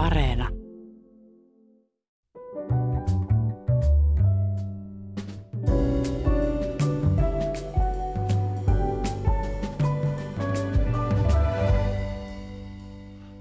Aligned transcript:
Areena. 0.00 0.48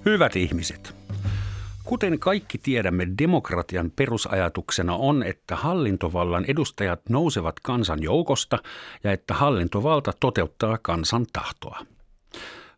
Hyvät 0.05 0.35
ihmiset, 0.35 0.95
kuten 1.83 2.19
kaikki 2.19 2.57
tiedämme, 2.57 3.07
demokratian 3.17 3.91
perusajatuksena 3.95 4.95
on, 4.95 5.23
että 5.23 5.55
hallintovallan 5.55 6.45
edustajat 6.47 7.01
nousevat 7.09 7.59
kansan 7.59 8.03
joukosta 8.03 8.57
ja 9.03 9.11
että 9.11 9.33
hallintovalta 9.33 10.11
toteuttaa 10.19 10.77
kansan 10.81 11.25
tahtoa. 11.33 11.79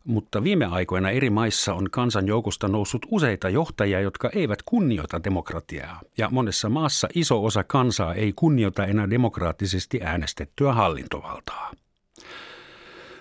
Mutta 0.04 0.44
viime 0.44 0.66
aikoina 0.66 1.10
eri 1.10 1.30
maissa 1.30 1.74
on 1.74 1.90
kansan 1.90 2.26
joukosta 2.26 2.68
noussut 2.68 3.06
useita 3.10 3.48
johtajia, 3.48 4.00
jotka 4.00 4.30
eivät 4.34 4.62
kunnioita 4.62 5.24
demokratiaa. 5.24 6.00
Ja 6.18 6.30
monessa 6.30 6.68
maassa 6.68 7.08
iso 7.14 7.44
osa 7.44 7.64
kansaa 7.64 8.14
ei 8.14 8.32
kunnioita 8.32 8.86
enää 8.86 9.10
demokraattisesti 9.10 10.00
äänestettyä 10.02 10.72
hallintovaltaa. 10.72 11.70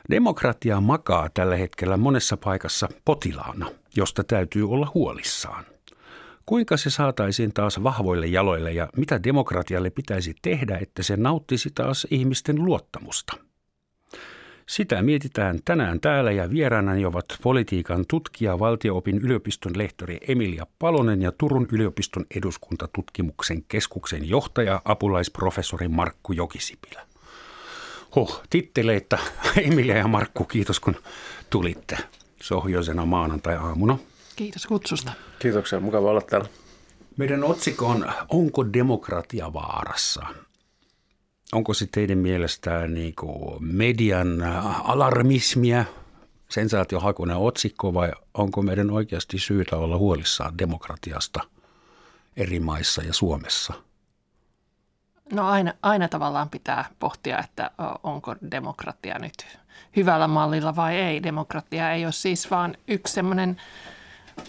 Demokratia 0.09 0.81
makaa 0.81 1.29
tällä 1.33 1.55
hetkellä 1.55 1.97
monessa 1.97 2.37
paikassa 2.37 2.89
potilaana, 3.05 3.71
josta 3.95 4.23
täytyy 4.23 4.69
olla 4.69 4.91
huolissaan. 4.93 5.65
Kuinka 6.45 6.77
se 6.77 6.89
saataisiin 6.89 7.53
taas 7.53 7.83
vahvoille 7.83 8.27
jaloille 8.27 8.71
ja 8.71 8.87
mitä 8.97 9.23
demokratialle 9.23 9.89
pitäisi 9.89 10.35
tehdä, 10.41 10.77
että 10.77 11.03
se 11.03 11.17
nauttisi 11.17 11.69
taas 11.75 12.07
ihmisten 12.09 12.65
luottamusta? 12.65 13.50
Sitä 14.71 15.01
mietitään 15.01 15.59
tänään 15.65 15.99
täällä 15.99 16.31
ja 16.31 16.49
vieraanani 16.49 17.05
ovat 17.05 17.25
politiikan 17.41 18.05
tutkija, 18.07 18.59
valtioopin 18.59 19.17
yliopiston 19.17 19.77
lehtori 19.77 20.17
Emilia 20.27 20.67
Palonen 20.79 21.21
ja 21.21 21.31
Turun 21.31 21.67
yliopiston 21.71 22.25
eduskuntatutkimuksen 22.35 23.63
keskuksen 23.67 24.29
johtaja, 24.29 24.81
apulaisprofessori 24.85 25.87
Markku 25.87 26.33
Jokisipilä. 26.33 27.01
Huh, 28.15 28.41
titteleitä 28.49 29.19
Emilia 29.71 29.97
ja 29.97 30.07
Markku, 30.07 30.43
kiitos 30.43 30.79
kun 30.79 30.95
tulitte 31.49 31.97
sohjoisena 32.41 33.05
maanantai-aamuna. 33.05 33.97
Kiitos 34.35 34.65
kutsusta. 34.65 35.11
Kiitoksia, 35.39 35.79
mukava 35.79 36.09
olla 36.09 36.21
täällä. 36.21 36.47
Meidän 37.17 37.43
otsikko 37.43 37.87
on 37.87 38.11
Onko 38.29 38.73
demokratia 38.73 39.53
vaarassa? 39.53 40.25
Onko 41.55 41.73
se 41.73 41.87
teidän 41.91 42.17
mielestään 42.17 42.93
niin 42.93 43.13
kuin 43.15 43.63
median 43.63 44.43
alarmismia, 44.83 45.85
sensaatiohakuinen 46.49 47.37
otsikko 47.37 47.93
vai 47.93 48.11
onko 48.33 48.61
meidän 48.61 48.91
oikeasti 48.91 49.39
syytä 49.39 49.77
olla 49.77 49.97
huolissaan 49.97 50.57
demokratiasta 50.57 51.39
eri 52.37 52.59
maissa 52.59 53.03
ja 53.03 53.13
Suomessa? 53.13 53.73
No 55.33 55.49
aina, 55.49 55.73
aina 55.81 56.07
tavallaan 56.07 56.49
pitää 56.49 56.85
pohtia, 56.99 57.39
että 57.39 57.71
onko 58.03 58.35
demokratia 58.51 59.19
nyt 59.19 59.57
hyvällä 59.95 60.27
mallilla 60.27 60.75
vai 60.75 60.95
ei. 60.95 61.23
Demokratia 61.23 61.91
ei 61.91 62.05
ole 62.05 62.11
siis 62.11 62.51
vaan 62.51 62.77
yksi 62.87 63.13
semmoinen 63.13 63.57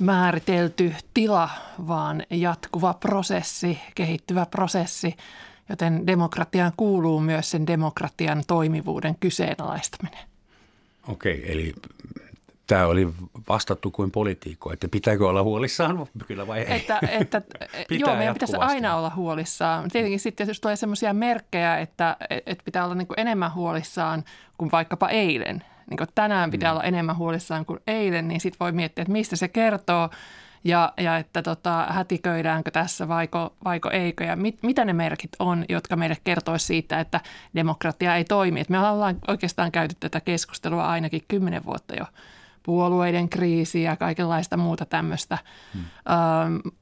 määritelty 0.00 0.94
tila, 1.14 1.50
vaan 1.88 2.22
jatkuva 2.30 2.94
prosessi, 2.94 3.78
kehittyvä 3.94 4.46
prosessi, 4.46 5.16
joten 5.68 6.06
demokratiaan 6.06 6.72
kuuluu 6.76 7.20
myös 7.20 7.50
sen 7.50 7.66
demokratian 7.66 8.42
toimivuuden 8.46 9.16
kyseenalaistaminen. 9.20 10.20
Okei, 11.08 11.52
eli 11.52 11.74
tämä 12.66 12.86
oli 12.86 13.08
vastattu 13.48 13.90
kuin 13.90 14.10
poliitikko, 14.10 14.72
että 14.72 14.88
pitääkö 14.88 15.28
olla 15.28 15.42
huolissaan 15.42 16.06
kyllä 16.26 16.46
vai 16.46 16.60
ei? 16.60 16.76
Että, 16.76 17.00
että, 17.10 17.42
joo, 17.90 18.16
meidän 18.16 18.34
pitäisi 18.34 18.56
aina 18.56 18.96
olla 18.96 19.12
huolissaan. 19.16 19.90
Tietenkin 19.90 20.20
sitten 20.20 20.48
jos 20.48 20.60
tulee 20.60 20.76
sellaisia 20.76 21.14
merkkejä, 21.14 21.78
että, 21.78 22.16
että 22.46 22.64
pitää 22.64 22.84
olla 22.84 22.94
niin 22.94 23.06
kuin 23.06 23.20
enemmän 23.20 23.54
huolissaan 23.54 24.24
kuin 24.58 24.70
vaikkapa 24.72 25.08
eilen, 25.08 25.64
niin 25.90 25.98
kuin 25.98 26.08
tänään 26.14 26.50
pitää 26.50 26.70
mm. 26.70 26.76
olla 26.76 26.84
enemmän 26.84 27.16
huolissaan 27.16 27.64
kuin 27.64 27.80
eilen, 27.86 28.28
niin 28.28 28.40
sitten 28.40 28.60
voi 28.60 28.72
miettiä, 28.72 29.02
että 29.02 29.12
mistä 29.12 29.36
se 29.36 29.48
kertoo 29.48 30.10
ja, 30.64 30.92
ja 30.96 31.18
että 31.18 31.42
tota, 31.42 31.86
hätiköidäänkö 31.90 32.70
tässä 32.70 33.08
vaiko, 33.08 33.54
vaiko 33.64 33.90
eikö 33.90 34.24
ja 34.24 34.36
mit, 34.36 34.58
mitä 34.62 34.84
ne 34.84 34.92
merkit 34.92 35.30
on, 35.38 35.64
jotka 35.68 35.96
meille 35.96 36.16
kertoisi 36.24 36.66
siitä, 36.66 37.00
että 37.00 37.20
demokratia 37.54 38.16
ei 38.16 38.24
toimi. 38.24 38.60
Et 38.60 38.68
me 38.68 38.78
ollaan 38.78 39.16
oikeastaan 39.28 39.72
käyty 39.72 39.94
tätä 40.00 40.20
keskustelua 40.20 40.88
ainakin 40.88 41.22
kymmenen 41.28 41.64
vuotta 41.64 41.94
jo 41.94 42.04
puolueiden 42.62 43.28
kriisi 43.28 43.82
ja 43.82 43.96
kaikenlaista 43.96 44.56
muuta 44.56 44.84
tämmöistä 44.84 45.38
hmm. 45.74 45.84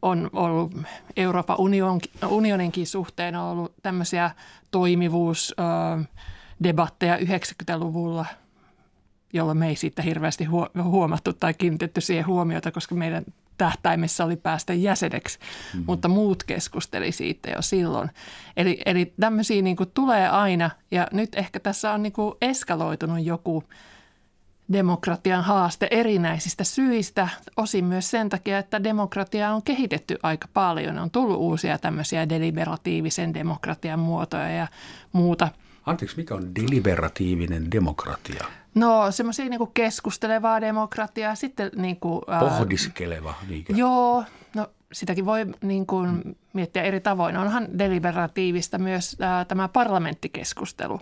on 0.03 0.31
ollut 0.33 0.75
Euroopan 1.17 1.57
union, 1.59 2.01
unioninkin 2.29 2.87
suhteen 2.87 3.37
on 3.37 3.45
ollut 3.45 3.73
tämmöisiä 3.83 4.31
toimivuusdebatteja 4.71 7.17
90-luvulla, 7.17 8.27
jolloin 9.33 9.59
me 9.59 9.69
ei 9.69 9.77
siitä 9.77 10.03
hirveästi 10.03 10.45
huomattu 10.83 11.33
tai 11.33 11.55
kiinnitetty 11.55 12.01
siihen 12.01 12.27
huomiota, 12.27 12.73
koska 12.73 12.95
meidän 12.95 13.25
tähtäimessä 13.61 14.25
oli 14.25 14.37
päästä 14.37 14.75
jäseneksi, 14.75 15.39
hmm 15.73 15.85
mutta 15.87 16.09
muut 16.09 16.45
keskusteli 16.45 17.13
siitä 17.13 17.51
jo 17.51 17.63
silloin. 17.63 18.11
Eli, 18.57 18.79
eli 18.87 19.13
tämmöisiä 19.21 19.63
niin 19.63 19.77
tulee 19.95 20.29
aina 20.29 20.71
ja 20.91 21.09
nyt 21.13 21.35
ehkä 21.35 21.61
tässä 21.61 21.93
on 21.93 22.03
niin 22.03 22.13
eskaloitunut 22.41 23.25
joku– 23.25 23.65
demokratian 24.73 25.45
haaste 25.45 25.89
erinäisistä 25.91 26.65
syistä, 26.65 27.29
osin 27.57 27.85
myös 27.85 28.11
sen 28.11 28.29
takia, 28.29 28.59
että 28.59 28.85
demokratia 28.85 29.53
on 29.53 29.63
kehitetty 29.63 30.19
aika 30.23 30.49
paljon. 30.55 30.99
On 30.99 31.11
tullut 31.11 31.37
uusia 31.37 31.79
tämmöisiä 31.79 32.29
deliberatiivisen 32.29 33.35
demokratian 33.35 33.99
muotoja 33.99 34.49
ja 34.49 34.67
muuta. 35.13 35.49
Anteeksi, 35.87 36.17
mikä 36.17 36.35
on 36.35 36.55
deliberatiivinen 36.55 37.71
demokratia? 37.71 38.45
No 38.75 39.11
semmoisia 39.11 39.49
niin 39.49 39.61
keskustelevaa 39.75 40.61
demokratiaa, 40.61 41.35
sitten 41.35 41.71
niin 41.77 41.97
kuin, 41.97 42.23
Pohdiskeleva. 42.41 43.35
Niinkö? 43.49 43.73
Joo, 43.77 44.25
no 44.55 44.67
sitäkin 44.93 45.27
voi 45.27 45.47
niin 45.63 45.87
kuin, 45.87 46.37
miettiä 46.53 46.83
eri 46.83 47.01
tavoin. 47.01 47.37
Onhan 47.37 47.79
deliberatiivista 47.79 48.79
myös 48.79 49.17
ää, 49.21 49.45
tämä 49.45 49.69
parlamenttikeskustelu. 49.69 51.01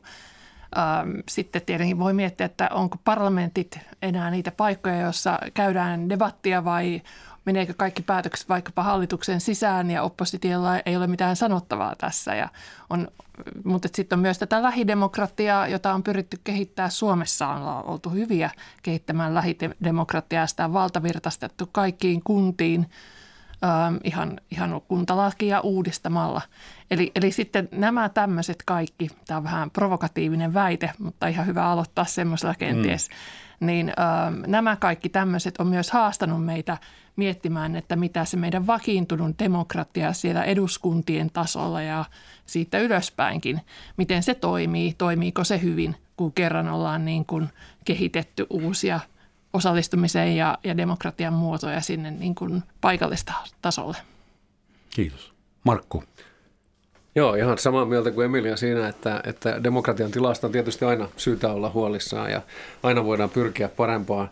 Sitten 1.28 1.62
tietenkin 1.66 1.98
voi 1.98 2.12
miettiä, 2.12 2.46
että 2.46 2.68
onko 2.72 2.96
parlamentit 3.04 3.78
enää 4.02 4.30
niitä 4.30 4.50
paikkoja, 4.50 5.00
joissa 5.00 5.38
käydään 5.54 6.08
debattia 6.08 6.64
vai 6.64 7.02
meneekö 7.48 7.74
kaikki 7.76 8.02
päätökset 8.02 8.48
vaikkapa 8.48 8.82
hallituksen 8.82 9.40
sisään 9.40 9.90
ja 9.90 10.02
oppositiolla 10.02 10.78
ei 10.86 10.96
ole 10.96 11.06
mitään 11.06 11.36
sanottavaa 11.36 11.94
tässä. 11.96 12.34
Ja 12.34 12.48
on, 12.90 13.08
mutta 13.64 13.88
sitten 13.94 14.16
on 14.16 14.20
myös 14.20 14.38
tätä 14.38 14.62
lähidemokratiaa, 14.62 15.68
jota 15.68 15.94
on 15.94 16.02
pyritty 16.02 16.40
kehittää. 16.44 16.90
Suomessa 16.90 17.48
on 17.48 17.84
oltu 17.84 18.10
hyviä 18.10 18.50
kehittämään 18.82 19.34
lähidemokratiaa. 19.34 20.46
Sitä 20.46 20.64
on 20.64 20.72
valtavirtaistettu 20.72 21.68
kaikkiin 21.72 22.22
kuntiin 22.24 22.86
ihan, 24.04 24.40
ihan 24.50 24.80
kuntalakia 24.88 25.60
uudistamalla. 25.60 26.42
Eli, 26.90 27.12
eli 27.14 27.32
sitten 27.32 27.68
nämä 27.72 28.08
tämmöiset 28.08 28.62
kaikki, 28.66 29.08
tämä 29.26 29.38
on 29.38 29.44
vähän 29.44 29.70
provokatiivinen 29.70 30.54
väite, 30.54 30.90
mutta 30.98 31.26
ihan 31.26 31.46
hyvä 31.46 31.66
aloittaa 31.66 32.04
semmoisella 32.04 32.54
kenties, 32.54 33.08
mm. 33.60 33.66
niin 33.66 33.92
ähm, 33.98 34.42
nämä 34.46 34.76
kaikki 34.76 35.08
tämmöiset 35.08 35.58
on 35.58 35.66
myös 35.66 35.90
haastanut 35.90 36.44
meitä 36.44 36.76
miettimään, 37.16 37.76
että 37.76 37.96
mitä 37.96 38.24
se 38.24 38.36
meidän 38.36 38.66
vakiintunut 38.66 39.38
demokratia 39.38 40.12
siellä 40.12 40.44
eduskuntien 40.44 41.30
tasolla 41.30 41.82
ja 41.82 42.04
siitä 42.46 42.78
ylöspäinkin, 42.78 43.60
miten 43.96 44.22
se 44.22 44.34
toimii, 44.34 44.94
toimiiko 44.98 45.44
se 45.44 45.62
hyvin, 45.62 45.96
kun 46.16 46.32
kerran 46.32 46.68
ollaan 46.68 47.04
niin 47.04 47.24
kuin 47.24 47.48
kehitetty 47.84 48.46
uusia– 48.50 49.00
osallistumisen 49.52 50.36
ja, 50.36 50.58
ja 50.64 50.76
demokratian 50.76 51.32
muotoja 51.32 51.80
sinne 51.80 52.10
niin 52.10 52.34
kuin 52.34 52.62
paikallista 52.80 53.32
tasolle. 53.62 53.96
Kiitos. 54.90 55.32
Markku. 55.64 56.04
Joo, 57.14 57.34
ihan 57.34 57.58
samaa 57.58 57.84
mieltä 57.84 58.10
kuin 58.10 58.24
Emilia 58.24 58.56
siinä, 58.56 58.88
että, 58.88 59.20
että 59.24 59.64
demokratian 59.64 60.10
tilasta 60.10 60.46
on 60.46 60.52
tietysti 60.52 60.84
aina 60.84 61.08
syytä 61.16 61.52
olla 61.52 61.70
huolissaan 61.70 62.30
ja 62.30 62.42
aina 62.82 63.04
voidaan 63.04 63.30
pyrkiä 63.30 63.68
parempaan. 63.68 64.30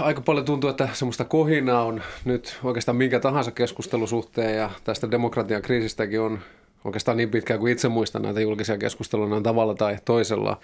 Aika 0.00 0.20
paljon 0.20 0.46
tuntuu, 0.46 0.70
että 0.70 0.88
semmoista 0.92 1.24
kohinaa 1.24 1.84
on 1.84 2.02
nyt 2.24 2.58
oikeastaan 2.64 2.96
minkä 2.96 3.20
tahansa 3.20 3.50
keskustelusuhteen 3.50 4.56
ja 4.56 4.70
tästä 4.84 5.10
demokratian 5.10 5.62
kriisistäkin 5.62 6.20
on 6.20 6.38
oikeastaan 6.84 7.16
niin 7.16 7.30
pitkään 7.30 7.60
kuin 7.60 7.72
itse 7.72 7.88
muistan 7.88 8.22
näitä 8.22 8.40
julkisia 8.40 8.78
keskusteluja 8.78 9.36
on 9.36 9.42
tavalla 9.42 9.74
tai 9.74 9.96
toisella 10.04 10.60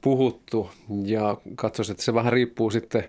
puhuttu 0.00 0.70
ja 1.04 1.36
katsoisin, 1.56 1.92
että 1.92 2.04
se 2.04 2.14
vähän 2.14 2.32
riippuu 2.32 2.70
sitten 2.70 3.04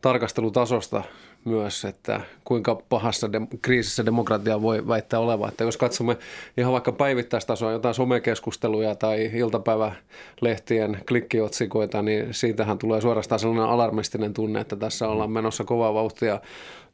tarkastelutasosta 0.00 1.02
myös, 1.44 1.84
että 1.84 2.20
kuinka 2.44 2.74
pahassa 2.88 3.32
de- 3.32 3.40
kriisissä 3.62 4.06
demokratia 4.06 4.62
voi 4.62 4.88
väittää 4.88 5.20
olevan. 5.20 5.48
Että 5.48 5.64
jos 5.64 5.76
katsomme 5.76 6.16
ihan 6.56 6.72
vaikka 6.72 6.92
päivittäistasoa, 6.92 7.72
jotain 7.72 7.94
somekeskusteluja 7.94 8.94
tai 8.94 9.30
iltapäivälehtien 9.34 10.98
klikkiotsikoita, 11.08 12.02
niin 12.02 12.34
siitähän 12.34 12.78
tulee 12.78 13.00
suorastaan 13.00 13.38
sellainen 13.38 13.64
alarmistinen 13.64 14.34
tunne, 14.34 14.60
että 14.60 14.76
tässä 14.76 15.08
ollaan 15.08 15.30
menossa 15.30 15.64
kovaa 15.64 15.94
vauhtia 15.94 16.40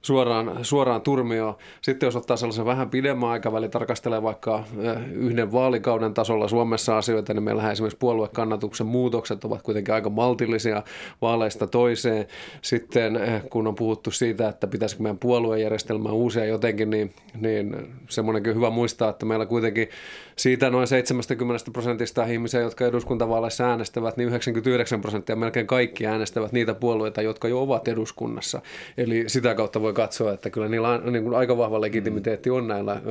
suoraan, 0.03 0.59
suoraan 0.63 1.01
turmioon. 1.01 1.55
Sitten 1.83 2.07
jos 2.07 2.17
ottaa 2.17 2.37
sellaisen 2.37 2.65
vähän 2.65 2.91
pidemmän 2.91 3.29
aikavälin, 3.29 3.71
tarkastelee 3.71 4.23
vaikka 4.23 4.65
yhden 5.13 5.53
vaalikauden 5.53 6.15
tasolla 6.15 6.49
Suomessa 6.49 6.99
asioita, 6.99 7.35
niin 7.35 7.43
meillähän 7.43 7.73
esimerkiksi 7.73 7.99
puoluekannatuksen 7.99 8.87
muutokset 8.87 9.45
ovat 9.45 9.63
kuitenkin 9.63 9.95
aika 9.95 10.11
maltillisia 10.11 10.83
vaaleista 11.23 11.67
toiseen. 11.67 12.27
Sitten 12.63 13.21
kun 13.51 13.67
on 13.67 13.75
puhuttu 13.75 14.11
siitä, 14.11 14.49
että 14.49 14.67
pitäisikö 14.67 15.03
meidän 15.03 15.19
puoluejärjestelmää 15.19 16.13
uusia 16.13 16.45
jotenkin, 16.45 16.91
niin, 16.91 17.15
niin 17.41 17.77
semmoinenkin 18.09 18.55
hyvä 18.55 18.71
muistaa, 18.71 19.11
että 19.11 19.27
meillä 19.27 19.47
kuitenkin 19.47 19.89
siitä 20.37 20.71
noin 20.71 20.87
70 20.87 21.65
prosentista 21.73 22.25
ihmisiä, 22.25 22.61
jotka 22.61 22.87
eduskuntavaaleissa 22.87 23.65
äänestävät, 23.65 24.17
niin 24.17 24.29
99 24.29 25.01
prosenttia 25.01 25.37
melkein 25.37 25.67
kaikki 25.67 26.07
äänestävät 26.07 26.53
niitä 26.53 26.75
puolueita, 26.75 27.23
jotka 27.23 27.49
jo 27.49 27.63
ovat 27.63 27.89
eduskunnassa. 27.89 28.61
Eli 28.97 29.25
sitä 29.27 29.55
kautta 29.55 29.83
voi 29.83 29.92
katsoa, 29.95 30.33
että 30.33 30.51
kyllä 30.51 30.69
niillä 30.69 30.89
on, 30.89 31.13
niin 31.13 31.25
kuin 31.25 31.35
aika 31.35 31.59
vahva 31.59 31.81
legitimiteetti 31.81 32.51
on 32.51 32.69
näillä 32.69 33.03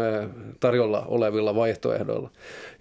tarjolla 0.59 1.05
olevilla 1.07 1.55
vaihtoehdoilla. 1.55 2.29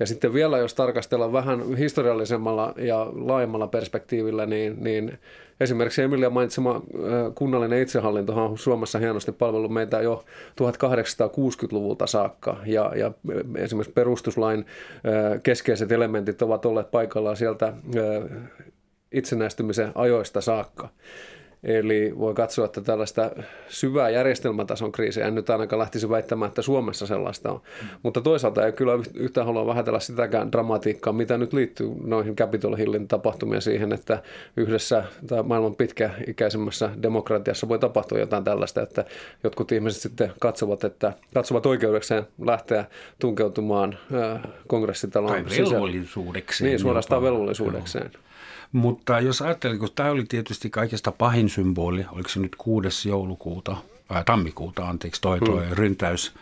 Ja 0.01 0.07
sitten 0.07 0.33
vielä, 0.33 0.59
jos 0.59 0.75
tarkastellaan 0.75 1.33
vähän 1.33 1.77
historiallisemmalla 1.77 2.75
ja 2.77 3.07
laajemmalla 3.13 3.67
perspektiivillä, 3.67 4.47
niin, 4.47 4.85
niin 4.85 5.19
Esimerkiksi 5.61 6.03
Emilia 6.03 6.31
mainitsema 6.31 6.83
kunnallinen 7.35 7.83
itsehallinto 7.83 8.45
on 8.45 8.59
Suomessa 8.59 8.99
hienosti 8.99 9.33
palvellut 9.33 9.73
meitä 9.73 10.01
jo 10.01 10.25
1860-luvulta 10.61 12.07
saakka 12.07 12.57
ja, 12.67 12.93
ja 12.97 13.13
esimerkiksi 13.57 13.93
perustuslain 13.93 14.67
keskeiset 15.43 15.93
elementit 15.93 16.43
ovat 16.43 16.67
olleet 16.67 16.91
paikallaan 16.91 17.37
sieltä 17.37 17.73
itsenäistymisen 19.13 19.93
ajoista 19.95 20.41
saakka. 20.41 20.89
Eli 21.65 22.13
voi 22.19 22.35
katsoa, 22.35 22.65
että 22.65 22.81
tällaista 22.81 23.31
syvää 23.69 24.11
järjestelmätason 24.11 24.93
kriisiä 24.93 25.27
en 25.27 25.35
nyt 25.35 25.51
ainakaan 25.51 25.79
lähtisi 25.79 26.09
väittämään, 26.09 26.49
että 26.49 26.63
Suomessa 26.63 27.07
sellaista 27.07 27.53
on. 27.53 27.61
Mm. 27.83 27.89
Mutta 28.03 28.21
toisaalta 28.21 28.67
ei 28.67 28.73
kyllä 28.73 28.93
yhtään 29.15 29.47
halua 29.47 29.67
vähätellä 29.67 30.01
sitäkään 30.01 30.53
dramatiikkaa, 30.53 31.13
mitä 31.13 31.39
nyt 31.39 31.53
liittyy 31.53 31.91
noihin 32.05 32.37
Capitol 32.37 32.77
Hillin 32.77 33.09
tapahtumia 33.09 33.61
siihen, 33.61 33.93
että 33.93 34.23
yhdessä 34.57 35.05
tai 35.27 35.43
maailman 35.43 35.75
pitkäikäisemmässä 35.75 36.91
demokratiassa 37.03 37.69
voi 37.69 37.79
tapahtua 37.79 38.19
jotain 38.19 38.45
tällaista, 38.45 38.83
että 38.83 39.05
jotkut 39.45 39.73
ihmiset 39.73 40.03
sitten 40.03 40.33
katsovat, 40.41 40.85
että 40.85 41.13
katsovat 41.35 41.67
oikeudekseen 41.67 42.27
lähteä 42.45 42.85
tunkeutumaan 43.19 43.99
kongressitalon 44.67 45.31
tai 45.31 45.45
velvollisuudekseen. 45.59 46.69
Niin, 46.69 46.81
suorastaan 46.81 47.23
velvollisuudekseen. 47.23 48.11
Joo. 48.15 48.30
Mutta 48.73 49.21
jos 49.21 49.43
ajattelee, 49.43 49.79
kun 49.79 49.89
tämä 49.95 50.11
oli 50.11 50.25
tietysti 50.25 50.71
kaikesta 50.71 51.13
pahin 51.13 51.49
symboli, 51.49 52.07
oliko 52.13 52.29
se 52.29 52.41
nyt 52.41 52.57
6. 52.57 53.09
joulukuuta, 53.09 53.77
ää, 54.11 54.25
tammikuuta, 54.25 54.89
anteeksi, 54.89 55.21
toi, 55.21 55.41
toi 55.41 55.67
hmm. 55.67 55.75
ryntäys 55.75 56.35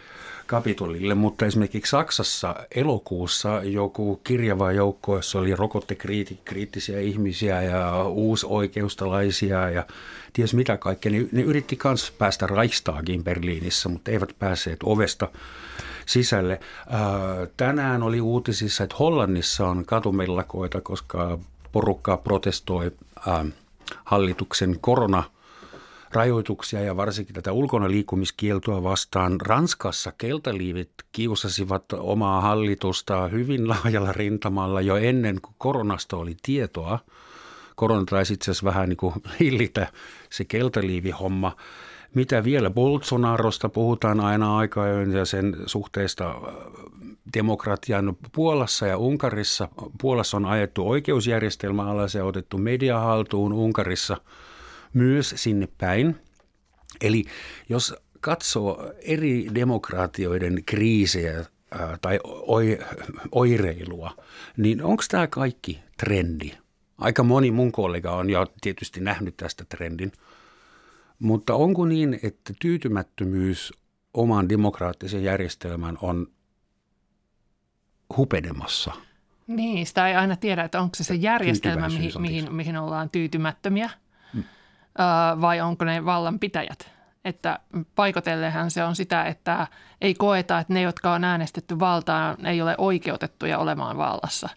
Kapitolille, 0.47 1.15
mutta 1.15 1.47
esimerkiksi 1.47 1.91
Saksassa 1.91 2.55
elokuussa 2.75 3.63
joku 3.63 4.21
kirjava 4.25 4.73
joukko, 4.73 5.17
jossa 5.17 5.39
oli 5.39 5.57
rokottekriittisiä 5.57 7.01
ihmisiä 7.01 7.63
ja 7.63 8.05
uusoikeustalaisia 8.05 9.71
ja 9.71 9.87
ties 10.33 10.55
mitä 10.55 10.77
kaikkea, 10.77 11.13
niin 11.13 11.29
ne 11.33 11.43
yritti 11.43 11.79
myös 11.85 12.13
päästä 12.19 12.47
Reichstagiin 12.47 13.25
Berliinissä, 13.25 13.89
mutta 13.89 14.11
eivät 14.11 14.33
päässeet 14.39 14.79
ovesta 14.85 15.29
sisälle. 16.07 16.61
Tänään 17.57 18.03
oli 18.03 18.21
uutisissa, 18.21 18.85
että 18.85 18.97
Hollannissa 18.99 19.69
on 19.69 19.85
katumellakoita, 19.85 20.81
koska 20.81 21.39
porukkaa 21.73 22.17
protestoi 22.17 22.91
ää, 23.27 23.45
hallituksen 24.05 24.77
korona 24.81 25.23
rajoituksia 26.13 26.81
ja 26.81 26.97
varsinkin 26.97 27.35
tätä 27.35 27.53
ulkona 27.53 27.91
liikkumiskieltoa 27.91 28.83
vastaan. 28.83 29.41
Ranskassa 29.41 30.13
keltaliivit 30.19 30.91
kiusasivat 31.13 31.93
omaa 31.93 32.41
hallitusta 32.41 33.29
hyvin 33.29 33.69
laajalla 33.69 34.13
rintamalla 34.13 34.81
jo 34.81 34.97
ennen 34.97 35.41
kuin 35.41 35.55
koronasta 35.59 36.17
oli 36.17 36.37
tietoa. 36.43 36.99
Korona 37.77 38.05
taisi 38.05 38.35
itse 38.35 38.51
asiassa 38.51 38.67
vähän 38.67 38.89
niin 38.89 38.97
kuin 38.97 39.15
hillitä 39.41 39.87
se 40.31 40.45
keltaliivihomma. 40.45 41.57
Mitä 42.15 42.45
vielä? 42.45 42.71
Bolsonarosta 42.71 43.69
puhutaan 43.69 44.21
aina 44.21 44.57
aika 44.57 44.87
ja 44.87 45.25
sen 45.25 45.57
suhteesta 45.67 46.35
demokratian 47.35 48.17
Puolassa 48.33 48.87
ja 48.87 48.99
Unkarissa. 48.99 49.69
Puolassa 50.01 50.37
on 50.37 50.45
ajettu 50.45 50.89
oikeusjärjestelmä 50.89 51.91
alas 51.91 52.15
ja 52.15 52.25
otettu 52.25 52.59
media 52.59 52.99
haltuun 52.99 53.53
Unkarissa 53.53 54.17
myös 54.95 55.35
sinne 55.37 55.69
päin. 55.79 56.17
Eli 57.01 57.25
jos 57.69 57.95
katsoo 58.21 58.93
eri 59.01 59.49
demokraatioiden 59.55 60.63
kriisejä 60.67 61.45
tai 62.03 62.21
oireilua, 63.33 64.11
niin 64.57 64.83
onko 64.83 65.03
tämä 65.11 65.27
kaikki 65.27 65.81
trendi? 65.97 66.53
Aika 66.99 67.23
moni 67.23 67.51
mun 67.51 67.73
kollega 67.73 68.17
on 68.17 68.31
jo 68.31 68.47
tietysti 68.61 69.01
nähnyt 69.01 69.37
tästä 69.37 69.65
trendin, 69.69 70.13
mutta 71.19 71.55
onko 71.55 71.85
niin, 71.85 72.21
että 72.23 72.55
tyytymättömyys 72.61 73.73
oman 74.15 74.49
demokraattisen 74.49 75.25
järjestelmän 75.25 75.99
on 76.03 76.27
hupenemassa. 78.17 78.93
Niin, 79.47 79.87
sitä 79.87 80.09
ei 80.09 80.15
aina 80.15 80.37
tiedä, 80.37 80.65
että 80.65 80.81
onko 80.81 80.95
se 80.95 81.05
se 81.05 81.15
järjestelmä, 81.15 81.89
mihin, 81.89 82.13
mihin, 82.21 82.55
mihin 82.55 82.77
ollaan 82.77 83.11
tyytymättömiä 83.11 83.91
hmm. 84.33 84.45
vai 85.41 85.61
onko 85.61 85.85
ne 85.85 86.05
vallanpitäjät. 86.05 86.91
Että 87.25 87.59
paikotellehan 87.95 88.71
se 88.71 88.85
on 88.85 88.97
sitä, 88.97 89.25
että 89.25 89.67
ei 90.01 90.15
koeta, 90.15 90.59
että 90.59 90.73
ne, 90.73 90.83
jotka 90.83 91.13
on 91.13 91.25
äänestetty 91.25 91.79
valtaan, 91.79 92.47
ei 92.47 92.63
ole 92.63 92.75
oikeutettuja 92.79 93.59
olemaan 93.59 93.99
vallassa. 93.99 94.49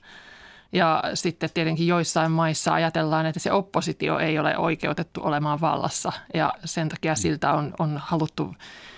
Ja 0.74 1.04
sitten 1.14 1.50
tietenkin 1.54 1.88
joissain 1.88 2.32
maissa 2.32 2.74
ajatellaan, 2.74 3.26
että 3.26 3.40
se 3.40 3.52
oppositio 3.52 4.20
ei 4.20 4.40
ole 4.40 4.58
oikeutettu 4.58 5.22
olemaan 5.24 5.62
vallassa 5.62 6.12
ja 6.34 6.54
sen 6.66 6.90
takia 6.90 7.16
siltä 7.16 7.54
on, 7.54 7.74
on 7.80 8.02
haluttu 8.04 8.56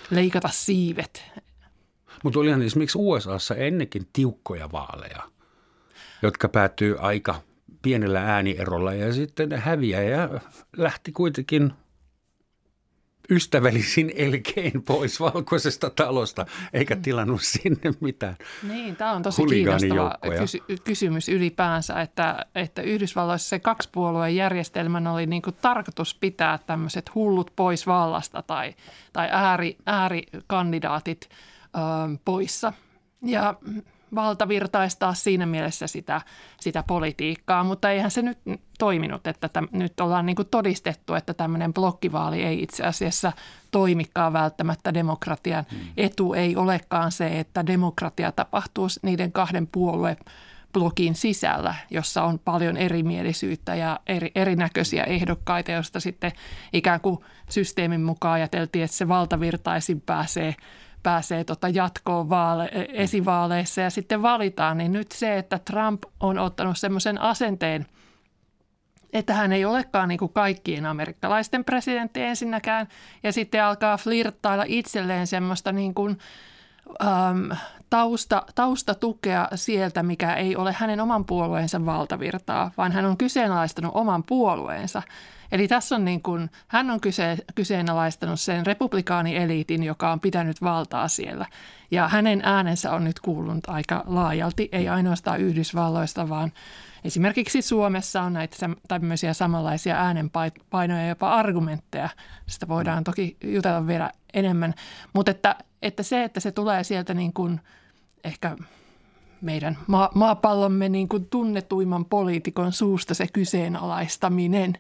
leikata 0.09 0.49
siivet. 0.51 1.31
Mutta 2.23 2.39
olihan 2.39 2.61
esimerkiksi 2.61 2.97
USAssa 2.97 3.55
ennenkin 3.55 4.07
tiukkoja 4.13 4.71
vaaleja, 4.71 5.23
jotka 6.21 6.49
päättyy 6.49 6.95
aika 6.99 7.41
pienellä 7.81 8.21
äänierolla 8.21 8.93
ja 8.93 9.13
sitten 9.13 9.51
häviäjä 9.51 10.29
lähti 10.77 11.11
kuitenkin 11.11 11.73
ystävällisin 13.29 14.11
elkein 14.25 14.83
pois 14.83 15.19
valkoisesta 15.19 15.89
talosta, 15.89 16.45
eikä 16.73 16.95
tilannut 16.95 17.41
sinne 17.41 17.93
mitään 17.99 18.35
Niin, 18.63 18.95
tämä 18.95 19.11
on 19.11 19.21
tosi 19.23 19.45
kiinnostava 19.45 20.17
kysy- 20.39 20.63
kysymys 20.83 21.29
ylipäänsä, 21.29 22.01
että, 22.01 22.45
että 22.55 22.81
Yhdysvalloissa 22.81 23.49
se 23.49 23.59
kaksipuolueen 23.59 24.35
järjestelmän 24.35 25.07
oli 25.07 25.25
niin 25.25 25.41
kuin 25.41 25.55
tarkoitus 25.61 26.15
pitää 26.15 26.59
tämmöiset 26.67 27.15
hullut 27.15 27.51
pois 27.55 27.87
vallasta 27.87 28.41
tai, 28.41 28.75
tai 29.13 29.27
ääri, 29.31 29.77
äärikandidaatit– 29.85 31.29
poissa. 32.25 32.73
Ja 33.21 33.55
valtavirtaistaa 34.15 35.13
siinä 35.13 35.45
mielessä 35.45 35.87
sitä, 35.87 36.21
sitä 36.59 36.83
politiikkaa, 36.87 37.63
mutta 37.63 37.91
eihän 37.91 38.11
se 38.11 38.21
nyt 38.21 38.37
toiminut, 38.79 39.27
että 39.27 39.49
täm, 39.49 39.67
nyt 39.71 39.99
ollaan 39.99 40.25
niin 40.25 40.35
todistettu, 40.51 41.13
että 41.13 41.33
tämmöinen 41.33 41.73
blokkivaali 41.73 42.43
ei 42.43 42.63
itse 42.63 42.83
asiassa 42.83 43.31
toimikaan 43.71 44.33
välttämättä 44.33 44.93
demokratian 44.93 45.65
hmm. 45.71 45.79
etu. 45.97 46.33
Ei 46.33 46.55
olekaan 46.55 47.11
se, 47.11 47.39
että 47.39 47.65
demokratia 47.65 48.31
tapahtuu 48.31 48.87
niiden 49.01 49.31
kahden 49.31 49.67
puolueen 49.71 50.17
blokin 50.73 51.15
sisällä, 51.15 51.75
jossa 51.89 52.23
on 52.23 52.39
paljon 52.39 52.77
erimielisyyttä 52.77 53.75
ja 53.75 53.99
eri, 54.07 54.31
erinäköisiä 54.35 55.03
ehdokkaita, 55.03 55.71
joista 55.71 55.99
sitten 55.99 56.31
ikään 56.73 57.01
kuin 57.01 57.17
systeemin 57.49 58.01
mukaan 58.01 58.33
ajateltiin, 58.33 58.85
että 58.85 58.97
se 58.97 59.07
valtavirtaisin 59.07 60.01
pääsee– 60.01 60.55
pääsee 61.03 61.43
tota 61.43 61.69
jatkoon 61.69 62.29
vaale- 62.29 62.71
esivaaleissa 62.93 63.81
ja 63.81 63.89
sitten 63.89 64.21
valitaan, 64.21 64.77
niin 64.77 64.91
nyt 64.91 65.11
se, 65.11 65.37
että 65.37 65.59
Trump 65.59 66.03
on 66.19 66.39
ottanut 66.39 66.77
semmoisen 66.77 67.21
asenteen, 67.21 67.85
että 69.13 69.33
hän 69.33 69.53
ei 69.53 69.65
olekaan 69.65 70.09
niin 70.09 70.19
kuin 70.19 70.33
kaikkien 70.33 70.85
amerikkalaisten 70.85 71.65
presidentti 71.65 72.21
ensinnäkään 72.21 72.87
ja 73.23 73.33
sitten 73.33 73.63
alkaa 73.63 73.97
flirttailla 73.97 74.65
itselleen 74.67 75.27
semmoista 75.27 75.71
niin 75.71 75.93
kuin, 75.93 76.17
äm, 77.01 77.57
tausta, 77.89 78.45
taustatukea 78.55 79.47
sieltä, 79.55 80.03
mikä 80.03 80.33
ei 80.33 80.55
ole 80.55 80.75
hänen 80.77 81.01
oman 81.01 81.25
puolueensa 81.25 81.85
valtavirtaa, 81.85 82.71
vaan 82.77 82.91
hän 82.91 83.05
on 83.05 83.17
kyseenalaistanut 83.17 83.91
oman 83.95 84.23
puolueensa. 84.23 85.01
Eli 85.53 85.67
tässä 85.67 85.95
on 85.95 86.05
niin 86.05 86.21
kuin, 86.21 86.49
hän 86.67 86.89
on 86.89 87.01
kyse, 87.01 87.37
kyseenalaistanut 87.55 88.39
sen 88.39 88.65
republikaanieliitin, 88.65 89.83
joka 89.83 90.11
on 90.11 90.19
pitänyt 90.19 90.61
valtaa 90.61 91.07
siellä. 91.07 91.45
Ja 91.91 92.07
hänen 92.07 92.41
äänensä 92.43 92.91
on 92.91 93.03
nyt 93.03 93.19
kuulunut 93.19 93.63
aika 93.69 94.03
laajalti, 94.05 94.69
ei 94.71 94.89
ainoastaan 94.89 95.41
Yhdysvalloista, 95.41 96.29
vaan 96.29 96.51
esimerkiksi 97.03 97.61
Suomessa 97.61 98.21
on 98.21 98.33
näitä 98.33 98.69
tämmöisiä 98.87 99.33
samanlaisia 99.33 99.95
äänenpainoja, 99.95 101.07
jopa 101.07 101.33
argumentteja. 101.33 102.09
Sitä 102.47 102.67
voidaan 102.67 103.03
toki 103.03 103.37
jutella 103.43 103.87
vielä 103.87 104.11
enemmän. 104.33 104.73
Mutta 105.13 105.31
että, 105.31 105.55
että 105.81 106.03
se, 106.03 106.23
että 106.23 106.39
se 106.39 106.51
tulee 106.51 106.83
sieltä 106.83 107.13
niin 107.13 107.33
kuin 107.33 107.59
ehkä 108.23 108.55
meidän 109.41 109.77
ma- 109.87 110.11
maapallomme 110.15 110.89
niin 110.89 111.09
kuin 111.09 111.25
tunnetuimman 111.25 112.05
poliitikon 112.05 112.71
suusta 112.71 113.13
se 113.13 113.27
kyseenalaistaminen, 113.33 114.77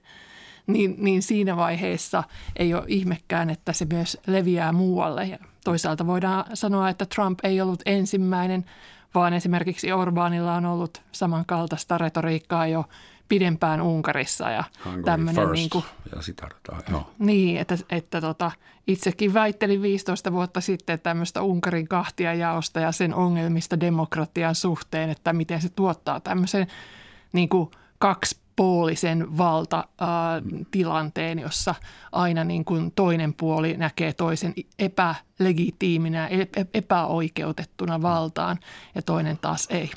niin, 0.67 0.95
niin 0.97 1.21
siinä 1.21 1.57
vaiheessa 1.57 2.23
ei 2.55 2.73
ole 2.73 2.83
ihmekään, 2.87 3.49
että 3.49 3.73
se 3.73 3.85
myös 3.85 4.17
leviää 4.27 4.71
muualle. 4.71 5.25
Ja 5.25 5.37
toisaalta 5.63 6.07
voidaan 6.07 6.45
sanoa, 6.53 6.89
että 6.89 7.05
Trump 7.05 7.39
ei 7.43 7.61
ollut 7.61 7.81
ensimmäinen, 7.85 8.65
vaan 9.15 9.33
esimerkiksi 9.33 9.91
Orbanilla 9.91 10.55
on 10.55 10.65
ollut 10.65 11.01
samankaltaista 11.11 11.97
retoriikkaa 11.97 12.67
jo 12.67 12.85
pidempään 13.29 13.81
Unkarissa. 13.81 14.49
Ja 14.49 14.63
tämmöinen 15.05 15.51
niin 15.51 15.69
kuin, 15.69 15.85
ja 16.15 16.21
sitä 16.21 16.47
joo. 16.89 17.11
Niin, 17.19 17.57
että, 17.57 17.77
että 17.89 18.21
tota, 18.21 18.51
itsekin 18.87 19.33
väittelin 19.33 19.81
15 19.81 20.31
vuotta 20.31 20.61
sitten 20.61 20.99
tämmöistä 20.99 21.41
Unkarin 21.41 21.87
kahtia 21.87 22.33
jaosta 22.33 22.79
ja 22.79 22.91
sen 22.91 23.15
ongelmista 23.15 23.79
demokratian 23.79 24.55
suhteen, 24.55 25.09
että 25.09 25.33
miten 25.33 25.61
se 25.61 25.69
tuottaa 25.69 26.19
tämmöisen 26.19 26.67
niin 27.33 27.49
kuin 27.49 27.71
kaksipuolisen 28.55 29.37
valtatilanteen, 29.37 31.39
jossa 31.39 31.75
aina 32.11 32.43
niin 32.43 32.65
kuin 32.65 32.91
toinen 32.91 33.33
puoli 33.33 33.77
näkee 33.77 34.13
toisen 34.13 34.53
epälegitiiminä, 34.79 36.29
epäoikeutettuna 36.73 38.01
valtaan 38.01 38.59
ja 38.95 39.01
toinen 39.01 39.37
taas 39.37 39.67
ei. 39.71 39.91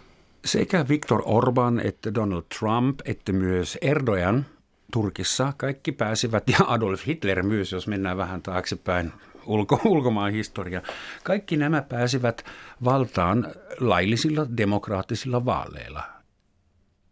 Sekä 0.45 0.89
Viktor 0.89 1.23
Orban 1.25 1.81
että 1.81 2.15
Donald 2.15 2.45
Trump 2.59 3.01
että 3.05 3.33
myös 3.33 3.79
Erdogan 3.81 4.47
Turkissa 4.93 5.53
kaikki 5.57 5.93
pääsivät, 5.93 6.49
ja 6.49 6.59
Adolf 6.67 7.07
Hitler 7.07 7.43
myös, 7.43 7.73
jos 7.73 7.87
mennään 7.87 8.17
vähän 8.17 8.43
taaksepäin 8.43 9.13
ulko, 9.47 9.81
ulkomaan 9.85 10.33
historia. 10.33 10.83
Kaikki 11.23 11.57
nämä 11.57 11.83
pääsivät 11.83 12.45
valtaan 12.85 13.47
laillisilla 13.81 14.47
demokraattisilla 14.57 15.45
vaaleilla, 15.45 16.16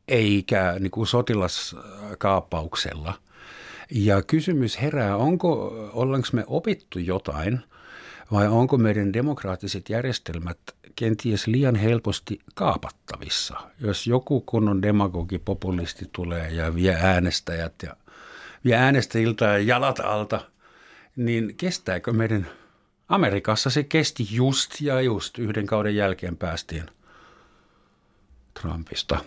eikä 0.08 0.76
niin 0.80 0.90
kuin 0.90 1.06
sotilaskaappauksella. 1.06 3.14
Ja 3.90 4.22
kysymys 4.22 4.80
herää, 4.80 5.16
onko, 5.16 5.50
ollaanko 5.92 6.28
me 6.32 6.44
opittu 6.46 6.98
jotain 6.98 7.60
vai 8.32 8.48
onko 8.48 8.78
meidän 8.78 9.12
demokraattiset 9.12 9.88
järjestelmät 9.88 10.58
kenties 10.96 11.46
liian 11.46 11.76
helposti 11.76 12.40
kaapattavissa. 12.54 13.56
Jos 13.80 14.06
joku 14.06 14.40
kunnon 14.40 14.82
demagogi, 14.82 15.38
populisti 15.38 16.08
tulee 16.12 16.50
ja 16.50 16.74
vie 16.74 16.96
äänestäjät 17.00 17.74
ja 17.82 17.96
vie 18.64 18.76
äänestäjiltä 18.76 19.44
ja 19.44 19.58
jalat 19.58 20.00
alta, 20.00 20.40
niin 21.16 21.54
kestääkö 21.56 22.12
meidän 22.12 22.46
Amerikassa 23.08 23.70
se 23.70 23.82
kesti 23.82 24.26
just 24.30 24.80
ja 24.80 25.00
just 25.00 25.38
yhden 25.38 25.66
kauden 25.66 25.96
jälkeen 25.96 26.36
päästiin 26.36 26.84
Trumpista. 28.60 29.18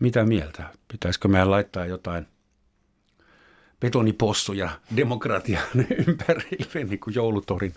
Mitä 0.00 0.24
mieltä? 0.24 0.62
Pitäisikö 0.92 1.28
meidän 1.28 1.50
laittaa 1.50 1.86
jotain 1.86 2.26
betonipossuja 3.80 4.70
demokratian 4.96 5.66
ympärille, 6.08 6.84
niin 6.84 7.00
kuin 7.00 7.14
joulutorin 7.14 7.74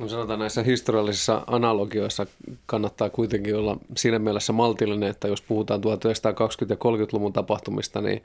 No 0.00 0.08
sanotaan 0.08 0.38
näissä 0.38 0.62
historiallisissa 0.62 1.42
analogioissa 1.46 2.26
kannattaa 2.66 3.10
kuitenkin 3.10 3.56
olla 3.56 3.76
siinä 3.96 4.18
mielessä 4.18 4.52
maltillinen, 4.52 5.10
että 5.10 5.28
jos 5.28 5.42
puhutaan 5.42 5.80
1920- 5.80 5.82
ja 6.68 6.76
30-luvun 6.76 7.32
tapahtumista, 7.32 8.00
niin 8.00 8.22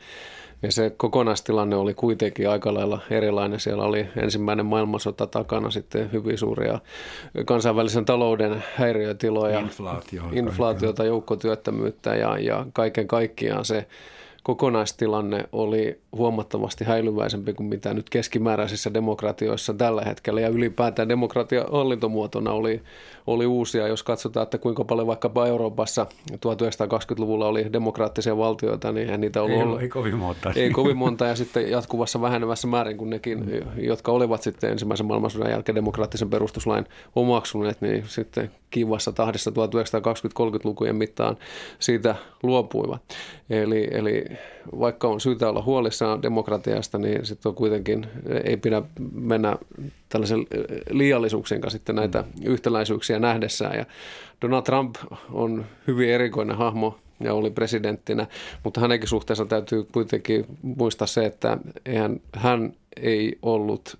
ja 0.61 0.71
se 0.71 0.89
kokonaistilanne 0.97 1.75
oli 1.75 1.93
kuitenkin 1.93 2.49
aika 2.49 2.73
lailla 2.73 2.99
erilainen. 3.09 3.59
Siellä 3.59 3.83
oli 3.83 4.07
ensimmäinen 4.17 4.65
maailmansota 4.65 5.27
takana 5.27 5.71
sitten 5.71 6.11
hyvin 6.11 6.37
suuria 6.37 6.79
kansainvälisen 7.45 8.05
talouden 8.05 8.63
häiriötiloja, 8.75 9.59
Inflaatio, 9.59 10.23
inflaatiota, 10.31 11.05
joukkotyöttömyyttä 11.05 12.15
ja, 12.15 12.37
ja 12.37 12.65
kaiken 12.73 13.07
kaikkiaan 13.07 13.65
se 13.65 13.87
kokonaistilanne 14.43 15.49
oli 15.51 15.99
huomattavasti 16.17 16.85
häilyväisempi 16.85 17.53
kuin 17.53 17.67
mitä 17.67 17.93
nyt 17.93 18.09
keskimääräisissä 18.09 18.93
demokratioissa 18.93 19.73
tällä 19.73 20.01
hetkellä. 20.01 20.41
Ja 20.41 20.47
ylipäätään 20.47 21.09
demokratia 21.09 21.65
hallintomuotona 21.71 22.51
oli, 22.51 22.81
oli 23.27 23.45
uusia. 23.45 23.87
Jos 23.87 24.03
katsotaan, 24.03 24.43
että 24.43 24.57
kuinka 24.57 24.83
paljon 24.83 25.07
vaikkapa 25.07 25.47
Euroopassa 25.47 26.07
1920-luvulla 26.31 27.47
oli 27.47 27.73
demokraattisia 27.73 28.37
valtioita, 28.37 28.91
niin 28.91 29.05
eihän 29.05 29.21
niitä 29.21 29.41
ollut 29.41 29.57
ei, 29.57 29.63
ollut. 29.63 29.81
Ei 29.81 29.89
kovin 29.89 30.17
monta. 30.17 30.53
Ei 30.55 30.69
kovin 30.69 30.97
monta 30.97 31.25
ja 31.25 31.35
sitten 31.35 31.71
jatkuvassa 31.71 32.21
vähenevässä 32.21 32.67
määrin 32.67 32.97
kuin 32.97 33.09
nekin, 33.09 33.63
jotka 33.77 34.11
olivat 34.11 34.41
sitten 34.41 34.71
ensimmäisen 34.71 35.05
maailmansodan 35.05 35.51
jälkeen 35.51 35.75
demokraattisen 35.75 36.29
perustuslain 36.29 36.85
omaksuneet, 37.15 37.81
niin 37.81 38.03
sitten 38.07 38.51
kivassa 38.69 39.11
tahdessa 39.11 39.51
1920-30-lukujen 39.51 40.95
mittaan 40.95 41.37
siitä 41.79 42.15
luopuivat. 42.43 43.01
Eli, 43.49 43.87
eli 43.91 44.25
vaikka 44.79 45.07
on 45.07 45.21
syytä 45.21 45.49
olla 45.49 45.61
huolissaan 45.61 46.21
demokratiasta, 46.21 46.97
niin 46.97 47.25
sitten 47.25 47.49
on 47.49 47.55
kuitenkin, 47.55 48.07
ei 48.43 48.57
pidä 48.57 48.81
mennä 49.13 49.55
tällaisen 50.09 50.45
liiallisuuksien 50.89 51.61
kanssa 51.61 51.77
sitten 51.77 51.95
näitä 51.95 52.23
yhtäläisyyksiä 52.45 53.19
nähdessään. 53.19 53.77
Ja 53.77 53.85
Donald 54.41 54.63
Trump 54.63 54.95
on 55.31 55.65
hyvin 55.87 56.09
erikoinen 56.09 56.57
hahmo 56.57 56.97
ja 57.19 57.33
oli 57.33 57.51
presidenttinä, 57.51 58.27
mutta 58.63 58.81
hänenkin 58.81 59.09
suhteessa 59.09 59.45
täytyy 59.45 59.83
kuitenkin 59.83 60.45
muistaa 60.61 61.07
se, 61.07 61.25
että 61.25 61.57
eihän, 61.85 62.21
hän 62.35 62.73
ei 63.01 63.37
ollut 63.41 63.97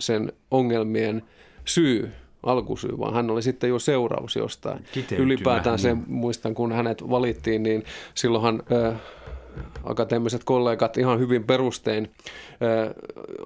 sen 0.00 0.32
ongelmien 0.50 1.22
syy 1.64 2.10
alkusyy, 2.42 2.98
vaan 2.98 3.14
hän 3.14 3.30
oli 3.30 3.42
sitten 3.42 3.70
jo 3.70 3.78
seuraus 3.78 4.36
jostain. 4.36 4.84
Ylipäätään 5.18 5.78
se, 5.78 5.96
muistan 6.06 6.54
kun 6.54 6.72
hänet 6.72 7.10
valittiin, 7.10 7.62
niin 7.62 7.84
silloinhan 8.14 8.62
äh, 8.72 9.00
akateemiset 9.84 10.44
kollegat 10.44 10.96
ihan 10.96 11.18
hyvin 11.18 11.44
perustein 11.44 12.10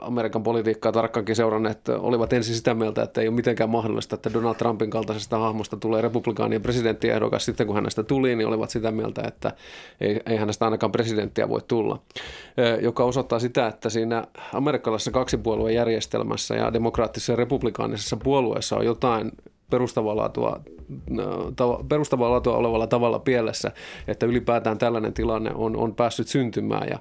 Amerikan 0.00 0.42
politiikkaa 0.42 0.92
tarkkaankin 0.92 1.36
seuranneet 1.36 1.88
olivat 1.88 2.32
ensin 2.32 2.54
sitä 2.54 2.74
mieltä, 2.74 3.02
että 3.02 3.20
ei 3.20 3.28
ole 3.28 3.36
mitenkään 3.36 3.70
mahdollista, 3.70 4.14
että 4.14 4.32
Donald 4.32 4.54
Trumpin 4.54 4.90
kaltaisesta 4.90 5.38
hahmosta 5.38 5.76
tulee 5.76 6.02
republikaanien 6.02 6.62
presidenttiehdokas. 6.62 7.44
Sitten 7.44 7.66
kun 7.66 7.76
hänestä 7.76 8.02
tuli, 8.02 8.36
niin 8.36 8.48
olivat 8.48 8.70
sitä 8.70 8.90
mieltä, 8.90 9.22
että 9.26 9.52
ei, 10.00 10.20
ei 10.26 10.36
hänestä 10.36 10.64
ainakaan 10.64 10.92
presidenttiä 10.92 11.48
voi 11.48 11.60
tulla. 11.68 11.98
Joka 12.80 13.04
osoittaa 13.04 13.38
sitä, 13.38 13.66
että 13.66 13.90
siinä 13.90 14.24
amerikkalaisessa 14.54 15.10
kaksipuolueen 15.10 15.74
järjestelmässä 15.74 16.54
ja 16.54 16.72
demokraattisessa 16.72 17.32
ja 17.32 17.36
republikaanisessa 17.36 18.16
puolueessa 18.16 18.76
on 18.76 18.84
jotain 18.84 19.32
perustavaa 19.70 20.16
laatua, 20.16 20.60
perustavaa 21.88 22.30
laatua 22.30 22.56
olevalla 22.56 22.86
tavalla 22.86 23.18
pielessä, 23.18 23.72
että 24.08 24.26
ylipäätään 24.26 24.78
tällainen 24.78 25.14
tilanne 25.14 25.50
on, 25.54 25.76
on 25.76 25.94
päässyt 25.94 26.28
syntymään. 26.28 26.88
Ja 26.88 26.98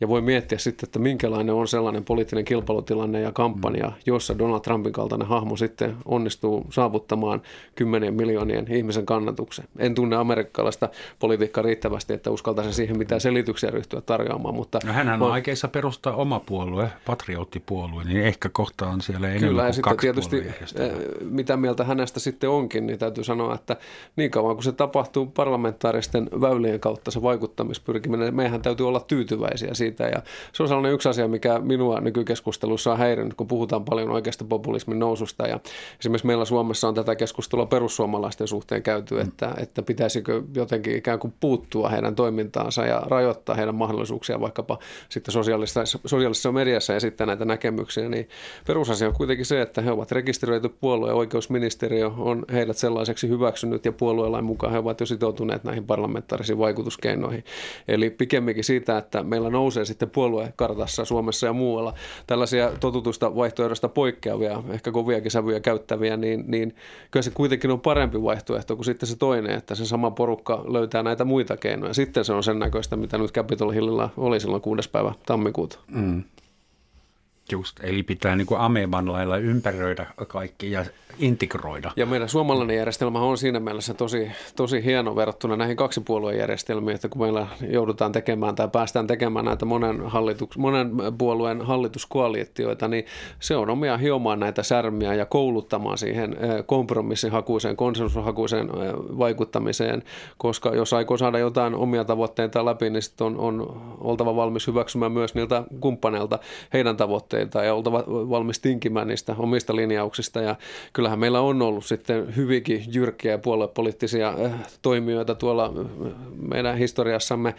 ja 0.00 0.08
voi 0.08 0.20
miettiä 0.20 0.58
sitten, 0.58 0.86
että 0.86 0.98
minkälainen 0.98 1.54
on 1.54 1.68
sellainen 1.68 2.04
poliittinen 2.04 2.44
kilpailutilanne 2.44 3.20
ja 3.20 3.32
kampanja, 3.32 3.92
jossa 4.06 4.38
Donald 4.38 4.60
Trumpin 4.60 4.92
kaltainen 4.92 5.28
hahmo 5.28 5.56
sitten 5.56 5.96
onnistuu 6.04 6.66
saavuttamaan 6.70 7.42
kymmenien 7.74 8.14
miljoonien 8.14 8.72
ihmisen 8.72 9.06
kannatuksen. 9.06 9.64
En 9.78 9.94
tunne 9.94 10.16
amerikkalaista 10.16 10.88
politiikkaa 11.18 11.62
riittävästi, 11.62 12.12
että 12.12 12.30
uskaltaisin 12.30 12.74
siihen 12.74 12.98
mitään 12.98 13.20
selityksiä 13.20 13.70
ryhtyä 13.70 14.00
tarjoamaan. 14.00 14.54
Mutta 14.54 14.78
no 14.84 14.92
hänhän 14.92 15.22
on 15.22 15.32
aikeissa 15.32 15.68
perustaa 15.68 16.14
oma 16.14 16.40
puolue, 16.40 16.88
patriottipuolue, 17.06 18.04
niin 18.04 18.22
ehkä 18.22 18.48
kohta 18.48 18.86
on 18.86 19.00
siellä 19.00 19.28
enemmän 19.28 19.48
Kyllä, 19.48 19.62
kuin 19.62 19.68
ja 19.68 19.72
sitten 19.72 19.96
tietysti 19.96 20.36
eh, 20.76 20.92
mitä 21.20 21.56
mieltä 21.56 21.84
hänestä 21.84 22.20
sitten 22.20 22.50
onkin, 22.50 22.86
niin 22.86 22.98
täytyy 22.98 23.24
sanoa, 23.24 23.54
että 23.54 23.76
niin 24.16 24.30
kauan 24.30 24.56
kuin 24.56 24.64
se 24.64 24.72
tapahtuu 24.72 25.26
parlamentaaristen 25.26 26.28
väylien 26.40 26.80
kautta 26.80 27.10
se 27.10 27.22
vaikuttamispyrkiminen, 27.22 28.34
meidän 28.34 28.62
täytyy 28.62 28.88
olla 28.88 29.00
tyytyväisiä 29.00 29.74
siitä, 29.74 29.85
siitä. 29.86 30.04
Ja 30.04 30.22
se 30.52 30.62
on 30.62 30.68
sellainen 30.68 30.92
yksi 30.92 31.08
asia, 31.08 31.28
mikä 31.28 31.58
minua 31.58 32.00
nykykeskustelussa 32.00 32.92
on 32.92 32.98
häirinnyt, 32.98 33.34
kun 33.34 33.46
puhutaan 33.46 33.84
paljon 33.84 34.10
oikeasta 34.10 34.44
populismin 34.44 34.98
noususta. 34.98 35.46
Ja 35.46 35.60
esimerkiksi 36.00 36.26
meillä 36.26 36.44
Suomessa 36.44 36.88
on 36.88 36.94
tätä 36.94 37.16
keskustelua 37.16 37.66
perussuomalaisten 37.66 38.48
suhteen 38.48 38.82
käyty, 38.82 39.14
mm. 39.14 39.20
että, 39.20 39.54
että 39.58 39.82
pitäisikö 39.82 40.42
jotenkin 40.54 40.96
ikään 40.96 41.18
kuin 41.18 41.34
puuttua 41.40 41.88
heidän 41.88 42.14
toimintaansa 42.14 42.86
ja 42.86 43.02
rajoittaa 43.06 43.54
heidän 43.56 43.74
mahdollisuuksia 43.74 44.40
vaikkapa 44.40 44.78
sitten 45.08 45.32
sosiaalisessa, 45.32 45.98
sosiaalisessa 46.06 46.52
mediassa 46.52 46.96
esittää 46.96 47.26
näitä 47.26 47.44
näkemyksiä. 47.44 48.08
Niin 48.08 48.28
perusasia 48.66 49.08
on 49.08 49.14
kuitenkin 49.14 49.46
se, 49.46 49.62
että 49.62 49.82
he 49.82 49.90
ovat 49.90 50.12
rekisteröity 50.12 50.68
puolue 50.68 51.08
ja 51.08 51.14
oikeusministeriö 51.14 52.10
on 52.18 52.44
heidät 52.52 52.76
sellaiseksi 52.76 53.28
hyväksynyt 53.28 53.84
ja 53.84 53.92
puoluelain 53.92 54.44
mukaan 54.44 54.72
he 54.72 54.78
ovat 54.78 55.00
jo 55.00 55.06
sitoutuneet 55.06 55.64
näihin 55.64 55.86
parlamentaarisiin 55.86 56.58
vaikutuskeinoihin. 56.58 57.44
Eli 57.88 58.10
pikemminkin 58.10 58.64
siitä, 58.64 58.98
että 58.98 59.22
meillä 59.22 59.50
nousee 59.50 59.75
nousee 59.76 59.84
sitten 59.84 60.10
puoluekartassa 60.10 61.04
Suomessa 61.04 61.46
ja 61.46 61.52
muualla 61.52 61.94
tällaisia 62.26 62.72
totutusta 62.80 63.36
vaihtoehdosta 63.36 63.88
poikkeavia, 63.88 64.62
ehkä 64.70 64.92
koviakin 64.92 65.30
sävyjä 65.30 65.60
käyttäviä, 65.60 66.16
niin, 66.16 66.44
niin 66.46 66.76
kyllä 67.10 67.22
se 67.22 67.30
kuitenkin 67.30 67.70
on 67.70 67.80
parempi 67.80 68.22
vaihtoehto 68.22 68.76
kuin 68.76 68.84
sitten 68.84 69.08
se 69.08 69.16
toinen, 69.16 69.56
että 69.56 69.74
se 69.74 69.86
sama 69.86 70.10
porukka 70.10 70.64
löytää 70.68 71.02
näitä 71.02 71.24
muita 71.24 71.56
keinoja. 71.56 71.94
Sitten 71.94 72.24
se 72.24 72.32
on 72.32 72.44
sen 72.44 72.58
näköistä, 72.58 72.96
mitä 72.96 73.18
nyt 73.18 73.32
Capitol 73.32 73.70
Hillillä 73.70 74.08
oli 74.16 74.40
silloin 74.40 74.62
6. 74.62 74.90
päivä 74.90 75.12
tammikuuta. 75.26 75.78
Mm. 75.88 76.22
Just, 77.52 77.76
eli 77.82 78.02
pitää 78.02 78.36
niin 78.36 78.46
kuin 78.46 78.60
ameban 78.60 79.12
lailla 79.12 79.36
ympäröidä 79.36 80.06
kaikki 80.28 80.70
ja 80.70 80.84
integroida. 81.18 81.92
Ja 81.96 82.06
meidän 82.06 82.28
suomalainen 82.28 82.76
järjestelmä 82.76 83.20
on 83.20 83.38
siinä 83.38 83.60
mielessä 83.60 83.94
tosi, 83.94 84.30
tosi 84.56 84.84
hieno 84.84 85.16
verrattuna 85.16 85.56
näihin 85.56 85.76
kaksipuolueen 85.76 86.38
järjestelmiin, 86.38 86.94
että 86.94 87.08
kun 87.08 87.22
meillä 87.22 87.46
joudutaan 87.68 88.12
tekemään 88.12 88.54
tai 88.54 88.68
päästään 88.68 89.06
tekemään 89.06 89.44
näitä 89.44 89.64
monen, 89.64 90.06
hallituks, 90.06 90.56
monen 90.56 90.90
puolueen 91.18 91.62
hallituskoalitioita, 91.62 92.88
niin 92.88 93.06
se 93.40 93.56
on 93.56 93.70
omia 93.70 93.96
hiomaan 93.96 94.40
näitä 94.40 94.62
särmiä 94.62 95.14
ja 95.14 95.26
kouluttamaan 95.26 95.98
siihen 95.98 96.36
kompromissihakuiseen, 96.66 97.76
konsensushakuiseen 97.76 98.68
vaikuttamiseen, 99.18 100.02
koska 100.38 100.74
jos 100.74 100.92
aikoo 100.92 101.16
saada 101.16 101.38
jotain 101.38 101.74
omia 101.74 102.04
tavoitteita 102.04 102.64
läpi, 102.64 102.90
niin 102.90 103.02
sitten 103.02 103.26
on, 103.26 103.38
on 103.38 103.82
oltava 104.00 104.36
valmis 104.36 104.66
hyväksymään 104.66 105.12
myös 105.12 105.34
niiltä 105.34 105.64
kumppaneilta 105.80 106.38
heidän 106.72 106.96
tavoitteita 107.36 107.64
ja 107.64 107.74
oltava 107.74 108.04
valmis 108.06 108.60
tinkimään 108.60 109.08
niistä 109.08 109.34
omista 109.38 109.76
linjauksista. 109.76 110.40
Ja 110.40 110.54
kyllä 110.54 110.92
kyllähän 110.92 111.18
meillä 111.18 111.40
on 111.40 111.62
ollut 111.62 111.84
sitten 111.84 112.36
hyvinkin 112.36 112.84
jyrkkiä 112.92 113.38
puoluepoliittisia 113.38 114.34
eh, 114.38 114.52
toimijoita 114.82 115.34
tuolla 115.34 115.72
eh, 115.80 116.12
meidän 116.36 116.78
historiassamme, 116.78 117.54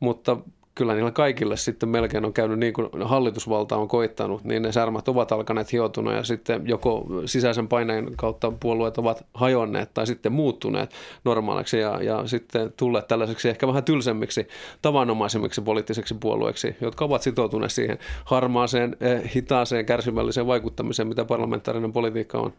mutta 0.00 0.36
kyllä 0.74 0.94
niillä 0.94 1.10
kaikille 1.10 1.56
sitten 1.56 1.88
melkein 1.88 2.24
on 2.24 2.32
käynyt 2.32 2.58
niin 2.58 2.72
kuin 2.72 2.88
hallitusvalta 3.04 3.76
on 3.76 3.88
koittanut, 3.88 4.44
niin 4.44 4.62
ne 4.62 4.72
särmät 4.72 5.08
ovat 5.08 5.32
alkaneet 5.32 5.72
hiotuna 5.72 6.12
ja 6.12 6.24
sitten 6.24 6.62
joko 6.68 7.06
sisäisen 7.24 7.68
paineen 7.68 8.16
kautta 8.16 8.52
puolueet 8.60 8.98
ovat 8.98 9.26
hajonneet 9.34 9.94
tai 9.94 10.06
sitten 10.06 10.32
muuttuneet 10.32 10.90
normaaliksi 11.24 11.78
ja, 11.78 12.02
ja 12.02 12.26
sitten 12.26 12.72
tulleet 12.76 13.08
tällaiseksi 13.08 13.48
ehkä 13.48 13.66
vähän 13.66 13.84
tylsemmiksi, 13.84 14.48
tavanomaisemmiksi 14.82 15.60
poliittiseksi 15.60 16.14
puolueeksi, 16.14 16.76
jotka 16.80 17.04
ovat 17.04 17.22
sitoutuneet 17.22 17.72
siihen 17.72 17.98
harmaaseen, 18.24 18.96
eh, 19.00 19.34
hitaaseen, 19.34 19.86
kärsivälliseen 19.86 20.46
vaikuttamiseen, 20.46 21.08
mitä 21.08 21.24
parlamentaarinen 21.24 21.92
politiikka 21.92 22.38
on. 22.38 22.52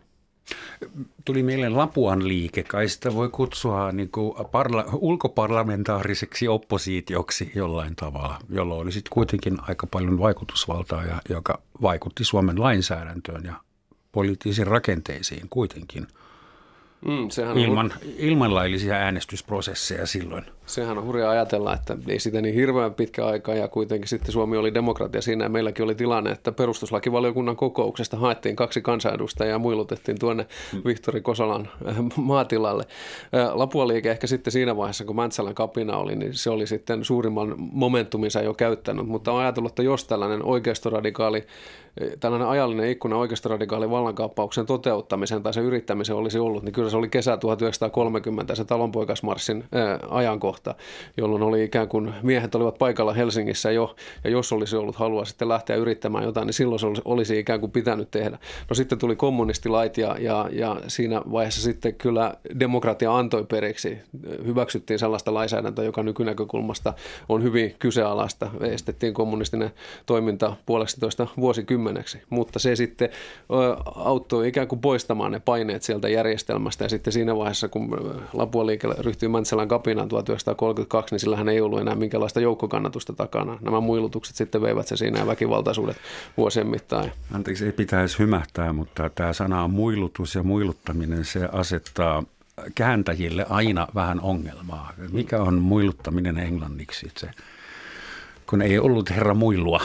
Tuli 1.25 1.43
mieleen 1.43 1.77
Lapuan 1.77 2.27
liike, 2.27 2.63
kai 2.63 2.89
sitä 2.89 3.13
voi 3.13 3.29
kutsua 3.29 3.91
niin 3.91 4.09
kuin 4.09 4.33
parla- 4.51 4.89
ulkoparlamentaariseksi 4.93 6.47
oppositioksi 6.47 7.51
jollain 7.55 7.95
tavalla, 7.95 8.39
jolla 8.49 8.75
oli 8.75 8.91
sitten 8.91 9.13
kuitenkin 9.13 9.57
aika 9.61 9.87
paljon 9.87 10.19
vaikutusvaltaa, 10.19 11.05
ja, 11.05 11.21
joka 11.29 11.61
vaikutti 11.81 12.23
Suomen 12.23 12.59
lainsäädäntöön 12.61 13.43
ja 13.45 13.53
poliittisiin 14.11 14.67
rakenteisiin 14.67 15.47
kuitenkin– 15.49 16.07
Mm, 17.05 17.29
sehän 17.29 17.57
ilman, 17.57 17.85
on... 17.85 18.09
ilman 18.17 18.55
laillisia 18.55 18.93
äänestysprosesseja 18.93 20.05
silloin. 20.05 20.45
Sehän 20.71 20.97
on 20.97 21.05
hurja 21.05 21.29
ajatella, 21.29 21.73
että 21.73 21.97
ei 22.07 22.19
sitä 22.19 22.41
niin 22.41 22.55
hirveän 22.55 22.93
pitkä 22.93 23.25
aika 23.25 23.53
ja 23.53 23.67
kuitenkin 23.67 24.07
sitten 24.07 24.31
Suomi 24.31 24.57
oli 24.57 24.73
demokratia 24.73 25.21
siinä 25.21 25.45
ja 25.45 25.49
meilläkin 25.49 25.83
oli 25.83 25.95
tilanne, 25.95 26.31
että 26.31 26.51
perustuslakivaliokunnan 26.51 27.55
kokouksesta 27.55 28.17
haettiin 28.17 28.55
kaksi 28.55 28.81
kansanedustajaa 28.81 29.51
ja 29.51 29.59
muilutettiin 29.59 30.19
tuonne 30.19 30.47
mm. 30.73 30.81
Vihtori 30.85 31.21
Kosalan 31.21 31.69
äh, 31.87 31.95
maatilalle. 32.15 32.83
Äh, 33.35 33.55
Lapualiike 33.55 34.11
ehkä 34.11 34.27
sitten 34.27 34.51
siinä 34.51 34.77
vaiheessa, 34.77 35.05
kun 35.05 35.15
Mäntsälän 35.15 35.55
kapina 35.55 35.97
oli, 35.97 36.15
niin 36.15 36.33
se 36.33 36.49
oli 36.49 36.67
sitten 36.67 37.05
suurimman 37.05 37.55
momentuminsa 37.57 38.41
jo 38.41 38.53
käyttänyt, 38.53 39.07
mutta 39.07 39.31
on 39.31 39.39
ajatellut, 39.39 39.71
että 39.71 39.83
jos 39.83 40.05
tällainen 40.05 40.43
oikeistoradikaali 40.43 41.45
tällainen 42.19 42.47
ajallinen 42.47 42.89
ikkuna 42.89 43.17
oikeistoradikaalin 43.17 43.89
vallankaappauksen 43.89 44.65
toteuttamisen 44.65 45.43
tai 45.43 45.53
sen 45.53 45.63
yrittämisen 45.63 46.15
olisi 46.15 46.39
ollut, 46.39 46.63
niin 46.63 46.73
kyllä 46.73 46.89
se 46.89 46.97
oli 46.97 47.09
kesä 47.09 47.37
1930 47.37 48.55
se 48.55 48.65
talonpoikasmarssin 48.65 49.63
ajankohta, 50.09 50.60
jolloin 51.17 51.43
oli 51.43 51.63
ikään 51.63 51.87
kuin 51.87 52.13
miehet 52.21 52.55
olivat 52.55 52.77
paikalla 52.77 53.13
Helsingissä 53.13 53.71
jo, 53.71 53.95
ja 54.23 54.29
jos 54.29 54.51
olisi 54.51 54.75
ollut 54.75 54.95
halua 54.95 55.25
sitten 55.25 55.49
lähteä 55.49 55.75
yrittämään 55.75 56.23
jotain, 56.23 56.45
niin 56.45 56.53
silloin 56.53 56.79
se 56.79 56.87
olisi 57.05 57.39
ikään 57.39 57.59
kuin 57.59 57.71
pitänyt 57.71 58.11
tehdä. 58.11 58.37
No 58.69 58.75
sitten 58.75 58.97
tuli 58.97 59.15
kommunistilait 59.15 59.97
ja, 59.97 60.15
ja, 60.19 60.49
ja 60.51 60.81
siinä 60.87 61.21
vaiheessa 61.31 61.61
sitten 61.61 61.95
kyllä 61.95 62.33
demokratia 62.59 63.15
antoi 63.15 63.43
periksi. 63.43 63.97
Hyväksyttiin 64.45 64.99
sellaista 64.99 65.33
lainsäädäntöä, 65.33 65.85
joka 65.85 66.03
nykynäkökulmasta 66.03 66.93
on 67.29 67.43
hyvin 67.43 67.75
kyseenalaista. 67.79 68.49
Estettiin 68.61 69.13
kommunistinen 69.13 69.71
toiminta 70.05 70.55
puolestoista 70.65 71.27
vuosikymmeneksi, 71.37 72.21
mutta 72.29 72.59
se 72.59 72.75
sitten 72.75 73.09
auttoi 73.95 74.47
ikään 74.47 74.67
kuin 74.67 74.81
poistamaan 74.81 75.31
ne 75.31 75.39
paineet 75.39 75.83
sieltä 75.83 76.09
järjestelmästä 76.09 76.85
ja 76.85 76.89
sitten 76.89 77.13
siinä 77.13 77.37
vaiheessa, 77.37 77.67
kun 77.67 77.89
Lapua 78.33 78.65
liikelle 78.65 78.95
ryhtyi 78.99 79.29
Mäntsälän 79.29 79.67
kapinaan 79.67 80.09
1932, 80.55 81.13
niin 81.13 81.19
sillähän 81.19 81.49
ei 81.49 81.61
ollut 81.61 81.79
enää 81.79 81.95
minkälaista 81.95 82.39
joukkokannatusta 82.39 83.13
takana. 83.13 83.57
Nämä 83.61 83.79
muilutukset 83.79 84.35
sitten 84.35 84.61
veivät 84.61 84.87
se 84.87 84.97
siinä 84.97 85.19
ja 85.19 85.27
väkivaltaisuudet 85.27 85.97
vuosien 86.37 86.67
mittaan. 86.67 87.11
Anteeksi, 87.33 87.65
ei 87.65 87.71
pitäisi 87.71 88.19
hymähtää, 88.19 88.73
mutta 88.73 89.09
tämä 89.09 89.33
sana 89.33 89.67
muilutus 89.67 90.35
ja 90.35 90.43
muiluttaminen, 90.43 91.25
se 91.25 91.49
asettaa 91.51 92.23
kääntäjille 92.75 93.45
aina 93.49 93.87
vähän 93.95 94.19
ongelmaa. 94.19 94.93
Mikä 95.11 95.41
on 95.41 95.59
muiluttaminen 95.59 96.37
englanniksi? 96.37 97.11
Se, 97.17 97.29
kun 98.49 98.61
ei 98.61 98.79
ollut 98.79 99.09
herra 99.09 99.33
muilua. 99.33 99.81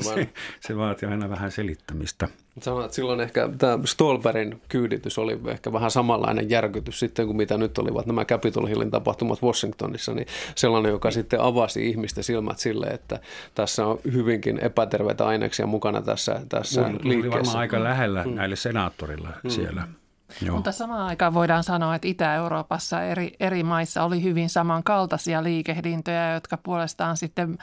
Se, 0.00 0.28
se 0.60 0.76
vaatii 0.76 1.08
aina 1.08 1.30
vähän 1.30 1.50
selittämistä. 1.50 2.28
Sanoit, 2.62 2.84
että 2.84 2.94
silloin 2.94 3.20
ehkä 3.20 3.48
tämä 3.58 3.78
Stolberin 3.84 4.60
kyyditys 4.68 5.18
oli 5.18 5.40
ehkä 5.46 5.72
vähän 5.72 5.90
samanlainen 5.90 6.50
järkytys 6.50 7.00
sitten 7.00 7.26
kuin 7.26 7.36
mitä 7.36 7.58
nyt 7.58 7.78
olivat 7.78 8.06
nämä 8.06 8.24
Capitol 8.24 8.66
Hillin 8.66 8.90
tapahtumat 8.90 9.42
Washingtonissa, 9.42 10.14
niin 10.14 10.26
sellainen, 10.54 10.90
joka 10.92 11.10
sitten 11.10 11.40
avasi 11.40 11.88
ihmisten 11.88 12.24
silmät 12.24 12.58
sille, 12.58 12.86
että 12.86 13.20
tässä 13.54 13.86
on 13.86 13.98
hyvinkin 14.12 14.58
epäterveitä 14.58 15.26
aineksia 15.26 15.66
mukana 15.66 16.02
tässä, 16.02 16.40
tässä 16.48 16.82
Mun, 16.82 16.90
liikkeessä. 17.02 17.28
Oli 17.28 17.30
varmaan 17.30 17.58
aika 17.58 17.84
lähellä 17.84 18.24
mm. 18.24 18.34
näille 18.34 18.56
senaattorilla 18.56 19.28
mm. 19.42 19.50
siellä. 19.50 19.88
Joo. 20.42 20.54
Mutta 20.56 20.72
samaan 20.72 21.06
aikaan 21.06 21.34
voidaan 21.34 21.64
sanoa, 21.64 21.94
että 21.94 22.08
Itä-Euroopassa 22.08 23.02
eri, 23.02 23.32
eri 23.40 23.62
maissa 23.62 24.04
oli 24.04 24.22
hyvin 24.22 24.50
samankaltaisia 24.50 25.42
liikehdintöjä, 25.42 26.34
jotka 26.34 26.56
puolestaan 26.56 27.16
sitten 27.16 27.58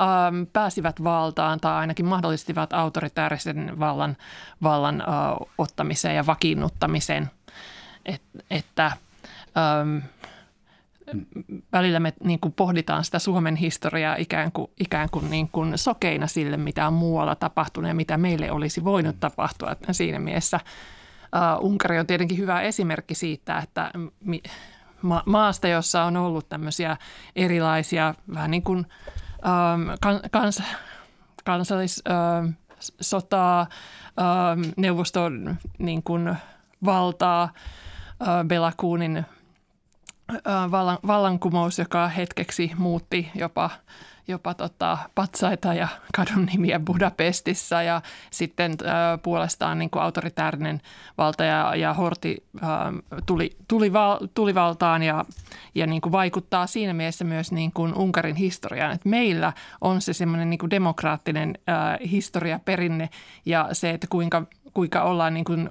ähm, 0.00 0.42
pääsivät 0.52 1.04
valtaan 1.04 1.60
tai 1.60 1.74
ainakin 1.74 2.06
mahdollistivat 2.06 2.72
autoritaarisen 2.72 3.78
vallan, 3.78 4.16
vallan 4.62 5.00
äh, 5.00 5.06
ottamiseen 5.58 6.16
ja 6.16 6.26
vakiinnuttamiseen. 6.26 7.30
Et, 8.06 8.22
että 8.50 8.92
ähm, 9.56 9.98
välillä 11.72 12.00
me 12.00 12.12
niin 12.24 12.40
kuin 12.40 12.52
pohditaan 12.52 13.04
sitä 13.04 13.18
Suomen 13.18 13.56
historiaa 13.56 14.16
ikään 14.18 14.52
kuin, 14.52 14.70
ikään 14.80 15.08
kuin, 15.10 15.30
niin 15.30 15.48
kuin 15.48 15.78
sokeina 15.78 16.26
sille, 16.26 16.56
mitä 16.56 16.86
on 16.86 16.92
muualla 16.92 17.34
tapahtunut 17.34 17.88
ja 17.88 17.94
mitä 17.94 18.16
meille 18.16 18.52
olisi 18.52 18.84
voinut 18.84 19.20
tapahtua. 19.20 19.76
Siinä 19.92 20.18
mielessä– 20.18 20.60
Uh, 21.36 21.64
Unkari 21.64 21.98
on 21.98 22.06
tietenkin 22.06 22.38
hyvä 22.38 22.60
esimerkki 22.60 23.14
siitä, 23.14 23.58
että 23.58 23.90
mi, 24.20 24.42
ma, 25.02 25.22
maasta, 25.26 25.68
jossa 25.68 26.04
on 26.04 26.16
ollut 26.16 26.48
tämmöisiä 26.48 26.96
erilaisia 27.36 28.14
vähän 28.34 28.50
niin 28.50 28.62
kuin 28.62 28.86
um, 29.44 29.86
kans, 30.30 30.62
kansallissotaa, 31.44 33.60
um, 33.62 33.68
neuvoston 34.76 35.56
niin 35.78 36.02
kuin 36.02 36.36
valtaa, 36.84 37.52
uh, 38.20 38.26
Belakuunin 38.46 39.26
vallan, 40.70 40.98
vallankumous, 41.06 41.78
joka 41.78 42.08
hetkeksi 42.08 42.72
muutti 42.76 43.30
jopa– 43.34 43.70
jopa 44.28 44.54
tota, 44.54 44.98
patsaita 45.14 45.74
ja 45.74 45.88
kadun 46.16 46.46
nimiä 46.46 46.80
Budapestissa 46.80 47.82
ja 47.82 48.02
sitten 48.30 48.72
äh, 48.72 49.22
puolestaan 49.22 49.78
niin 49.78 49.90
kuin 49.90 50.02
autoritäärinen 50.02 50.80
valta 51.18 51.44
ja, 51.44 51.76
ja 51.76 51.94
Horti 51.94 52.44
äh, 52.62 52.68
tuli, 53.26 53.56
tuli, 53.68 53.92
val, 53.92 54.18
tuli 54.34 54.54
valtaan 54.54 55.02
ja, 55.02 55.24
ja 55.74 55.86
niin 55.86 56.00
kuin 56.00 56.12
vaikuttaa 56.12 56.66
siinä 56.66 56.92
mielessä 56.94 57.24
myös 57.24 57.52
niin 57.52 57.72
kuin 57.72 57.94
Unkarin 57.94 58.36
historiaan. 58.36 58.92
Että 58.92 59.08
meillä 59.08 59.52
on 59.80 60.00
se 60.00 60.12
semmoinen 60.12 60.50
niin 60.50 60.58
kuin 60.58 60.70
demokraattinen 60.70 61.58
äh, 61.68 62.10
historiaperinne 62.10 63.08
ja 63.46 63.68
se, 63.72 63.90
että 63.90 64.06
kuinka, 64.10 64.46
kuinka 64.74 65.02
ollaan 65.02 65.34
niin 65.34 65.44
kuin 65.44 65.68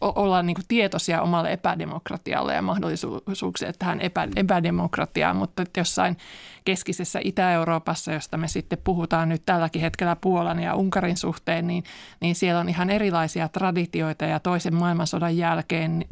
ollaan 0.00 0.46
niin 0.46 0.54
kuin 0.54 0.64
tietoisia 0.68 1.22
omalle 1.22 1.52
epädemokratialle 1.52 2.54
ja 2.54 2.62
mahdollisuuksia 2.62 3.72
tähän 3.78 4.00
epä, 4.00 4.28
epädemokratiaan, 4.36 5.36
mutta 5.36 5.64
jossain 5.76 6.16
keskisessä 6.64 7.20
Itä-Euroopassa, 7.24 8.12
josta 8.12 8.36
me 8.36 8.48
sitten 8.48 8.78
puhutaan 8.84 9.28
nyt 9.28 9.42
tälläkin 9.46 9.82
hetkellä 9.82 10.16
Puolan 10.16 10.60
ja 10.60 10.74
Unkarin 10.74 11.16
suhteen, 11.16 11.66
niin, 11.66 11.84
niin 12.20 12.34
siellä 12.34 12.60
on 12.60 12.68
ihan 12.68 12.90
erilaisia 12.90 13.48
traditioita 13.48 14.24
ja 14.24 14.40
toisen 14.40 14.74
maailmansodan 14.74 15.36
jälkeen 15.36 16.04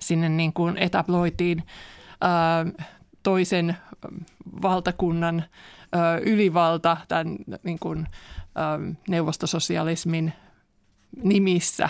sinne 0.00 0.28
niin 0.28 0.52
kuin 0.52 0.76
etabloitiin 0.78 1.62
ää, 2.20 2.66
toisen 3.22 3.76
valtakunnan 4.62 5.44
ylivalta 6.24 6.96
tämän 7.08 7.36
niin 7.62 7.78
kuin, 7.78 8.06
neuvostososialismin 9.08 10.32
nimissä. 11.22 11.88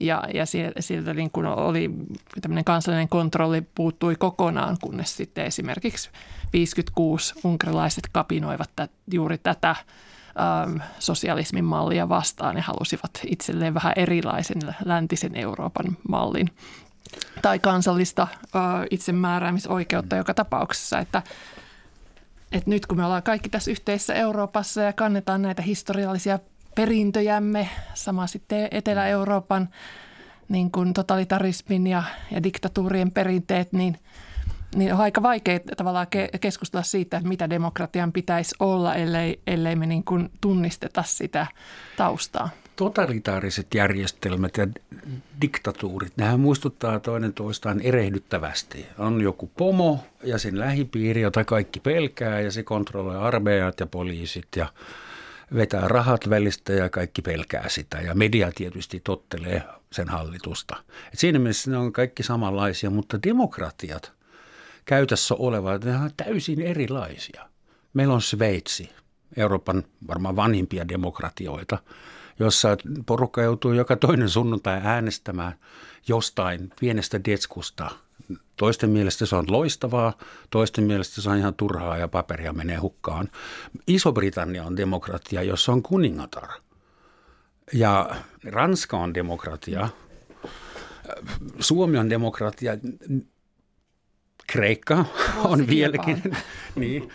Ja, 0.00 0.24
ja 0.34 0.46
sieltä 0.80 1.14
niin 1.14 1.30
kuin 1.30 1.46
oli 1.46 1.90
tämmöinen 2.40 2.64
kansallinen 2.64 3.08
kontrolli 3.08 3.62
puuttui 3.74 4.16
kokonaan, 4.16 4.76
kunnes 4.82 5.16
sitten 5.16 5.44
esimerkiksi 5.44 6.10
56 6.52 7.34
unkarilaiset 7.44 8.04
kapinoivat 8.12 8.70
tä, 8.76 8.88
juuri 9.12 9.38
tätä 9.38 9.70
äm, 9.70 10.80
sosialismin 10.98 11.64
mallia 11.64 12.08
vastaan. 12.08 12.56
Ja 12.56 12.62
halusivat 12.62 13.10
itselleen 13.26 13.74
vähän 13.74 13.92
erilaisen 13.96 14.62
läntisen 14.84 15.36
Euroopan 15.36 15.96
mallin 16.08 16.50
tai 17.42 17.58
kansallista 17.58 18.22
ä, 18.22 18.58
itsemääräämisoikeutta 18.90 20.16
joka 20.16 20.34
tapauksessa, 20.34 20.98
että 20.98 21.22
että 22.52 22.70
nyt 22.70 22.86
kun 22.86 22.96
me 22.96 23.04
ollaan 23.04 23.22
kaikki 23.22 23.48
tässä 23.48 23.70
yhteisessä 23.70 24.14
Euroopassa 24.14 24.82
ja 24.82 24.92
kannetaan 24.92 25.42
näitä 25.42 25.62
historiallisia 25.62 26.38
perintöjämme, 26.80 27.68
sama 27.94 28.26
sitten 28.26 28.68
Etelä-Euroopan 28.70 29.68
niin 30.48 30.70
kuin 30.70 30.94
totalitarismin 30.94 31.86
ja, 31.86 32.02
ja 32.30 32.42
diktatuurien 32.42 33.10
perinteet, 33.10 33.72
niin, 33.72 33.96
niin 34.74 34.94
on 34.94 35.00
aika 35.00 35.22
vaikea 35.22 35.60
tavallaan 35.76 36.06
ke- 36.16 36.38
keskustella 36.38 36.82
siitä, 36.82 37.16
että 37.16 37.28
mitä 37.28 37.50
demokratian 37.50 38.12
pitäisi 38.12 38.54
olla, 38.60 38.94
ellei, 38.94 39.40
ellei 39.46 39.76
me 39.76 39.86
niin 39.86 40.04
kuin 40.04 40.30
tunnisteta 40.40 41.02
sitä 41.02 41.46
taustaa. 41.96 42.48
Totalitaariset 42.76 43.74
järjestelmät 43.74 44.56
ja 44.56 44.66
diktatuurit, 45.40 46.12
nehän 46.16 46.40
muistuttaa 46.40 47.00
toinen 47.00 47.32
toistaan 47.32 47.80
erehdyttävästi. 47.80 48.86
On 48.98 49.20
joku 49.20 49.50
pomo 49.56 50.04
ja 50.24 50.38
sen 50.38 50.58
lähipiiri, 50.58 51.20
jota 51.20 51.44
kaikki 51.44 51.80
pelkää 51.80 52.40
ja 52.40 52.50
se 52.50 52.62
kontrolloi 52.62 53.16
armeijat 53.16 53.80
ja 53.80 53.86
poliisit 53.86 54.48
ja 54.56 54.68
vetää 55.54 55.88
rahat 55.88 56.30
välistä 56.30 56.72
ja 56.72 56.88
kaikki 56.88 57.22
pelkää 57.22 57.68
sitä. 57.68 58.00
Ja 58.00 58.14
media 58.14 58.52
tietysti 58.54 59.00
tottelee 59.00 59.62
sen 59.92 60.08
hallitusta. 60.08 60.76
Et 61.12 61.18
siinä 61.18 61.38
mielessä 61.38 61.70
ne 61.70 61.76
on 61.76 61.92
kaikki 61.92 62.22
samanlaisia, 62.22 62.90
mutta 62.90 63.22
demokratiat 63.22 64.12
käytössä 64.84 65.34
olevat, 65.34 65.84
ne 65.84 65.96
on 65.96 66.10
täysin 66.16 66.60
erilaisia. 66.60 67.48
Meillä 67.94 68.14
on 68.14 68.22
Sveitsi, 68.22 68.90
Euroopan 69.36 69.84
varmaan 70.08 70.36
vanhimpia 70.36 70.88
demokratioita, 70.88 71.78
jossa 72.38 72.76
porukka 73.06 73.42
joutuu 73.42 73.72
joka 73.72 73.96
toinen 73.96 74.28
sunnuntai 74.28 74.80
äänestämään 74.84 75.54
jostain 76.08 76.70
pienestä 76.80 77.24
detskusta– 77.24 77.90
Toisten 78.56 78.90
mielestä 78.90 79.26
se 79.26 79.36
on 79.36 79.44
loistavaa, 79.48 80.12
toisten 80.50 80.84
mielestä 80.84 81.20
se 81.20 81.30
on 81.30 81.38
ihan 81.38 81.54
turhaa 81.54 81.98
ja 81.98 82.08
paperia 82.08 82.52
menee 82.52 82.76
hukkaan. 82.76 83.28
Iso-Britannia 83.86 84.64
on 84.64 84.76
demokratia, 84.76 85.42
jossa 85.42 85.72
on 85.72 85.82
kuningatar. 85.82 86.48
Ja 87.72 88.16
Ranska 88.44 88.96
on 88.96 89.14
demokratia. 89.14 89.88
Suomi 91.60 91.98
on 91.98 92.10
demokratia. 92.10 92.72
Kreikka 94.46 95.04
on 95.44 95.66
vieläkin. 95.66 96.22
niin. 96.76 97.12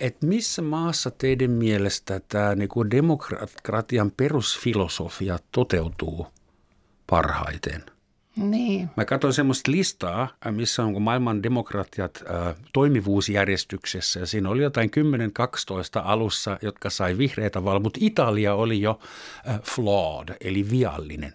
Et 0.00 0.22
missä 0.22 0.62
maassa 0.62 1.10
teidän 1.10 1.50
mielestä 1.50 2.20
tämä 2.28 2.54
niinku 2.54 2.90
demokratian 2.90 4.10
perusfilosofia 4.16 5.38
toteutuu 5.52 6.26
parhaiten– 7.06 7.84
niin. 8.38 8.90
Mä 8.96 9.04
katsoin 9.04 9.34
semmoista 9.34 9.70
listaa, 9.70 10.28
missä 10.50 10.84
on 10.84 11.02
maailman 11.02 11.42
demokratiat 11.42 12.24
äh, 12.30 12.54
toimivuusjärjestyksessä. 12.72 14.20
Ja 14.20 14.26
siinä 14.26 14.48
oli 14.48 14.62
jotain 14.62 14.90
10-12 15.98 16.02
alussa, 16.04 16.58
jotka 16.62 16.90
sai 16.90 17.18
vihreitä 17.18 17.64
valoa, 17.64 17.80
mutta 17.80 17.98
Italia 18.02 18.54
oli 18.54 18.80
jo 18.80 18.98
äh, 19.48 19.60
flawed, 19.62 20.36
eli 20.40 20.70
viallinen. 20.70 21.34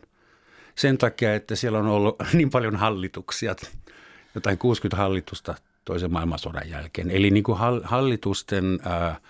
Sen 0.75 0.97
takia, 0.97 1.35
että 1.35 1.55
siellä 1.55 1.79
on 1.79 1.87
ollut 1.87 2.15
niin 2.33 2.49
paljon 2.49 2.75
hallituksia, 2.75 3.55
jotain 4.35 4.57
60 4.57 4.97
hallitusta 4.97 5.55
toisen 5.85 6.11
maailmansodan 6.11 6.69
jälkeen. 6.69 7.11
Eli 7.11 7.31
niin 7.31 7.43
kuin 7.43 7.57
hallitusten 7.83 8.79
äh, 8.87 9.21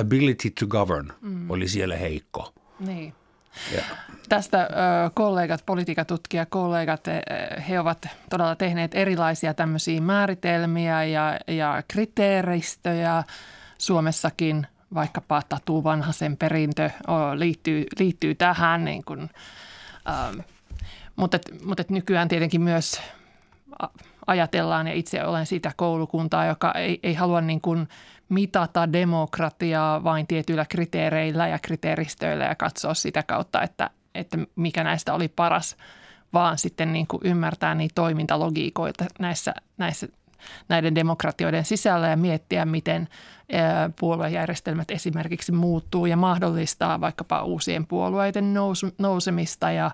ability 0.00 0.50
to 0.50 0.66
govern 0.66 1.12
mm. 1.20 1.50
oli 1.50 1.68
siellä 1.68 1.96
heikko. 1.96 2.52
Niin. 2.80 3.14
Ja. 3.74 3.82
Tästä 4.28 4.68
kollegat, 5.14 5.66
politiikatutkija 5.66 6.46
kollegat, 6.46 7.04
he 7.68 7.80
ovat 7.80 8.06
todella 8.30 8.56
tehneet 8.56 8.94
erilaisia 8.94 9.54
tämmöisiä 9.54 10.00
määritelmiä 10.00 11.04
ja, 11.04 11.38
ja 11.48 11.82
kriteeristöjä 11.88 13.24
Suomessakin, 13.78 14.66
vaikkapa 14.94 15.42
Tatu 15.48 15.84
Vanhasen 15.84 16.36
perintö 16.36 16.90
liittyy, 17.34 17.86
liittyy 17.98 18.34
tähän, 18.34 18.84
niin 18.84 19.04
kuin, 19.04 19.30
ähm, 20.08 20.38
mutta, 21.16 21.38
mutta 21.64 21.82
nykyään 21.88 22.28
tietenkin 22.28 22.62
myös 22.62 23.00
ajatellaan, 24.26 24.86
ja 24.86 24.94
itse 24.94 25.24
olen 25.24 25.46
sitä 25.46 25.72
koulukuntaa, 25.76 26.46
joka 26.46 26.72
ei, 26.72 27.00
ei 27.02 27.14
halua 27.14 27.40
niin 27.40 27.60
kuin 27.60 27.88
mitata 28.30 28.92
demokratiaa 28.92 30.04
vain 30.04 30.26
tietyillä 30.26 30.64
kriteereillä 30.64 31.48
ja 31.48 31.58
kriteeristöillä 31.58 32.44
ja 32.44 32.54
katsoa 32.54 32.94
sitä 32.94 33.22
kautta, 33.22 33.62
että, 33.62 33.90
että 34.14 34.38
mikä 34.56 34.84
näistä 34.84 35.14
oli 35.14 35.28
paras, 35.28 35.76
vaan 36.32 36.58
sitten 36.58 36.92
niin 36.92 37.06
kuin 37.06 37.20
ymmärtää 37.24 37.74
niitä 37.74 37.94
toimintalogiikoita 37.94 39.04
näissä, 39.18 39.54
näissä 39.78 40.08
näiden 40.68 40.94
demokratioiden 40.94 41.64
sisällä 41.64 42.08
ja 42.08 42.16
miettiä, 42.16 42.64
miten 42.64 43.08
puoluejärjestelmät 44.00 44.90
esimerkiksi 44.90 45.52
muuttuu 45.52 46.06
ja 46.06 46.16
mahdollistaa 46.16 47.00
vaikkapa 47.00 47.42
uusien 47.42 47.86
puolueiden 47.86 48.54
nousemista 48.98 49.70
ja 49.70 49.90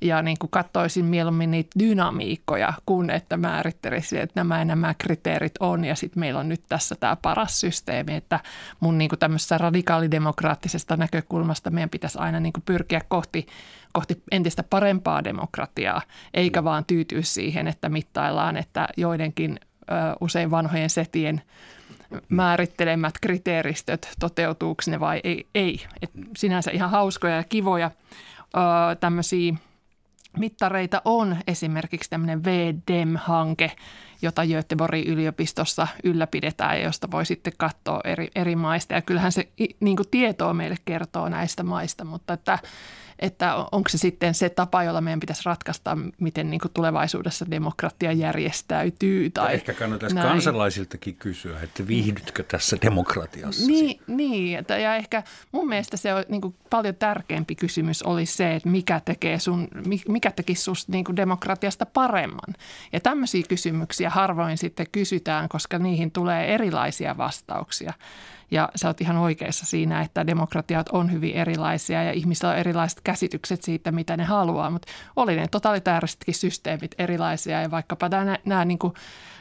ja 0.00 0.22
niin 0.22 0.36
kuin 0.38 0.50
katsoisin 0.50 1.04
mieluummin 1.04 1.50
niitä 1.50 1.78
dynamiikkoja, 1.78 2.72
kun 2.86 3.10
että 3.10 3.36
määrittelisin, 3.36 4.20
että 4.20 4.40
nämä 4.40 4.58
ja 4.58 4.64
nämä 4.64 4.94
kriteerit 4.98 5.54
on. 5.60 5.84
Ja 5.84 5.94
sitten 5.94 6.20
meillä 6.20 6.40
on 6.40 6.48
nyt 6.48 6.62
tässä 6.68 6.94
tämä 6.94 7.16
paras 7.16 7.60
systeemi, 7.60 8.14
että 8.14 8.40
mun 8.80 8.98
niin 8.98 9.08
kuin 9.08 9.18
tämmöisestä 9.18 9.58
radikaalidemokraattisesta 9.58 10.96
näkökulmasta 10.96 11.70
meidän 11.70 11.90
pitäisi 11.90 12.18
aina 12.18 12.40
niin 12.40 12.52
kuin 12.52 12.62
pyrkiä 12.66 13.00
kohti, 13.08 13.46
kohti 13.92 14.22
entistä 14.30 14.62
parempaa 14.62 15.24
demokratiaa, 15.24 16.02
eikä 16.34 16.64
vaan 16.64 16.84
tyytyä 16.84 17.22
siihen, 17.22 17.68
että 17.68 17.88
mittaillaan, 17.88 18.56
että 18.56 18.88
joidenkin 18.96 19.60
usein 20.20 20.50
vanhojen 20.50 20.90
setien 20.90 21.42
määrittelemät 22.28 23.14
kriteeristöt, 23.20 24.08
toteutuuko 24.20 24.82
ne 24.86 25.00
vai 25.00 25.20
ei. 25.24 25.46
ei. 25.54 25.86
Et 26.02 26.10
sinänsä 26.36 26.70
ihan 26.70 26.90
hauskoja 26.90 27.36
ja 27.36 27.44
kivoja 27.44 27.90
tämmöisiä 29.00 29.54
mittareita 30.38 31.02
on 31.04 31.36
esimerkiksi 31.46 32.10
tämmöinen 32.10 32.44
VDEM-hanke, 32.44 33.72
jota 34.22 34.46
Göteborgin 34.46 35.06
yliopistossa 35.06 35.88
ylläpidetään 36.04 36.78
ja 36.78 36.84
josta 36.84 37.10
voi 37.10 37.26
sitten 37.26 37.52
katsoa 37.58 38.00
eri, 38.04 38.28
eri 38.34 38.56
maista. 38.56 38.94
Ja 38.94 39.02
kyllähän 39.02 39.32
se 39.32 39.48
niin 39.80 39.96
kuin 39.96 40.10
tietoa 40.10 40.54
meille 40.54 40.76
kertoo 40.84 41.28
näistä 41.28 41.62
maista, 41.62 42.04
mutta 42.04 42.32
että 42.32 42.58
että 43.18 43.54
onko 43.72 43.88
se 43.88 43.98
sitten 43.98 44.34
se 44.34 44.48
tapa, 44.48 44.82
jolla 44.82 45.00
meidän 45.00 45.20
pitäisi 45.20 45.42
ratkaista, 45.44 45.98
miten 46.20 46.50
niin 46.50 46.60
tulevaisuudessa 46.74 47.50
demokratia 47.50 48.12
järjestäytyy. 48.12 49.30
Tai 49.30 49.54
ehkä 49.54 49.74
kannattaisi 49.74 50.14
näin. 50.14 50.28
kansalaisiltakin 50.28 51.14
kysyä, 51.14 51.60
että 51.62 51.86
viihdytkö 51.86 52.42
tässä 52.42 52.76
demokratiassa? 52.82 53.66
Niin, 53.66 54.00
niin 54.06 54.58
että, 54.58 54.78
ja 54.78 54.96
ehkä 54.96 55.22
mun 55.52 55.68
mielestä 55.68 55.96
se 55.96 56.14
on 56.14 56.24
niin 56.28 56.54
paljon 56.70 56.94
tärkeämpi 56.94 57.54
kysymys 57.54 58.02
olisi 58.02 58.36
se, 58.36 58.54
että 58.54 58.68
mikä, 58.68 59.00
tekee 59.04 59.38
sun, 59.38 59.68
mikä 60.08 60.30
tekisi 60.30 60.62
susta 60.62 60.92
niin 60.92 61.16
demokratiasta 61.16 61.86
paremman. 61.86 62.54
Ja 62.92 63.00
tämmöisiä 63.00 63.42
kysymyksiä 63.48 64.10
harvoin 64.10 64.58
sitten 64.58 64.86
kysytään, 64.92 65.48
koska 65.48 65.78
niihin 65.78 66.10
tulee 66.10 66.54
erilaisia 66.54 67.16
vastauksia. 67.16 67.92
Ja 68.50 68.68
sä 68.76 68.88
oot 68.88 69.00
ihan 69.00 69.16
oikeassa 69.16 69.66
siinä, 69.66 70.02
että 70.02 70.26
demokratiat 70.26 70.88
on 70.88 71.12
hyvin 71.12 71.34
erilaisia 71.34 72.02
ja 72.02 72.12
ihmisillä 72.12 72.50
on 72.50 72.56
erilaiset 72.56 73.00
käsitykset 73.04 73.62
siitä, 73.62 73.92
mitä 73.92 74.16
ne 74.16 74.24
haluaa. 74.24 74.70
Mutta 74.70 74.88
oli 75.16 75.36
ne 75.36 75.48
totalitäärisetkin 75.48 76.34
systeemit 76.34 76.94
erilaisia 76.98 77.62
ja 77.62 77.70
vaikkapa 77.70 78.08
nämä, 78.08 78.38
nämä 78.44 78.64
niin 78.64 78.78
kuin 78.78 78.94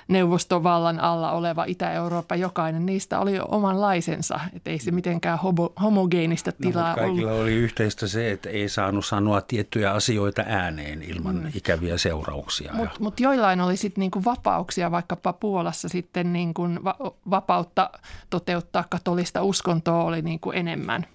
neuvostovallan 0.07 0.99
alla 0.99 1.31
oleva 1.31 1.63
Itä-Eurooppa, 1.63 2.35
jokainen 2.35 2.85
niistä 2.85 3.19
oli 3.19 3.39
omanlaisensa. 3.47 4.39
Että 4.53 4.69
ei 4.69 4.79
se 4.79 4.91
mitenkään 4.91 5.39
homo, 5.39 5.73
homogeenista 5.81 6.51
no, 6.51 6.55
tilaa 6.61 6.89
no, 6.89 6.95
kaikilla 6.95 7.31
ollut. 7.31 7.43
oli 7.43 7.53
yhteistä 7.53 8.07
se, 8.07 8.31
että 8.31 8.49
ei 8.49 8.69
saanut 8.69 9.05
sanoa 9.05 9.41
tiettyjä 9.41 9.91
asioita 9.91 10.43
ääneen 10.47 11.03
ilman 11.03 11.35
mm. 11.35 11.51
ikäviä 11.55 11.97
seurauksia. 11.97 12.73
Mutta 12.73 12.99
mut 12.99 13.19
joillain 13.19 13.61
oli 13.61 13.77
sitten 13.77 14.01
niinku 14.01 14.23
vapauksia, 14.25 14.91
vaikkapa 14.91 15.33
Puolassa 15.33 15.89
sitten 15.89 16.33
niinku 16.33 16.63
va- 16.83 16.97
vapautta 17.29 17.89
toteuttaa 18.29 18.85
katolista 18.89 19.43
uskontoa 19.43 20.03
oli 20.03 20.21
niinku 20.21 20.51
enemmän. 20.51 21.05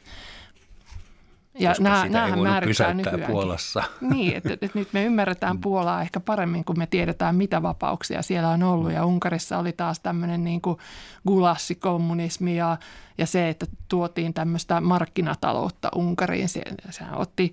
Ja 1.60 1.74
nämä, 1.80 2.02
sitä 2.02 2.26
ei 2.26 2.32
voinut 2.36 2.64
pysäyttää 2.64 3.18
Puolassa. 3.26 3.82
Niin, 4.00 4.36
että, 4.36 4.52
että 4.52 4.68
nyt 4.74 4.92
me 4.92 5.04
ymmärretään 5.04 5.56
mm. 5.56 5.60
Puolaa 5.60 6.02
ehkä 6.02 6.20
paremmin, 6.20 6.64
kun 6.64 6.78
me 6.78 6.86
tiedetään, 6.86 7.36
mitä 7.36 7.62
vapauksia 7.62 8.22
siellä 8.22 8.48
on 8.48 8.62
ollut. 8.62 8.92
Ja 8.92 9.04
Unkarissa 9.04 9.58
oli 9.58 9.72
taas 9.72 10.00
tämmöinen 10.00 10.44
niin 10.44 10.60
kuin 10.60 10.78
gulassikommunismi 11.26 12.56
ja, 12.56 12.76
ja 13.18 13.26
se, 13.26 13.48
että 13.48 13.66
tuotiin 13.88 14.34
tämmöistä 14.34 14.80
markkinataloutta 14.80 15.88
Unkariin. 15.94 16.48
Se, 16.48 16.62
sehän 16.90 17.18
otti 17.18 17.52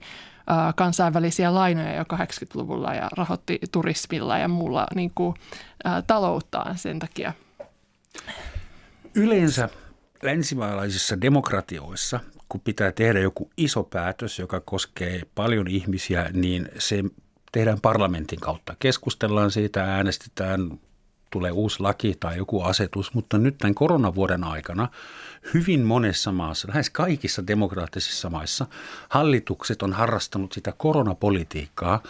kansainvälisiä 0.76 1.54
lainoja 1.54 1.96
jo 1.96 2.04
80-luvulla 2.04 2.94
ja 2.94 3.10
rahoitti 3.18 3.60
turismilla 3.72 4.38
ja 4.38 4.48
muulla 4.48 4.88
niin 4.96 5.12
kuin, 5.16 5.36
äh, 5.88 6.04
talouttaan 6.08 6.78
sen 6.78 7.00
takia. 7.00 7.34
Yleensä 9.16 9.70
länsimaalaisissa 10.24 11.22
demokratioissa 11.22 12.20
kun 12.50 12.62
pitää 12.62 12.92
tehdä 12.92 13.20
joku 13.20 13.50
iso 13.58 13.84
päätös, 13.84 14.40
joka 14.40 14.60
koskee 14.60 15.22
paljon 15.36 15.68
ihmisiä, 15.68 16.30
niin 16.34 16.70
se 16.78 17.04
tehdään 17.52 17.82
parlamentin 17.82 18.40
kautta. 18.40 18.76
Keskustellaan 18.80 19.52
siitä, 19.52 19.84
äänestetään, 19.84 20.80
tulee 21.30 21.52
uusi 21.52 21.80
laki 21.80 22.16
tai 22.20 22.38
joku 22.38 22.62
asetus, 22.62 23.14
mutta 23.14 23.38
nyt 23.38 23.58
tämän 23.58 23.76
koronavuoden 23.76 24.44
aikana 24.44 24.88
hyvin 25.54 25.82
monessa 25.82 26.32
maassa, 26.32 26.68
lähes 26.68 26.90
kaikissa 26.90 27.48
demokraattisissa 27.48 28.30
maissa, 28.30 28.66
hallitukset 29.10 29.82
on 29.82 29.94
harrastanut 29.94 30.54
sitä 30.54 30.74
koronapolitiikkaa 30.78 32.04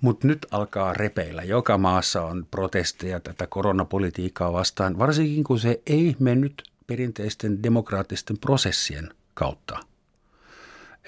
mutta 0.00 0.26
nyt 0.26 0.46
alkaa 0.50 0.92
repeillä. 0.92 1.42
Joka 1.42 1.78
maassa 1.78 2.22
on 2.22 2.46
protesteja 2.50 3.20
tätä 3.20 3.46
koronapolitiikkaa 3.46 4.52
vastaan, 4.52 4.98
varsinkin 4.98 5.44
kun 5.44 5.58
se 5.58 5.80
ei 5.86 6.16
mennyt 6.18 6.62
perinteisten 6.86 7.62
demokraattisten 7.62 8.38
prosessien 8.38 9.10
kautta. 9.34 9.78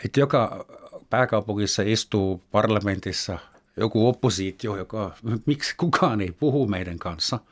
Et 0.04 0.16
joka 0.16 0.66
pääkaupungissa 1.10 1.82
istuu 1.82 2.42
parlamentissa 2.50 3.38
joku 3.76 4.08
oppositio, 4.08 4.76
joka, 4.76 5.14
miksi 5.46 5.74
kukaan 5.76 6.20
ei 6.20 6.32
puhu 6.32 6.66
meidän 6.66 6.98
kanssa– 6.98 7.38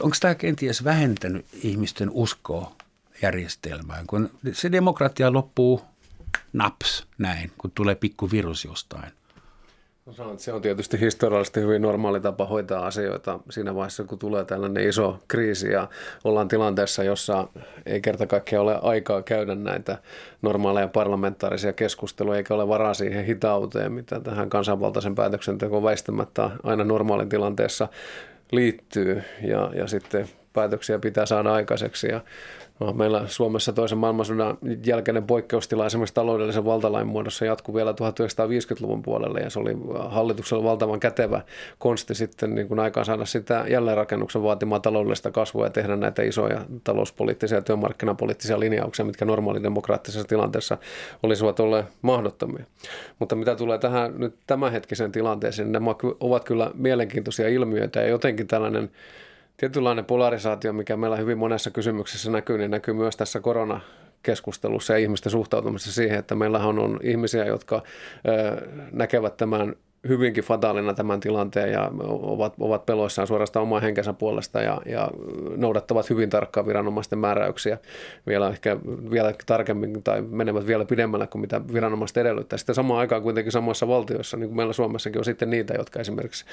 onko 0.00 0.16
tämä 0.20 0.34
kenties 0.34 0.84
vähentänyt 0.84 1.46
ihmisten 1.62 2.10
uskoa 2.12 2.72
järjestelmään, 3.22 4.06
kun 4.06 4.30
se 4.52 4.72
demokratia 4.72 5.32
loppuu 5.32 5.82
naps 6.52 7.06
näin, 7.18 7.50
kun 7.58 7.70
tulee 7.70 7.94
pikku 7.94 8.30
virus 8.30 8.64
jostain. 8.64 9.12
No, 10.06 10.34
se 10.36 10.52
on 10.52 10.62
tietysti 10.62 11.00
historiallisesti 11.00 11.60
hyvin 11.60 11.82
normaali 11.82 12.20
tapa 12.20 12.46
hoitaa 12.46 12.86
asioita 12.86 13.40
siinä 13.50 13.74
vaiheessa, 13.74 14.04
kun 14.04 14.18
tulee 14.18 14.44
tällainen 14.44 14.88
iso 14.88 15.18
kriisi 15.28 15.70
ja 15.70 15.88
ollaan 16.24 16.48
tilanteessa, 16.48 17.04
jossa 17.04 17.48
ei 17.86 18.00
kerta 18.00 18.26
kaikkiaan 18.26 18.62
ole 18.62 18.78
aikaa 18.82 19.22
käydä 19.22 19.54
näitä 19.54 19.98
normaaleja 20.42 20.88
parlamentaarisia 20.88 21.72
keskusteluja, 21.72 22.36
eikä 22.36 22.54
ole 22.54 22.68
varaa 22.68 22.94
siihen 22.94 23.24
hitauteen, 23.24 23.92
mitä 23.92 24.20
tähän 24.20 24.50
kansanvaltaisen 24.50 25.14
päätöksentekoon 25.14 25.82
väistämättä 25.82 26.50
aina 26.62 26.84
normaalin 26.84 27.28
tilanteessa 27.28 27.88
liittyy 28.54 29.22
ja, 29.42 29.70
ja 29.74 29.86
sitten 29.86 30.28
päätöksiä 30.54 30.98
pitää 30.98 31.26
saada 31.26 31.52
aikaiseksi. 31.52 32.08
Ja 32.08 32.20
No, 32.80 32.92
meillä 32.92 33.24
Suomessa 33.26 33.72
toisen 33.72 33.98
maailmansodan 33.98 34.58
jälkeinen 34.86 35.24
poikkeustila 35.24 35.86
esimerkiksi 35.86 36.14
taloudellisen 36.14 36.64
valtalain 36.64 37.06
muodossa 37.06 37.44
jatkui 37.44 37.74
vielä 37.74 37.92
1950-luvun 37.92 39.02
puolelle 39.02 39.40
ja 39.40 39.50
se 39.50 39.58
oli 39.58 39.76
hallituksella 40.08 40.64
valtavan 40.64 41.00
kätevä 41.00 41.40
konsti 41.78 42.14
sitten 42.14 42.54
niin 42.54 42.68
kuin 42.68 42.80
aikaan 42.80 43.06
saada 43.06 43.24
sitä 43.24 43.64
jälleenrakennuksen 43.68 44.42
vaatimaa 44.42 44.80
taloudellista 44.80 45.30
kasvua 45.30 45.66
ja 45.66 45.70
tehdä 45.70 45.96
näitä 45.96 46.22
isoja 46.22 46.60
talouspoliittisia 46.84 47.58
ja 47.58 47.62
työmarkkinapoliittisia 47.62 48.60
linjauksia, 48.60 49.04
mitkä 49.04 49.24
normaalidemokraattisessa 49.24 50.28
tilanteessa 50.28 50.78
olisivat 51.22 51.60
olleet 51.60 51.86
mahdottomia. 52.02 52.64
Mutta 53.18 53.36
mitä 53.36 53.56
tulee 53.56 53.78
tähän 53.78 54.14
nyt 54.18 54.34
tämänhetkiseen 54.46 55.12
tilanteeseen, 55.12 55.66
niin 55.66 55.72
nämä 55.72 55.94
ovat 56.20 56.44
kyllä 56.44 56.70
mielenkiintoisia 56.74 57.48
ilmiöitä 57.48 58.00
ja 58.00 58.08
jotenkin 58.08 58.46
tällainen 58.46 58.90
tietynlainen 59.56 60.04
polarisaatio, 60.04 60.72
mikä 60.72 60.96
meillä 60.96 61.16
hyvin 61.16 61.38
monessa 61.38 61.70
kysymyksessä 61.70 62.30
näkyy, 62.30 62.58
niin 62.58 62.70
näkyy 62.70 62.94
myös 62.94 63.16
tässä 63.16 63.40
korona 63.40 63.80
keskustelussa 64.22 64.92
ja 64.92 64.98
ihmisten 64.98 65.32
suhtautumisessa 65.32 65.92
siihen, 65.92 66.18
että 66.18 66.34
meillä 66.34 66.58
on 66.58 67.00
ihmisiä, 67.02 67.44
jotka 67.44 67.82
näkevät 68.92 69.36
tämän 69.36 69.76
hyvinkin 70.08 70.44
fataalina 70.44 70.94
tämän 70.94 71.20
tilanteen 71.20 71.72
ja 71.72 71.90
ovat, 72.08 72.54
ovat 72.60 72.86
peloissaan 72.86 73.28
suorastaan 73.28 73.62
oman 73.62 73.82
henkensä 73.82 74.12
puolesta 74.12 74.60
ja, 74.60 74.80
ja 74.86 75.10
noudattavat 75.56 76.10
hyvin 76.10 76.30
tarkkaan 76.30 76.66
viranomaisten 76.66 77.18
määräyksiä 77.18 77.78
vielä 78.26 78.48
ehkä 78.48 78.76
vielä 79.10 79.34
tarkemmin 79.46 80.02
tai 80.02 80.22
menevät 80.22 80.66
vielä 80.66 80.84
pidemmälle 80.84 81.26
kuin 81.26 81.40
mitä 81.40 81.60
viranomaiset 81.72 82.16
edellyttää. 82.16 82.56
Sitten 82.56 82.74
samaan 82.74 83.00
aikaan 83.00 83.22
kuitenkin 83.22 83.52
samoissa 83.52 83.88
valtioissa, 83.88 84.36
niin 84.36 84.48
kuin 84.48 84.56
meillä 84.56 84.72
Suomessakin 84.72 85.18
on 85.18 85.24
sitten 85.24 85.50
niitä, 85.50 85.74
jotka 85.74 86.00
esimerkiksi 86.00 86.44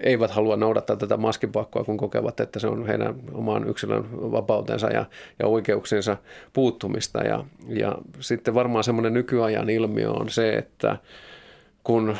eivät 0.00 0.30
halua 0.30 0.56
noudattaa 0.56 0.96
tätä 0.96 1.16
maskipakkoa, 1.16 1.84
kun 1.84 1.96
kokevat, 1.96 2.40
että 2.40 2.58
se 2.58 2.66
on 2.66 2.86
heidän 2.86 3.14
omaan 3.32 3.68
yksilön 3.68 4.04
vapautensa 4.12 4.90
ja, 4.90 5.04
ja 5.38 5.46
oikeuksiinsa 5.46 6.16
puuttumista. 6.52 7.18
Ja, 7.18 7.44
ja 7.68 7.98
sitten 8.20 8.54
varmaan 8.54 8.84
semmoinen 8.84 9.14
nykyajan 9.14 9.70
ilmiö 9.70 10.10
on 10.10 10.28
se, 10.28 10.52
että 10.52 10.96
kun 11.84 12.16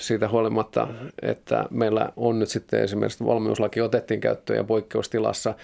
siitä 0.00 0.28
huolimatta, 0.28 0.88
että 1.22 1.64
meillä 1.70 2.12
on 2.16 2.38
nyt 2.38 2.48
sitten 2.48 2.82
esimerkiksi 2.82 3.24
valmiuslaki 3.24 3.80
otettiin 3.80 4.20
käyttöön 4.20 4.56
ja 4.56 4.64
poikkeustilassa 4.64 5.54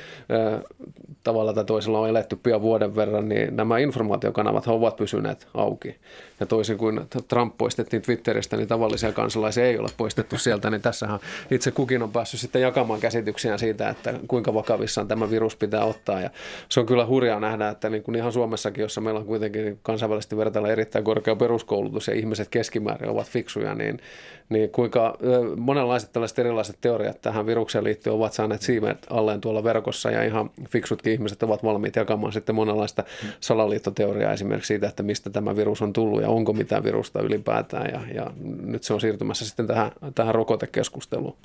tavalla 1.25 1.53
tai 1.53 1.65
toisella 1.65 1.99
on 1.99 2.09
eletty 2.09 2.37
pian 2.37 2.63
vuoden 2.63 2.97
verran, 2.97 3.29
niin 3.29 3.57
nämä 3.57 3.79
informaatiokanavat 3.79 4.67
ovat 4.67 4.97
pysyneet 4.97 5.49
auki. 5.55 5.97
Ja 6.41 6.47
toisin 6.47 6.79
kuin 6.79 7.01
Trump 7.29 7.59
poistettiin 7.59 8.03
Twitteristä, 8.03 8.57
niin 8.57 8.69
tavallisia 8.69 9.13
kansalaisia 9.13 9.65
ei 9.65 9.79
ole 9.79 9.89
poistettu 9.97 10.39
sieltä, 10.39 10.71
niin 10.71 10.83
tässähän 10.83 11.21
itse 11.51 11.71
kukin 11.71 12.03
on 12.03 12.13
päässyt 12.13 12.41
sitten 12.41 12.63
jakamaan 12.63 13.01
käsityksiä 13.01 13.59
siitä, 13.59 13.89
että 13.89 14.15
kuinka 14.29 14.55
vakavissaan 14.55 15.09
tämä 15.09 15.31
virus 15.31 15.57
pitää 15.57 15.85
ottaa. 15.85 16.21
Ja 16.21 16.31
se 16.69 16.81
on 16.81 16.87
kyllä 16.87 17.07
hurjaa 17.07 17.41
nähdä, 17.41 17.69
että 17.69 17.91
niin 17.91 18.03
kuin 18.03 18.15
ihan 18.15 18.33
Suomessakin, 18.33 18.83
jossa 18.83 19.01
meillä 19.01 19.21
on 19.21 19.27
kuitenkin 19.27 19.79
kansainvälisesti 19.83 20.37
vertailla 20.37 20.69
erittäin 20.69 21.05
korkea 21.05 21.37
peruskoulutus 21.37 22.09
ja 22.09 22.15
ihmiset 22.15 22.49
keskimäärin 22.49 23.11
ovat 23.11 23.27
fiksuja, 23.27 23.75
niin 23.75 24.01
niin 24.49 24.71
kuinka 24.71 25.19
monenlaiset 25.57 26.13
tällaiset 26.13 26.39
erilaiset 26.39 26.77
teoriat 26.81 27.21
tähän 27.21 27.47
virukseen 27.47 27.85
liittyen 27.85 28.17
ovat 28.17 28.33
saaneet 28.33 28.63
siivet 28.63 29.07
alleen 29.11 29.41
tuolla 29.41 29.65
verkossa 29.65 30.11
ja 30.11 30.23
ihan 30.23 30.51
fiksutkin 30.69 31.13
ihmiset 31.13 31.43
ovat 31.43 31.65
valmiit 31.65 31.97
jakamaan 31.97 32.33
sitten 32.33 32.55
monenlaista 32.55 33.05
salaliittoteoriaa 33.41 34.33
esimerkiksi 34.33 34.69
siitä, 34.69 34.89
että 34.89 35.03
mistä 35.03 35.31
tämä 35.31 35.57
virus 35.57 35.83
on 35.83 35.93
tullut 35.93 36.23
ja 36.23 36.29
onko 36.29 36.53
mitään 36.53 36.85
virusta 36.85 37.21
ylipäätään 37.21 37.91
ja, 37.93 38.01
ja 38.15 38.31
nyt 38.65 38.83
se 38.83 38.95
on 38.95 39.01
siirtymässä 39.01 39.47
sitten 39.47 39.67
tähän, 39.67 39.91
tähän 40.15 40.35
rokotekeskusteluun. 40.35 41.37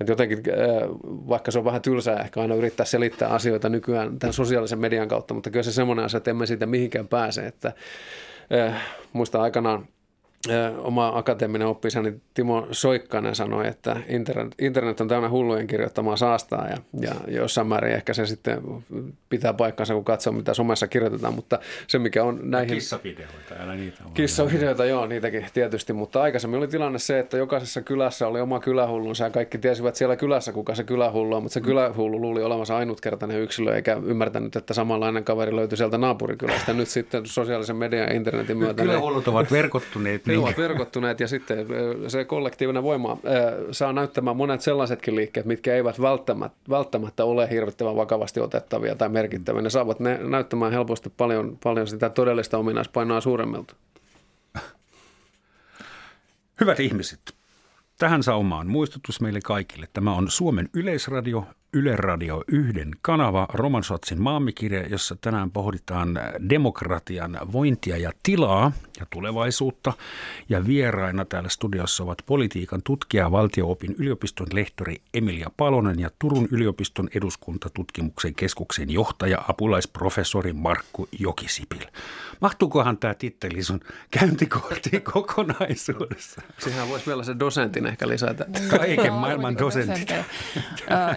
Et 0.00 0.08
jotenkin, 0.08 0.42
vaikka 1.04 1.50
se 1.50 1.58
on 1.58 1.64
vähän 1.64 1.82
tylsää 1.82 2.20
ehkä 2.20 2.40
aina 2.40 2.54
yrittää 2.54 2.86
selittää 2.86 3.28
asioita 3.28 3.68
nykyään 3.68 4.18
tämän 4.18 4.32
sosiaalisen 4.32 4.78
median 4.78 5.08
kautta, 5.08 5.34
mutta 5.34 5.50
kyllä 5.50 5.62
se 5.62 5.72
semmoinen 5.72 6.04
asia, 6.04 6.18
että 6.18 6.30
emme 6.30 6.46
siitä 6.46 6.66
mihinkään 6.66 7.08
pääse, 7.08 7.46
että 7.46 7.72
muista 9.12 9.42
aikanaan 9.42 9.88
oma 10.78 11.12
akateeminen 11.14 11.68
oppisani 11.68 12.14
Timo 12.34 12.68
Soikkanen 12.70 13.34
sanoi, 13.34 13.68
että 13.68 13.96
internet, 14.08 14.54
internet 14.58 15.00
on 15.00 15.08
täynnä 15.08 15.28
hullujen 15.28 15.66
kirjoittamaa 15.66 16.16
saastaa 16.16 16.68
ja, 16.68 16.76
ja 17.00 17.14
jossain 17.28 17.66
määrin 17.66 17.92
ehkä 17.94 18.14
se 18.14 18.26
sitten 18.26 18.62
pitää 19.28 19.52
paikkansa, 19.52 19.94
kun 19.94 20.04
katsoo 20.04 20.32
mitä 20.32 20.54
somessa 20.54 20.86
kirjoitetaan, 20.86 21.34
mutta 21.34 21.58
se 21.86 21.98
mikä 21.98 22.24
on 22.24 22.38
näihin... 22.42 22.74
Kissavideoita, 22.74 23.54
älä 23.58 23.74
niitä 23.74 24.04
ole. 24.04 24.12
Kissavideoita, 24.14 24.84
joo, 24.84 25.06
niitäkin 25.06 25.46
tietysti, 25.54 25.92
mutta 25.92 26.22
aikaisemmin 26.22 26.58
oli 26.58 26.68
tilanne 26.68 26.98
se, 26.98 27.18
että 27.18 27.36
jokaisessa 27.36 27.82
kylässä 27.82 28.28
oli 28.28 28.40
oma 28.40 28.60
kylähullunsa 28.60 29.24
ja 29.24 29.30
kaikki 29.30 29.58
tiesivät 29.58 29.96
siellä 29.96 30.16
kylässä, 30.16 30.52
kuka 30.52 30.74
se 30.74 30.84
kylähullu 30.84 31.36
on, 31.36 31.42
mutta 31.42 31.54
se 31.54 31.60
kylähullu 31.60 32.20
luuli 32.20 32.42
olevansa 32.42 32.76
ainutkertainen 32.76 33.40
yksilö 33.40 33.76
eikä 33.76 33.96
ymmärtänyt, 34.04 34.56
että 34.56 34.74
samanlainen 34.74 35.24
kaveri 35.24 35.56
löytyi 35.56 35.76
sieltä 35.78 35.98
naapurikylästä. 35.98 36.72
Nyt 36.72 36.88
sitten 36.88 37.26
sosiaalisen 37.26 37.76
median 37.76 38.08
ja 38.08 38.14
internetin 38.14 38.56
myötä... 38.56 38.82
Kylähullut 38.82 39.28
ovat 39.28 39.52
verkottuneet. 39.52 40.22
Ne 40.32 40.38
ovat 40.38 40.58
verkottuneet 40.58 41.20
ja 41.20 41.28
sitten 41.28 41.66
se 42.08 42.24
kollektiivinen 42.24 42.82
voima 42.82 43.18
saa 43.70 43.92
näyttämään 43.92 44.36
monet 44.36 44.60
sellaisetkin 44.60 45.16
liikkeet, 45.16 45.46
mitkä 45.46 45.74
eivät 45.74 46.00
välttämättä, 46.00 46.58
välttämättä 46.70 47.24
ole 47.24 47.50
hirvittävän 47.50 47.96
vakavasti 47.96 48.40
otettavia 48.40 48.94
tai 48.94 49.08
merkittäviä. 49.08 49.62
Ne 49.62 49.70
saavat 49.70 50.00
ne 50.00 50.18
näyttämään 50.22 50.72
helposti 50.72 51.10
paljon, 51.16 51.58
paljon 51.64 51.86
sitä 51.86 52.10
todellista 52.10 52.58
ominaispainoa 52.58 53.20
suuremmilta. 53.20 53.74
Hyvät 56.60 56.80
ihmiset, 56.80 57.20
tähän 57.98 58.22
saumaan 58.22 58.66
muistutus 58.66 59.20
meille 59.20 59.40
kaikille. 59.44 59.88
Tämä 59.92 60.14
on 60.14 60.30
Suomen 60.30 60.68
Yleisradio. 60.74 61.46
Yle 61.74 61.96
Radio 61.96 62.44
yhden 62.48 62.90
kanava, 63.02 63.48
Roman 63.52 63.84
Sotsin 63.84 64.22
maamikirja, 64.22 64.86
jossa 64.86 65.16
tänään 65.20 65.50
pohditaan 65.50 66.20
demokratian 66.50 67.38
vointia 67.52 67.96
ja 67.96 68.12
tilaa 68.22 68.72
ja 69.02 69.06
tulevaisuutta. 69.10 69.92
Ja 70.48 70.66
vieraina 70.66 71.24
täällä 71.24 71.48
studiossa 71.48 72.04
ovat 72.04 72.18
politiikan 72.26 72.82
tutkija, 72.84 73.30
valtioopin 73.30 73.94
yliopiston 73.98 74.46
lehtori 74.52 74.96
Emilia 75.14 75.50
Palonen 75.56 76.00
ja 76.00 76.10
Turun 76.18 76.48
yliopiston 76.50 77.08
eduskuntatutkimuksen 77.14 78.34
keskuksen 78.34 78.90
johtaja, 78.90 79.44
apulaisprofessori 79.48 80.52
Markku 80.52 81.08
Jokisipil. 81.18 81.86
Mahtuukohan 82.40 82.98
tämä 82.98 83.14
titteli 83.14 83.62
sun 83.62 83.80
käyntikorttiin 84.10 85.02
kokonaisuudessa? 85.12 86.42
Siihen 86.58 86.88
voisi 86.88 87.06
vielä 87.06 87.24
se 87.24 87.38
dosentin 87.38 87.86
ehkä 87.86 88.08
lisätä. 88.08 88.46
Kaiken 88.70 89.12
maailman 89.12 89.58
dosentit. 89.58 90.10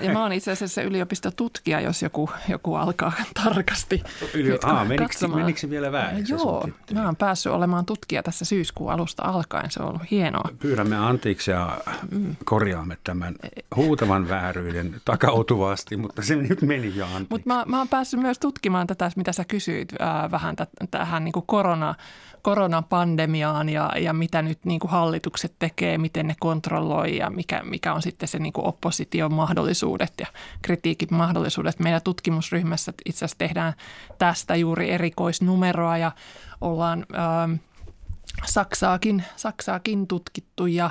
Ja 0.02 0.12
mä 0.14 0.22
oon 0.22 0.34
itse 0.34 0.52
asiassa 0.52 0.82
yliopistotutkija, 0.82 1.82
jos 1.82 2.02
joku, 2.02 2.30
joku 2.50 2.76
alkaa 2.76 3.14
tarkasti. 3.44 4.04
Yli, 4.34 4.60
aa, 4.64 4.86
menikö, 4.86 5.28
menikö 5.28 5.60
se 5.60 5.70
vielä 5.70 5.92
väärin? 5.92 6.26
Joo, 6.30 6.68
mä 6.94 7.06
oon 7.06 7.16
päässyt 7.16 7.52
olemaan 7.52 7.75
tutkija 7.84 8.24
tässä 8.24 8.46
syyskuun 8.46 8.92
alusta 8.92 9.24
alkaen. 9.24 9.72
Se 9.72 9.84
on 9.84 9.90
ollut 9.90 10.12
hienoa. 10.12 10.50
Pyydämme 10.60 10.98
anteeksi 10.98 11.52
ja 11.52 11.78
korjaamme 12.46 12.98
tämän 13.04 13.36
huutavan 13.76 14.30
vääryyden 14.30 15.02
takautuvasti, 15.06 15.98
mutta 15.98 16.22
se 16.22 16.36
nyt 16.36 16.62
meni 16.62 16.96
jo 16.96 17.06
anteeksi. 17.06 17.28
Mutta 17.30 17.48
mä, 17.48 17.64
mä 17.68 17.78
oon 17.78 17.88
päässyt 17.88 18.20
myös 18.20 18.40
tutkimaan 18.40 18.88
tätä, 18.88 19.12
mitä 19.16 19.32
sä 19.32 19.46
kysyit 19.46 19.94
äh, 20.02 20.32
vähän 20.32 20.56
t- 20.56 20.92
tähän 20.92 21.24
niin 21.24 21.34
kuin 21.34 21.46
korona, 21.48 21.96
koronapandemiaan 22.46 23.70
ja, 23.70 23.92
ja 24.00 24.14
mitä 24.14 24.42
nyt 24.42 24.66
niin 24.66 24.80
kuin 24.80 24.92
hallitukset 24.92 25.56
tekee, 25.60 25.98
miten 25.98 26.28
ne 26.28 26.36
kontrolloi 26.40 27.18
ja 27.18 27.30
mikä, 27.30 27.62
mikä 27.64 27.94
on 27.94 28.02
sitten 28.02 28.28
se 28.28 28.40
niin 28.40 28.54
kuin 28.54 28.66
opposition 28.66 29.34
mahdollisuudet 29.34 30.14
ja 30.20 30.28
kritiikin 30.62 31.08
mahdollisuudet. 31.12 31.80
Meidän 31.80 32.02
tutkimusryhmässä 32.04 32.94
itse 33.06 33.18
asiassa 33.18 33.38
tehdään 33.38 33.74
tästä 34.18 34.56
juuri 34.56 34.92
erikoisnumeroa 34.92 35.98
ja 35.98 36.12
ollaan 36.62 37.06
ähm, 37.16 37.54
Saksaakin, 38.46 39.24
Saksaakin 39.36 40.08
tutkittu 40.08 40.66
ja 40.66 40.90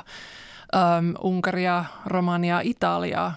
ähm, 0.75 1.11
Unkaria, 1.23 1.85
Romania, 2.07 2.61
Italiaa 2.61 3.35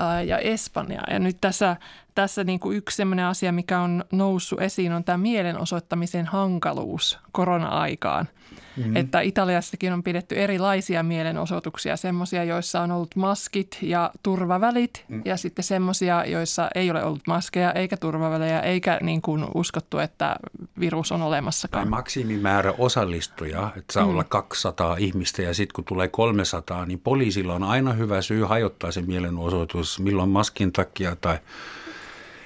äh, 0.00 0.26
ja 0.26 0.38
Espanjaa. 0.38 1.04
Ja 1.10 1.18
nyt 1.18 1.36
tässä 1.40 1.76
tässä 2.18 2.44
niin 2.44 2.60
kuin 2.60 2.76
yksi 2.76 2.96
sellainen 2.96 3.24
asia, 3.24 3.52
mikä 3.52 3.80
on 3.80 4.04
noussut 4.12 4.62
esiin, 4.62 4.92
on 4.92 5.04
tämä 5.04 5.18
mielenosoittamisen 5.18 6.26
hankaluus 6.26 7.18
korona-aikaan. 7.32 8.28
Mm-hmm. 8.76 8.96
Että 8.96 9.20
Italiassakin 9.20 9.92
on 9.92 10.02
pidetty 10.02 10.34
erilaisia 10.34 11.02
mielenosoituksia, 11.02 11.96
semmoisia, 11.96 12.44
joissa 12.44 12.80
on 12.80 12.92
ollut 12.92 13.16
maskit 13.16 13.78
ja 13.82 14.10
turvavälit 14.22 15.04
mm. 15.08 15.22
ja 15.24 15.36
sitten 15.36 15.64
semmoisia, 15.64 16.24
joissa 16.24 16.68
ei 16.74 16.90
ole 16.90 17.04
ollut 17.04 17.26
maskeja 17.26 17.72
eikä 17.72 17.96
turvavälejä 17.96 18.60
eikä 18.60 18.98
niin 19.02 19.22
kuin 19.22 19.46
uskottu, 19.54 19.98
että 19.98 20.36
virus 20.80 21.12
on 21.12 21.22
olemassakaan. 21.22 21.84
Tai 21.84 21.90
maksimimäärä 21.90 22.74
osallistuja, 22.78 23.70
että 23.76 23.92
saa 23.92 24.04
mm. 24.04 24.10
olla 24.10 24.24
200 24.24 24.96
ihmistä 24.96 25.42
ja 25.42 25.54
sitten 25.54 25.74
kun 25.74 25.84
tulee 25.84 26.08
300, 26.08 26.86
niin 26.86 27.00
poliisilla 27.00 27.54
on 27.54 27.62
aina 27.62 27.92
hyvä 27.92 28.22
syy 28.22 28.44
hajottaa 28.44 28.92
se 28.92 29.02
mielenosoitus 29.02 30.00
milloin 30.00 30.30
maskin 30.30 30.72
takia 30.72 31.16
tai 31.16 31.38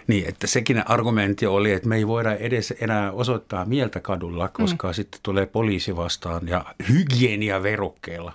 niin, 0.07 0.29
että 0.29 0.47
sekin 0.47 0.83
argumentti 0.87 1.47
oli, 1.47 1.73
että 1.73 1.89
me 1.89 1.97
ei 1.97 2.07
voida 2.07 2.35
edes 2.35 2.75
enää 2.81 3.13
osoittaa 3.13 3.65
mieltä 3.65 4.01
kadulla, 4.01 4.49
koska 4.49 4.89
mm. 4.89 4.95
sitten 4.95 5.21
tulee 5.23 5.47
poliisi 5.47 5.97
vastaan 5.97 6.49
ja 6.49 6.65
hygieniaverukkeella 6.89 8.33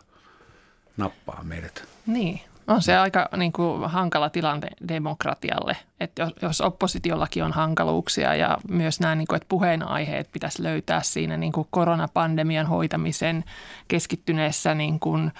nappaa 0.97 1.43
meidät. 1.43 1.83
Niin, 2.07 2.41
on 2.67 2.81
se 2.81 2.97
aika 2.97 3.29
niin 3.37 3.51
kuin, 3.51 3.89
hankala 3.89 4.29
tilanne 4.29 4.67
demokratialle, 4.87 5.77
että 5.99 6.21
jos, 6.21 6.33
jos 6.41 6.61
oppositiollakin 6.61 7.43
on 7.43 7.51
hankaluuksia 7.53 8.35
ja 8.35 8.57
myös 8.69 8.99
nämä 8.99 9.15
niin 9.15 9.27
kuin, 9.27 9.35
että 9.35 9.49
puheenaiheet 9.49 10.29
pitäisi 10.31 10.63
löytää 10.63 11.03
siinä 11.03 11.37
niin 11.37 11.51
kuin 11.51 11.67
koronapandemian 11.71 12.67
hoitamisen 12.67 13.43
keskittyneessä 13.87 14.73
niin 14.73 14.99
kuin, 14.99 15.31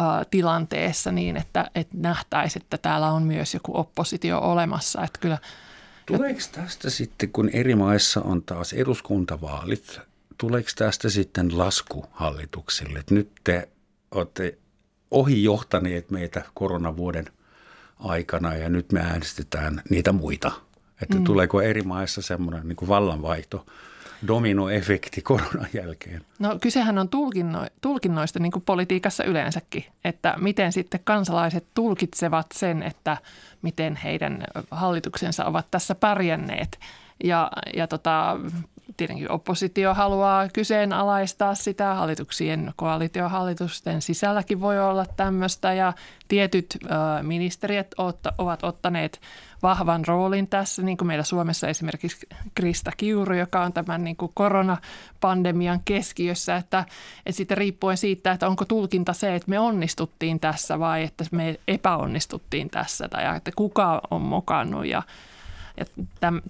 ä, 0.00 0.04
tilanteessa 0.30 1.12
niin, 1.12 1.36
että, 1.36 1.70
että 1.74 1.96
nähtäisiin, 1.98 2.62
että 2.62 2.78
täällä 2.78 3.10
on 3.10 3.22
myös 3.22 3.54
joku 3.54 3.78
oppositio 3.78 4.38
olemassa. 4.38 5.04
Että 5.04 5.18
kyllä– 5.20 5.38
Tuleeko 6.06 6.40
tästä 6.52 6.90
sitten, 6.90 7.32
kun 7.32 7.50
eri 7.52 7.74
maissa 7.74 8.20
on 8.20 8.42
taas 8.42 8.72
eduskuntavaalit, 8.72 10.00
tuleeko 10.38 10.68
tästä 10.76 11.10
sitten 11.10 11.58
lasku 11.58 12.04
hallituksille? 12.10 12.98
Että 12.98 13.14
nyt 13.14 13.30
te 13.44 13.68
olette 14.10 14.58
ohijohtaneet 15.10 16.10
meitä 16.10 16.42
koronavuoden 16.54 17.26
aikana 17.98 18.54
ja 18.54 18.68
nyt 18.68 18.92
me 18.92 19.00
äänestetään 19.00 19.82
niitä 19.90 20.12
muita. 20.12 20.52
Että 21.02 21.18
mm. 21.18 21.24
tuleeko 21.24 21.60
eri 21.60 21.82
maissa 21.82 22.22
semmoinen 22.22 22.68
niin 22.68 22.88
vallanvaihto, 22.88 23.66
dominoefekti 24.26 25.22
koronan 25.22 25.68
jälkeen? 25.72 26.24
No 26.38 26.58
kysehän 26.60 26.98
on 26.98 27.08
tulkinno, 27.08 27.66
tulkinnoista 27.80 28.38
niin 28.38 28.52
kuin 28.52 28.62
politiikassa 28.62 29.24
yleensäkin, 29.24 29.84
että 30.04 30.34
miten 30.40 30.72
sitten 30.72 31.00
kansalaiset 31.04 31.66
tulkitsevat 31.74 32.46
sen, 32.54 32.82
että– 32.82 33.16
miten 33.62 33.96
heidän 33.96 34.44
hallituksensa 34.70 35.44
ovat 35.44 35.66
tässä 35.70 35.94
pärjänneet. 35.94 36.78
Ja, 37.24 37.50
ja 37.74 37.86
tota, 37.86 38.36
tietenkin 38.96 39.30
oppositio 39.30 39.94
haluaa 39.94 40.48
kyseenalaistaa 40.48 41.54
sitä. 41.54 41.94
Hallituksien 41.94 42.72
koalitiohallitusten 42.76 44.02
sisälläkin 44.02 44.60
voi 44.60 44.80
olla 44.80 45.06
tämmöistä. 45.06 45.72
Ja 45.72 45.92
tietyt 46.28 46.78
ö, 46.84 46.88
ministeriöt 47.22 47.94
otta, 47.98 48.32
ovat 48.38 48.64
ottaneet 48.64 49.20
vahvan 49.62 50.04
roolin 50.06 50.48
tässä, 50.48 50.82
niin 50.82 50.96
kuin 50.96 51.08
meillä 51.08 51.24
Suomessa 51.24 51.68
esimerkiksi 51.68 52.26
Krista 52.54 52.90
Kiuru, 52.96 53.34
joka 53.34 53.62
on 53.62 53.72
tämän 53.72 54.04
niin 54.04 54.16
kuin 54.16 54.32
koronapandemian 54.34 55.80
keskiössä, 55.84 56.56
että, 56.56 56.84
että 57.26 57.36
sitten 57.36 57.58
riippuen 57.58 57.96
siitä, 57.96 58.32
että 58.32 58.48
onko 58.48 58.64
tulkinta 58.64 59.12
se, 59.12 59.34
että 59.34 59.50
me 59.50 59.58
onnistuttiin 59.58 60.40
tässä 60.40 60.78
vai 60.78 61.02
että 61.02 61.24
me 61.32 61.60
epäonnistuttiin 61.68 62.70
tässä. 62.70 63.08
Tai 63.08 63.36
että 63.36 63.50
kuka 63.56 64.00
on 64.10 64.20
mokannut 64.22 64.86
ja 64.86 65.02
ja 65.76 65.84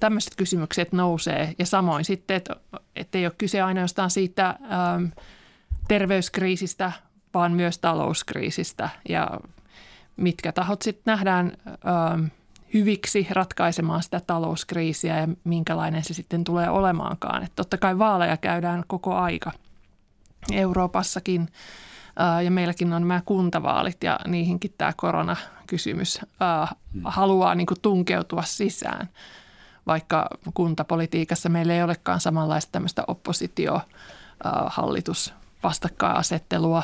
tämmöiset 0.01 0.35
kysymykset 0.37 0.93
nousee. 0.93 1.55
Ja 1.59 1.67
samoin 1.67 2.05
sitten, 2.05 2.37
että, 2.37 2.57
että 2.97 3.19
ei 3.19 3.27
ole 3.27 3.35
kyse 3.39 3.63
aina 3.63 3.81
jostain 3.81 4.11
siitä 4.11 4.49
ähm, 4.49 5.05
terveyskriisistä, 5.89 6.93
vaan 7.35 7.53
myös 7.53 7.79
talouskriisistä. 7.79 8.89
Ja 9.09 9.41
mitkä 10.17 10.53
tahot 10.53 10.83
sitten 10.83 11.13
nähdään 11.13 11.53
ähm, 11.67 12.25
hyviksi 12.75 13.27
ratkaisemaan 13.31 14.03
sitä 14.03 14.21
talouskriisiä 14.21 15.21
ja 15.21 15.29
minkälainen 15.45 16.05
se 16.05 16.15
sitten 16.15 16.45
tulee 16.45 16.71
olemaankaan. 16.71 17.43
Että 17.43 17.57
totta 17.57 17.79
kai 17.79 17.99
vaaleja 17.99 18.37
käydään 18.37 18.85
koko 18.87 19.15
aika 19.15 19.53
Euroopassakin 20.53 21.49
ja 22.45 22.51
meilläkin 22.51 22.93
on 22.93 23.03
nämä 23.03 23.23
kuntavaalit 23.25 24.05
ja 24.05 24.21
niihinkin 24.27 24.75
tämä 24.79 24.93
koronakysymys 24.97 26.21
hmm. 26.21 27.01
haluaa 27.05 27.55
niin 27.55 27.67
kuin 27.67 27.81
tunkeutua 27.83 28.43
sisään. 28.43 29.09
Vaikka 29.87 30.29
kuntapolitiikassa 30.55 31.49
meillä 31.49 31.75
ei 31.75 31.83
olekaan 31.83 32.21
samanlaista 32.21 32.73
tämmöistä 32.73 33.05
oppositio, 33.07 33.81
hallitus, 34.67 35.35
vastakkainasettelua, 35.63 36.83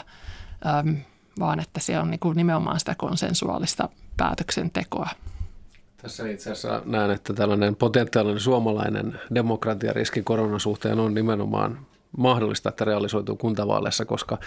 vaan 1.41 1.61
että 1.61 1.81
se 1.81 1.99
on 1.99 2.11
niin 2.11 2.21
kuin 2.21 2.37
nimenomaan 2.37 2.79
sitä 2.79 2.95
konsensuaalista 2.95 3.89
päätöksentekoa. 4.17 5.09
Tässä 6.03 6.29
itse 6.29 6.53
asiassa 6.53 6.83
näen, 6.85 7.11
että 7.11 7.33
tällainen 7.33 7.77
potentiaalinen 7.77 8.41
suomalainen 8.41 9.21
demokratiariski 9.35 10.23
koronasuhteen 10.23 11.01
on 11.01 11.15
nimenomaan 11.15 11.79
mahdollista, 12.17 12.69
että 12.69 12.85
realisoituu 12.85 13.37
kuntavaaleissa, 13.37 14.05
koska 14.05 14.39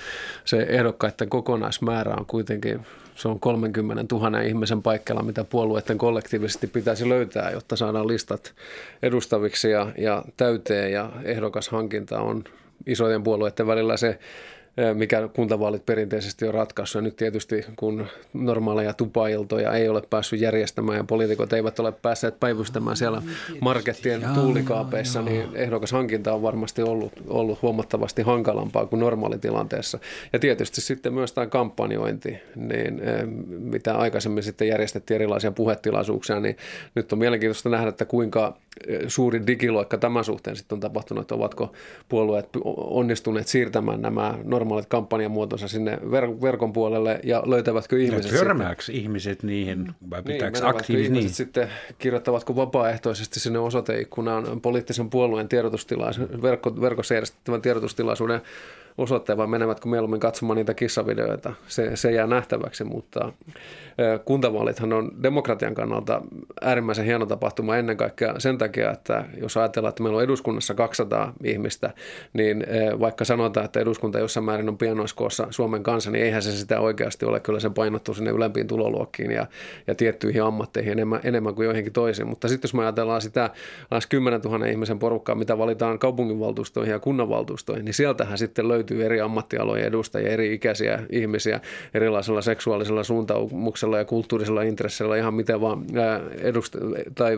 se 0.45 0.65
ehdokkaiden 0.69 1.30
kokonaismäärä 1.30 2.15
on 2.19 2.26
kuitenkin, 2.26 2.86
se 3.15 3.28
on 3.28 3.39
30 3.39 4.15
000 4.15 4.41
ihmisen 4.41 4.82
paikalla, 4.82 5.24
mitä 5.24 5.43
puolueiden 5.43 5.97
kollektiivisesti 5.97 6.67
pitäisi 6.67 7.10
löytää, 7.10 7.52
jotta 7.52 7.76
saadaan 7.76 8.08
listat 8.08 8.54
edustaviksi 9.04 9.71
ja, 9.71 9.88
ja 9.97 10.24
täyteen. 10.38 10.91
Ja 10.91 11.12
ehdokashankinta 11.24 12.19
on 12.19 12.43
isojen 12.86 13.24
puolueiden 13.24 13.67
välillä 13.67 13.97
se 13.97 14.19
mikä 14.93 15.29
kuntavaalit 15.36 15.86
perinteisesti 15.86 16.47
on 16.47 16.53
ratkaissut. 16.53 16.99
Ja 16.99 17.01
nyt 17.01 17.15
tietysti 17.15 17.65
kun 17.75 18.07
normaaleja 18.34 18.93
tupailtoja 18.93 19.73
ei 19.73 19.89
ole 19.89 20.01
päässyt 20.10 20.39
järjestämään 20.39 20.97
ja 20.97 21.03
poliitikot 21.03 21.53
eivät 21.53 21.79
ole 21.79 21.91
päässeet 21.91 22.39
päivystämään 22.39 22.97
siellä 22.97 23.21
markettien 23.60 24.23
tuulikaapeissa, 24.34 25.21
niin 25.21 25.49
ehdokas 25.53 25.91
hankinta 25.91 26.34
on 26.34 26.41
varmasti 26.41 26.81
ollut, 26.81 27.13
ollut 27.27 27.62
huomattavasti 27.62 28.21
hankalampaa 28.21 28.86
kuin 28.86 28.99
normaalitilanteessa. 28.99 29.99
Ja 30.34 30.39
tietysti 30.39 30.81
sitten 30.81 31.13
myös 31.13 31.34
tämä 31.34 31.47
kampanjointi, 31.47 32.38
niin 32.55 33.01
mitä 33.47 33.95
aikaisemmin 33.95 34.43
sitten 34.43 34.67
järjestettiin 34.67 35.15
erilaisia 35.15 35.51
puhetilaisuuksia, 35.51 36.39
niin 36.39 36.57
nyt 36.95 37.13
on 37.13 37.19
mielenkiintoista 37.19 37.69
nähdä, 37.69 37.89
että 37.89 38.05
kuinka 38.05 38.57
suuri 39.07 39.47
digiloikka 39.47 39.97
tämän 39.97 40.24
suhteen 40.24 40.55
sitten 40.55 40.76
on 40.76 40.80
tapahtunut, 40.80 41.22
että 41.22 41.36
ovatko 41.36 41.74
puolueet 42.09 42.49
onnistuneet 42.78 43.47
siirtämään 43.47 44.01
nämä 44.01 44.39
normaalit 44.43 44.86
kampanjamuotonsa 44.86 45.67
sinne 45.67 45.95
ver- 45.95 46.41
verkon 46.41 46.74
puolelle 46.74 47.19
ja 47.24 47.43
löytävätkö 47.45 47.99
ihmiset... 47.99 48.32
Ja 48.32 48.39
törmääkö 48.39 48.84
ihmiset 48.91 49.43
niihin 49.43 49.91
vai 50.09 50.22
niin, 50.22 50.34
pitääkö 50.34 50.59
niin, 50.59 50.67
aktiivisesti 50.67 51.19
niin? 51.19 51.30
sitten, 51.30 51.67
kirjoittavatko 51.99 52.55
vapaaehtoisesti 52.55 53.39
sinne 53.39 53.59
osoiteikkunaan 53.59 54.61
poliittisen 54.61 55.09
puolueen 55.09 55.49
tiedotustilaisuuden, 55.49 56.41
verkko, 56.41 56.82
verkossa 56.82 57.13
järjestettävän 57.13 57.61
tiedotustilaisuuden 57.61 58.41
osoitteen 58.98 59.38
vai 59.38 59.48
menevätkö 59.48 59.89
mieluummin 59.89 60.20
katsomaan 60.20 60.58
niitä 60.58 60.74
kissavideoita. 60.74 61.54
Se, 61.68 61.96
se 61.96 62.12
jää 62.12 62.28
nähtäväksi, 62.28 62.84
mutta 62.84 63.34
kuntavaalithan 64.26 64.94
on 64.94 65.12
demokratian 65.24 65.74
kannalta 65.74 66.22
äärimmäisen 66.62 67.06
hieno 67.06 67.26
tapahtuma 67.26 67.78
ennen 67.78 67.98
kaikkea 67.98 68.39
sen 68.39 68.58
takia, 68.58 68.92
että 68.92 69.26
jos 69.42 69.58
ajatellaan, 69.58 69.89
että 69.89 70.04
meillä 70.04 70.18
on 70.18 70.24
eduskunnassa 70.24 70.74
200 70.74 71.34
ihmistä, 71.44 71.94
niin 72.34 72.66
vaikka 73.00 73.26
sanotaan, 73.26 73.66
että 73.66 73.80
eduskunta 73.80 74.20
jossain 74.20 74.44
määrin 74.44 74.70
on 74.70 74.78
pienoiskoossa 74.78 75.48
Suomen 75.50 75.84
kanssa, 75.84 76.12
niin 76.12 76.26
eihän 76.26 76.42
se 76.42 76.52
sitä 76.52 76.80
oikeasti 76.80 77.26
ole. 77.26 77.39
Kyllä 77.39 77.60
se 77.60 77.70
painottuu 77.70 78.14
sinne 78.14 78.32
ylempiin 78.32 78.68
tuloluokkiin 78.68 79.32
ja, 79.32 79.48
ja 79.88 79.96
tiettyihin 79.96 80.44
ammatteihin 80.44 80.92
enemmän, 80.92 81.20
enemmän 81.24 81.56
kuin 81.56 81.66
joihinkin 81.66 81.94
toisiin. 81.94 82.28
Mutta 82.28 82.48
sitten 82.48 82.68
jos 82.68 82.74
me 82.74 82.82
ajatellaan 82.82 83.22
sitä 83.22 83.50
lähes 83.92 84.08
10 84.08 84.42
000 84.42 84.66
ihmisen 84.66 85.00
porukkaa, 85.00 85.36
mitä 85.36 85.58
valitaan 85.58 86.00
kaupunginvaltuustoihin 86.00 86.92
ja 86.92 87.00
kunnanvaltuustoihin, 87.00 87.86
niin 87.86 87.94
sieltähän 87.94 88.38
sitten 88.38 88.68
löytyy 88.68 88.80
eri 89.03 89.21
ammattialojen 89.21 89.86
edustajia, 89.88 90.29
eri 90.29 90.53
ikäisiä 90.53 91.03
ihmisiä 91.09 91.59
erilaisella 91.93 92.41
seksuaalisella 92.41 93.03
suuntaumuksella 93.03 93.97
ja 93.97 94.05
kulttuurisella 94.05 94.61
intressillä 94.61 95.17
ihan 95.17 95.34
miten 95.34 95.61
vaan 95.61 95.86
edust- 96.38 97.11
tai 97.15 97.38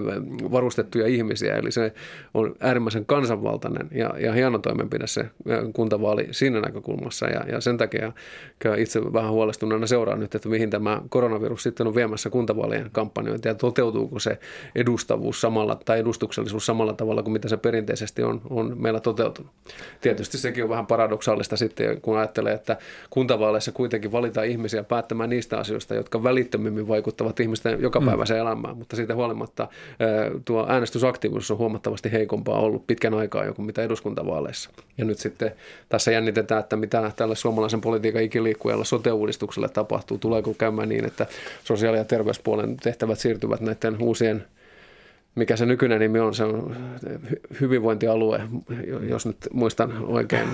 varustettuja 0.51 1.07
ihmisiä. 1.07 1.55
Eli 1.55 1.71
se 1.71 1.93
on 2.33 2.55
äärimmäisen 2.59 3.05
kansanvaltainen 3.05 3.87
ja, 3.91 4.13
ja 4.19 4.33
hieno 4.33 4.57
toimenpide 4.57 5.07
se 5.07 5.25
kuntavaali 5.73 6.27
siinä 6.31 6.61
näkökulmassa. 6.61 7.25
Ja, 7.25 7.43
ja 7.51 7.61
sen 7.61 7.77
takia 7.77 8.11
itse 8.77 9.13
vähän 9.13 9.31
huolestuneena 9.31 9.87
seuraan 9.87 10.19
nyt, 10.19 10.35
että 10.35 10.49
mihin 10.49 10.69
tämä 10.69 11.01
koronavirus 11.09 11.63
sitten 11.63 11.87
on 11.87 11.95
viemässä 11.95 12.29
kuntavaalien 12.29 12.89
kampanjointia 12.91 13.51
ja 13.51 13.55
toteutuuko 13.55 14.19
se 14.19 14.39
edustavuus 14.75 15.41
samalla 15.41 15.79
tai 15.85 15.99
edustuksellisuus 15.99 16.65
samalla 16.65 16.93
tavalla 16.93 17.23
kuin 17.23 17.33
mitä 17.33 17.49
se 17.49 17.57
perinteisesti 17.57 18.23
on, 18.23 18.41
on 18.49 18.75
meillä 18.81 18.99
toteutunut. 18.99 19.51
Tietysti 20.01 20.37
sekin 20.37 20.63
on 20.63 20.69
vähän 20.69 20.87
paradoksaalista 21.33 21.57
sitten, 21.57 22.01
kun 22.01 22.17
ajattelee, 22.17 22.53
että 22.53 22.77
kuntavaaleissa 23.09 23.71
kuitenkin 23.71 24.11
valitaan 24.11 24.47
ihmisiä 24.47 24.83
päättämään 24.83 25.29
niistä 25.29 25.57
asioista, 25.57 25.95
jotka 25.95 26.23
välittömmin 26.23 26.87
vaikuttavat 26.87 27.39
ihmisten 27.39 27.81
jokapäiväiseen 27.81 28.39
mm. 28.39 28.47
elämään, 28.47 28.77
mutta 28.77 28.95
siitä 28.95 29.15
huolimatta 29.15 29.67
tuo 30.45 30.65
äänestysaktiivisuus 30.69 31.51
on 31.51 31.57
huomattavasti 31.57 32.11
heikompaa 32.11 32.59
ollut 32.59 32.87
pitkän 32.87 33.13
aikaa 33.13 33.45
joku 33.45 33.61
mitä 33.61 33.83
eduskuntavaaleissa. 33.83 34.69
Ja 34.97 35.05
nyt 35.05 35.17
sitten 35.17 35.51
tässä 35.89 36.11
jännitetään, 36.11 36.59
että 36.59 36.75
mitä 36.75 37.11
tälle 37.15 37.35
suomalaisen 37.35 37.81
politiikan 37.81 38.23
ikiliikkujalle 38.23 38.85
sote-uudistukselle 38.85 39.69
tapahtuu. 39.69 40.17
Tuleeko 40.17 40.53
käymään 40.53 40.89
niin, 40.89 41.05
että 41.05 41.25
sosiaali- 41.63 41.97
ja 41.97 42.05
terveyspuolen 42.05 42.77
tehtävät 42.77 43.19
siirtyvät 43.19 43.61
näiden 43.61 43.97
uusien 43.99 44.45
mikä 45.35 45.55
se 45.55 45.65
nykyinen 45.65 45.99
nimi 45.99 46.19
on, 46.19 46.35
se 46.35 46.43
on 46.43 46.75
hyvinvointialue, 47.61 48.41
jos 49.09 49.25
nyt 49.25 49.37
muistan 49.53 50.05
oikein, 50.05 50.49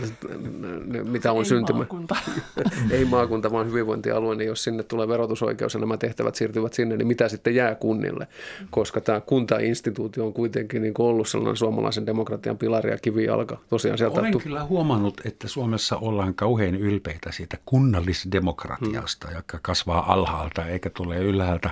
mitä 1.12 1.32
on 1.32 1.38
Ei 1.38 1.46
syntymä. 1.46 1.78
Maakunta. 1.78 2.16
Ei 2.92 3.06
maakunta, 3.06 3.52
vaan 3.52 3.68
hyvinvointialue, 3.68 4.36
niin 4.36 4.48
jos 4.48 4.64
sinne 4.64 4.84
tulee 4.84 5.08
verotusoikeus 5.08 5.74
ja 5.74 5.80
nämä 5.80 5.98
tehtävät 5.98 6.36
siirtyvät 6.36 6.74
sinne, 6.74 6.98
niin 6.98 7.08
mitä 7.08 7.30
sitten 7.30 7.56
jää 7.56 7.76
kunnille? 7.76 8.28
Koska 8.70 9.02
tämä 9.02 9.22
kuntainstituutio 9.22 10.26
on 10.26 10.34
kuitenkin 10.34 10.82
niin 10.82 10.94
ollut 11.00 11.28
sellainen 11.28 11.58
suomalaisen 11.58 12.06
demokratian 12.06 12.58
pilari 12.58 12.92
ja 12.92 12.98
kivijalka. 12.98 13.58
Tosiaan 13.70 13.98
sieltä 13.98 14.20
Olen 14.20 14.32
tu- 14.32 14.40
kyllä 14.40 14.64
huomannut, 14.64 15.22
että 15.26 15.48
Suomessa 15.48 15.98
ollaan 15.98 16.34
kauhean 16.34 16.76
ylpeitä 16.76 17.32
siitä 17.32 17.58
kunnallisdemokratiasta, 17.66 19.28
hmm. 19.28 19.36
joka 19.36 19.60
kasvaa 19.62 20.14
alhaalta 20.14 20.66
eikä 20.66 20.90
tule 20.90 21.18
ylhäältä 21.18 21.70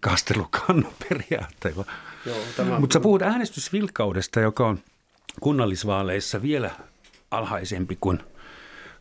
kastelukannoperiaatteilla. 0.00 1.84
Mutta 2.78 2.94
sä 2.94 3.00
puhut 3.00 3.22
äänestysvilkaudesta, 3.22 4.40
joka 4.40 4.68
on 4.68 4.78
kunnallisvaaleissa 5.40 6.42
vielä 6.42 6.70
alhaisempi 7.30 7.98
kuin, 8.00 8.20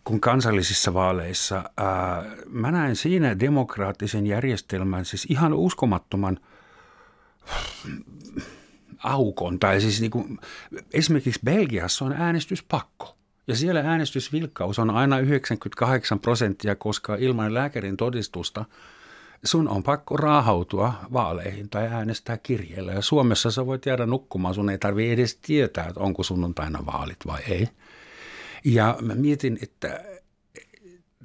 kuin 0.04 0.22
kansallisissa 0.22 0.94
vaaleissa. 0.94 1.70
Ää, 1.78 2.26
mä 2.50 2.72
näen 2.72 2.96
siinä 2.96 3.40
demokraattisen 3.40 4.28
järjestelmän 4.28 5.06
siis 5.06 5.26
ihan 5.30 5.54
uskomattoman 5.54 6.40
aukon. 9.04 9.60
Tai 9.60 9.82
siis 9.82 10.02
niin 10.02 10.12
kuin, 10.12 10.40
esimerkiksi 10.94 11.42
Belgiassa 11.46 12.06
on 12.06 12.14
äänestyspakko. 12.14 13.16
Ja 13.48 13.56
siellä 13.56 13.80
äänestysvilkkaus 13.80 14.80
on 14.80 14.90
aina 14.90 15.20
98 15.20 16.20
prosenttia, 16.20 16.76
koska 16.76 17.16
ilman 17.16 17.54
lääkärin 17.54 17.98
todistusta– 17.98 18.66
sun 19.44 19.70
on 19.70 19.84
pakko 19.84 20.18
raahautua 20.18 20.94
vaaleihin 21.14 21.70
tai 21.70 21.88
äänestää 21.88 22.38
kirjeellä. 22.38 22.92
Ja 22.92 23.02
Suomessa 23.02 23.52
sä 23.52 23.66
voit 23.66 23.86
jäädä 23.86 24.06
nukkumaan, 24.06 24.56
sun 24.56 24.70
ei 24.70 24.78
tarvitse 24.78 25.14
edes 25.14 25.36
tietää, 25.36 25.88
että 25.88 26.00
onko 26.00 26.24
sunnuntaina 26.24 26.86
vaalit 26.86 27.20
vai 27.28 27.42
ei. 27.50 27.68
Ja 28.66 28.98
mä 29.02 29.16
mietin, 29.16 29.60
että 29.62 30.04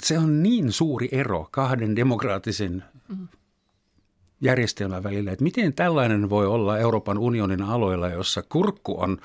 se 0.03 0.19
on 0.19 0.43
niin 0.43 0.73
suuri 0.73 1.09
ero 1.13 1.49
kahden 1.51 1.97
demokraattisen 1.97 2.85
järjestelmän 4.41 5.03
välillä, 5.03 5.33
että 5.33 5.45
miten 5.45 5.73
tällainen 5.73 6.31
voi 6.31 6.47
olla 6.47 6.79
Euroopan 6.79 7.19
unionin 7.19 7.63
aloilla, 7.63 8.09
jossa 8.09 8.43
kurkku 8.43 9.01
on 9.01 9.19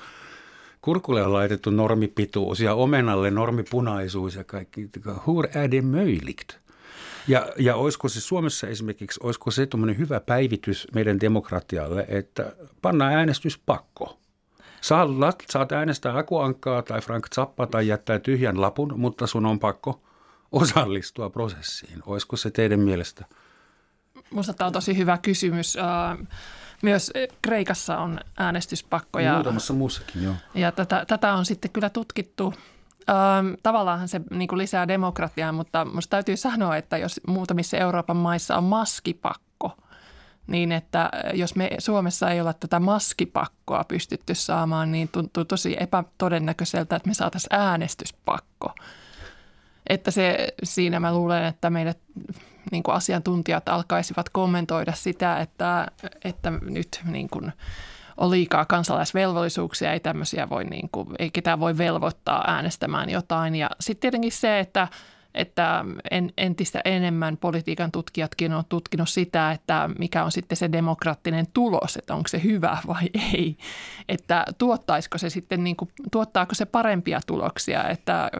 kurkulle 0.80 1.22
on 1.22 1.32
laitettu 1.32 1.70
normipituus 1.70 2.60
ja 2.60 2.74
omenalle 2.74 3.30
normipunaisuus 3.30 4.34
ja 4.34 4.44
kaikki. 4.44 4.90
Hur 5.26 5.46
är 5.46 5.70
det 5.70 5.82
möjligt? 5.82 6.65
Ja, 7.28 7.46
ja 7.58 7.76
olisiko 7.76 8.08
se 8.08 8.20
Suomessa 8.20 8.66
esimerkiksi, 8.66 9.20
olisiko 9.22 9.50
se 9.50 9.66
tuommoinen 9.66 9.98
hyvä 9.98 10.20
päivitys 10.20 10.88
meidän 10.94 11.20
demokratialle, 11.20 12.04
että 12.08 12.52
pannaan 12.82 13.12
äänestyspakko. 13.12 14.18
Saat, 14.80 15.08
saat 15.50 15.72
äänestää 15.72 16.18
Akuankkaa 16.18 16.82
tai 16.82 17.00
Frank 17.00 17.28
Zappa 17.34 17.66
tai 17.66 17.88
jättää 17.88 18.18
tyhjän 18.18 18.60
lapun, 18.60 18.94
mutta 18.96 19.26
sun 19.26 19.46
on 19.46 19.58
pakko 19.58 20.02
osallistua 20.52 21.30
prosessiin. 21.30 22.02
Olisiko 22.06 22.36
se 22.36 22.50
teidän 22.50 22.80
mielestä? 22.80 23.24
Minusta 24.30 24.54
tämä 24.54 24.66
on 24.66 24.72
tosi 24.72 24.96
hyvä 24.96 25.18
kysymys. 25.18 25.76
Myös 26.82 27.12
Kreikassa 27.42 27.98
on 27.98 28.20
äänestyspakko. 28.36 29.18
Ja, 29.18 29.34
Muutamassa 29.34 29.72
muussakin, 29.72 30.22
joo. 30.22 30.34
Ja 30.54 30.72
tätä, 30.72 31.04
tätä 31.08 31.34
on 31.34 31.44
sitten 31.44 31.70
kyllä 31.70 31.90
tutkittu– 31.90 32.54
Tavallaan 33.62 34.08
se 34.08 34.20
niin 34.30 34.48
kuin 34.48 34.58
lisää 34.58 34.88
demokratiaa, 34.88 35.52
mutta 35.52 35.84
minusta 35.84 36.10
täytyy 36.10 36.36
sanoa, 36.36 36.76
että 36.76 36.98
jos 36.98 37.20
muutamissa 37.26 37.76
Euroopan 37.76 38.16
maissa 38.16 38.56
on 38.56 38.64
maskipakko, 38.64 39.76
niin 40.46 40.72
että 40.72 41.10
jos 41.34 41.56
me 41.56 41.70
Suomessa 41.78 42.30
ei 42.30 42.40
olla 42.40 42.52
tätä 42.52 42.80
maskipakkoa 42.80 43.84
pystytty 43.84 44.34
saamaan, 44.34 44.92
niin 44.92 45.08
tuntuu 45.08 45.44
tosi 45.44 45.76
epätodennäköiseltä, 45.80 46.96
että 46.96 47.08
me 47.08 47.14
saataisiin 47.14 47.54
äänestyspakko. 47.60 48.74
Että 49.86 50.10
se, 50.10 50.48
siinä 50.64 51.00
mä 51.00 51.14
luulen, 51.14 51.44
että 51.44 51.70
meidät 51.70 51.98
niin 52.70 52.82
kuin 52.82 52.94
asiantuntijat 52.94 53.68
alkaisivat 53.68 54.28
kommentoida 54.28 54.92
sitä, 54.92 55.40
että, 55.40 55.86
että 56.24 56.50
nyt 56.50 57.00
niin 57.04 57.28
kuin– 57.28 57.52
on 58.16 58.30
liikaa 58.30 58.64
kansalaisvelvollisuuksia, 58.64 59.92
ei 59.92 60.00
tämmöisiä 60.00 60.48
voi, 60.48 60.64
niin 60.64 60.88
kuin, 60.92 61.08
ei 61.18 61.30
ketään 61.30 61.60
voi 61.60 61.78
velvoittaa 61.78 62.44
äänestämään 62.46 63.10
jotain. 63.10 63.54
Ja 63.54 63.70
sitten 63.80 64.00
tietenkin 64.00 64.32
se, 64.32 64.60
että 64.60 64.88
että 65.36 65.84
entistä 66.38 66.80
enemmän 66.84 67.36
politiikan 67.36 67.92
tutkijatkin 67.92 68.52
on 68.52 68.64
tutkinut 68.68 69.08
sitä, 69.08 69.52
että 69.52 69.90
mikä 69.98 70.24
on 70.24 70.32
sitten 70.32 70.56
se 70.56 70.72
demokraattinen 70.72 71.46
tulos, 71.52 71.96
että 71.96 72.14
onko 72.14 72.28
se 72.28 72.42
hyvä 72.44 72.78
vai 72.86 73.10
ei. 73.34 73.56
Että 74.08 74.44
tuottaisiko 74.58 75.18
se 75.18 75.30
sitten, 75.30 75.64
niin 75.64 75.76
kuin, 75.76 75.90
tuottaako 76.12 76.54
se 76.54 76.64
parempia 76.64 77.20
tuloksia, 77.26 77.88
että 77.88 78.30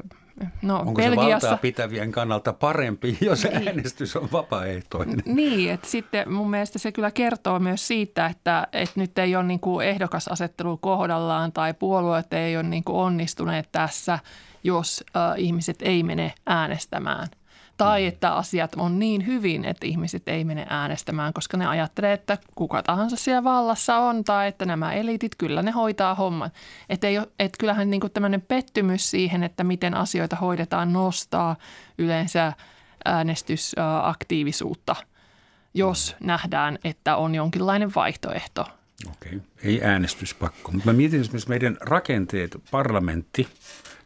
No, 0.62 0.78
Onko 0.78 0.92
Belgiassa... 0.92 1.40
se 1.40 1.46
valtaa 1.46 1.56
pitävien 1.56 2.12
kannalta 2.12 2.52
parempi, 2.52 3.18
jos 3.20 3.44
niin. 3.44 3.68
äänestys 3.68 4.16
on 4.16 4.28
vapaaehtoinen? 4.32 5.22
Niin, 5.26 5.70
että 5.70 5.88
sitten 5.88 6.32
mun 6.32 6.50
mielestä 6.50 6.78
se 6.78 6.92
kyllä 6.92 7.10
kertoo 7.10 7.58
myös 7.58 7.86
siitä, 7.86 8.26
että, 8.26 8.68
että 8.72 9.00
nyt 9.00 9.18
ei 9.18 9.36
ole 9.36 9.44
niin 9.44 9.60
kuin 9.60 9.86
ehdokasasettelu 9.86 10.76
kohdallaan 10.76 11.52
tai 11.52 11.74
puolueet 11.74 12.32
ei 12.32 12.56
ole 12.56 12.62
niin 12.62 12.84
kuin 12.84 12.96
onnistuneet 12.96 13.68
tässä, 13.72 14.18
jos 14.64 15.04
äh, 15.16 15.22
ihmiset 15.36 15.82
ei 15.82 16.02
mene 16.02 16.34
äänestämään– 16.46 17.28
tai 17.76 18.02
mm. 18.02 18.08
että 18.08 18.34
asiat 18.34 18.74
on 18.76 18.98
niin 18.98 19.26
hyvin, 19.26 19.64
että 19.64 19.86
ihmiset 19.86 20.28
ei 20.28 20.44
mene 20.44 20.66
äänestämään, 20.70 21.32
koska 21.32 21.56
ne 21.56 21.66
ajattelee, 21.66 22.12
että 22.12 22.38
kuka 22.54 22.82
tahansa 22.82 23.16
siellä 23.16 23.44
vallassa 23.44 23.96
on 23.96 24.24
tai 24.24 24.48
että 24.48 24.64
nämä 24.64 24.92
elitit, 24.92 25.34
kyllä 25.38 25.62
ne 25.62 25.70
hoitaa 25.70 26.14
homman. 26.14 26.50
Että, 26.88 27.06
ei, 27.06 27.16
että 27.16 27.58
kyllähän 27.58 27.90
niin 27.90 28.02
tämmöinen 28.14 28.42
pettymys 28.42 29.10
siihen, 29.10 29.42
että 29.42 29.64
miten 29.64 29.94
asioita 29.94 30.36
hoidetaan, 30.36 30.92
nostaa 30.92 31.56
yleensä 31.98 32.52
äänestysaktiivisuutta, 33.04 34.96
jos 35.74 36.16
nähdään, 36.20 36.78
että 36.84 37.16
on 37.16 37.34
jonkinlainen 37.34 37.94
vaihtoehto. 37.94 38.66
Okei, 39.10 39.40
ei 39.62 39.82
äänestyspakko. 39.82 40.72
Mutta 40.72 40.86
mä 40.86 40.92
mietin 40.92 41.20
esimerkiksi 41.20 41.48
meidän 41.48 41.76
rakenteet, 41.80 42.56
parlamentti, 42.70 43.48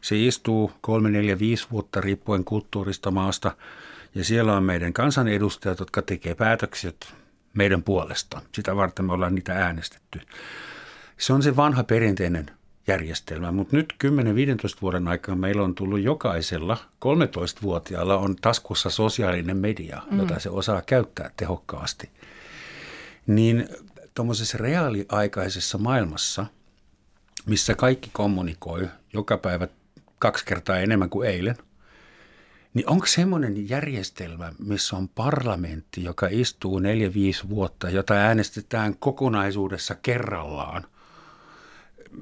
se 0.01 0.25
istuu 0.25 0.71
kolme, 0.81 1.09
neljä, 1.09 1.39
viisi 1.39 1.67
vuotta 1.71 2.01
riippuen 2.01 2.43
kulttuurista 2.43 3.11
maasta. 3.11 3.55
Ja 4.15 4.23
siellä 4.23 4.57
on 4.57 4.63
meidän 4.63 4.93
kansanedustajat, 4.93 5.79
jotka 5.79 6.01
tekee 6.01 6.35
päätökset 6.35 7.13
meidän 7.53 7.83
puolesta. 7.83 8.41
Sitä 8.55 8.75
varten 8.75 9.05
me 9.05 9.13
ollaan 9.13 9.35
niitä 9.35 9.53
äänestetty. 9.53 10.19
Se 11.17 11.33
on 11.33 11.43
se 11.43 11.55
vanha 11.55 11.83
perinteinen 11.83 12.51
järjestelmä, 12.87 13.51
mutta 13.51 13.75
nyt 13.75 13.93
10-15 14.05 14.07
vuoden 14.81 15.07
aikana 15.07 15.35
meillä 15.35 15.63
on 15.63 15.75
tullut 15.75 15.99
jokaisella 15.99 16.77
13-vuotiaalla 17.05 18.17
on 18.17 18.35
taskussa 18.35 18.89
sosiaalinen 18.89 19.57
media, 19.57 20.01
mm. 20.11 20.19
jota 20.19 20.39
se 20.39 20.49
osaa 20.49 20.81
käyttää 20.81 21.29
tehokkaasti. 21.37 22.09
Niin 23.27 23.69
tuommoisessa 24.13 24.57
reaaliaikaisessa 24.57 25.77
maailmassa, 25.77 26.45
missä 27.45 27.75
kaikki 27.75 28.09
kommunikoi 28.13 28.87
joka 29.13 29.37
päivä 29.37 29.67
kaksi 30.19 30.45
kertaa 30.45 30.79
enemmän 30.79 31.09
kuin 31.09 31.29
eilen, 31.29 31.55
niin 32.73 32.89
onko 32.89 33.05
semmoinen 33.05 33.69
järjestelmä, 33.69 34.53
missä 34.59 34.97
on 34.97 35.09
parlamentti, 35.09 36.03
joka 36.03 36.27
istuu 36.31 36.79
neljä, 36.79 37.13
viisi 37.13 37.49
vuotta, 37.49 37.89
jota 37.89 38.13
äänestetään 38.13 38.95
kokonaisuudessa 38.99 39.95
kerrallaan? 39.95 40.85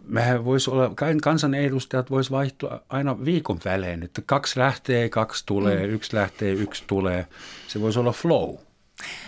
Mehän 0.08 0.46
voisi 0.46 0.70
olla, 0.70 0.94
kansanedustajat 1.24 2.12
voisi 2.12 2.32
vaihtua 2.32 2.84
aina 2.90 3.26
viikon 3.26 3.60
välein, 3.66 4.04
että 4.04 4.22
kaksi 4.26 4.60
lähtee, 4.60 5.10
kaksi 5.10 5.46
tulee, 5.46 5.88
mm. 5.88 5.94
yksi 5.94 6.16
lähtee, 6.16 6.52
yksi 6.52 6.84
tulee. 6.88 7.28
Se 7.68 7.82
voisi 7.82 8.00
olla 8.00 8.12
flow. 8.12 8.56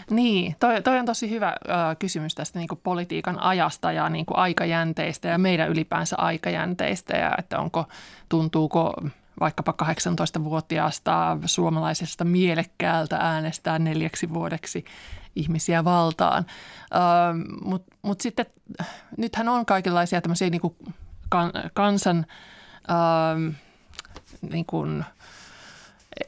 Niin, 0.09 0.55
toi, 0.59 0.81
toi 0.81 0.99
on 0.99 1.05
tosi 1.05 1.29
hyvä 1.29 1.47
äh, 1.47 1.97
kysymys 1.99 2.35
tästä 2.35 2.59
niin 2.59 2.69
politiikan 2.83 3.39
ajasta 3.39 3.91
ja 3.91 4.09
niin 4.09 4.25
aikajänteistä 4.33 5.27
ja 5.27 5.37
meidän 5.37 5.69
ylipäänsä 5.69 6.15
aikajänteistä 6.17 7.17
ja 7.17 7.31
että 7.37 7.59
onko, 7.59 7.85
tuntuuko 8.29 8.93
vaikkapa 9.39 9.73
18-vuotiaasta 9.83 11.37
suomalaisesta 11.45 12.25
mielekkäältä 12.25 13.17
äänestää 13.17 13.79
neljäksi 13.79 14.33
vuodeksi 14.33 14.85
ihmisiä 15.35 15.83
valtaan. 15.83 16.45
Mutta 17.61 17.95
mut 18.01 18.21
sitten 18.21 18.45
nythän 19.17 19.49
on 19.49 19.65
kaikenlaisia 19.65 20.21
tämmöisiä 20.21 20.49
niin 20.49 20.61
kuin 20.61 20.75
kansan 21.73 22.25
ähm, 22.89 23.55
niin 24.51 24.65
kuin, 24.65 25.05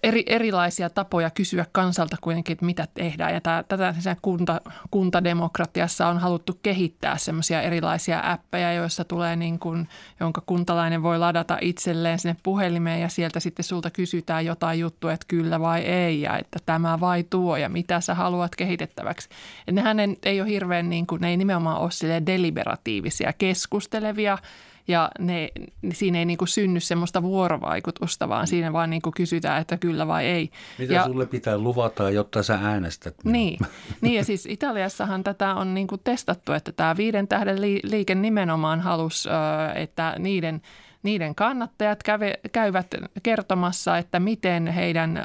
eri, 0.04 0.24
erilaisia 0.26 0.90
tapoja 0.90 1.30
kysyä 1.30 1.66
kansalta 1.72 2.18
kuitenkin, 2.22 2.54
että 2.54 2.66
mitä 2.66 2.88
tehdään. 2.94 3.34
Ja 3.34 3.42
tämä, 3.42 3.64
tätä 3.68 3.94
kunta, 4.22 4.62
kuntademokratiassa 4.92 6.08
on 6.08 6.18
haluttu 6.18 6.60
kehittää 6.64 7.18
semmoisia 7.18 7.62
erilaisia 7.62 8.22
appeja, 8.24 8.74
joissa 8.74 9.04
tulee 9.04 9.36
niin 9.36 9.60
kuin, 9.60 9.88
jonka 10.20 10.44
kuntalainen 10.46 11.04
voi 11.04 11.20
ladata 11.20 11.58
itselleen 11.62 12.20
sinne 12.20 12.36
puhelimeen 12.44 13.02
ja 13.02 13.10
sieltä 13.10 13.40
sitten 13.40 13.64
sulta 13.64 13.90
kysytään 13.90 14.46
jotain 14.46 14.80
juttua, 14.80 15.14
että 15.14 15.26
kyllä 15.28 15.60
vai 15.60 15.82
ei 15.82 16.22
ja 16.22 16.38
että 16.38 16.60
tämä 16.66 17.00
vai 17.00 17.24
tuo 17.24 17.58
ja 17.58 17.70
mitä 17.70 18.02
sä 18.02 18.16
haluat 18.16 18.56
kehitettäväksi. 18.56 19.30
että 19.60 19.82
nehän 19.82 19.98
ei 20.24 20.42
ole 20.42 20.50
hirveän, 20.50 20.90
niin 20.90 21.08
kuin, 21.08 21.22
ne 21.22 21.30
ei 21.30 21.38
nimenomaan 21.38 21.82
ole 21.82 22.26
deliberatiivisia, 22.26 23.34
keskustelevia– 23.34 24.38
ja 24.88 25.12
ne, 25.20 25.50
siinä 25.94 26.20
ei 26.20 26.26
niin 26.26 26.38
kuin 26.38 26.48
synny 26.48 26.80
semmoista 26.80 27.24
vuorovaikutusta, 27.24 28.30
vaan 28.30 28.48
siinä 28.48 28.74
vaan 28.74 28.90
niin 28.90 29.02
kuin 29.02 29.14
kysytään, 29.14 29.62
että 29.62 29.78
kyllä 29.78 30.08
vai 30.08 30.26
ei. 30.26 30.50
Mitä 30.80 30.94
ja, 30.94 31.04
sulle 31.04 31.26
pitää 31.26 31.58
luvata, 31.58 32.10
jotta 32.10 32.44
sä 32.44 32.60
äänestät? 32.64 33.16
Niin, 33.24 33.60
niin 34.02 34.16
ja 34.16 34.24
siis 34.24 34.46
Italiassahan 34.46 35.24
tätä 35.24 35.56
on 35.56 35.74
niin 35.74 35.88
kuin 35.88 36.02
testattu, 36.04 36.52
että 36.52 36.72
tämä 36.72 36.98
viiden 36.98 37.28
tähden 37.28 37.62
liike 37.84 38.16
nimenomaan 38.16 38.82
halusi, 38.82 39.30
että 39.76 40.16
niiden 40.20 40.62
niiden 41.04 41.36
kannattajat 41.36 42.04
käve, 42.04 42.34
käyvät 42.52 42.88
kertomassa, 43.24 43.98
että 43.98 44.20
miten 44.20 44.68
heidän 44.68 45.24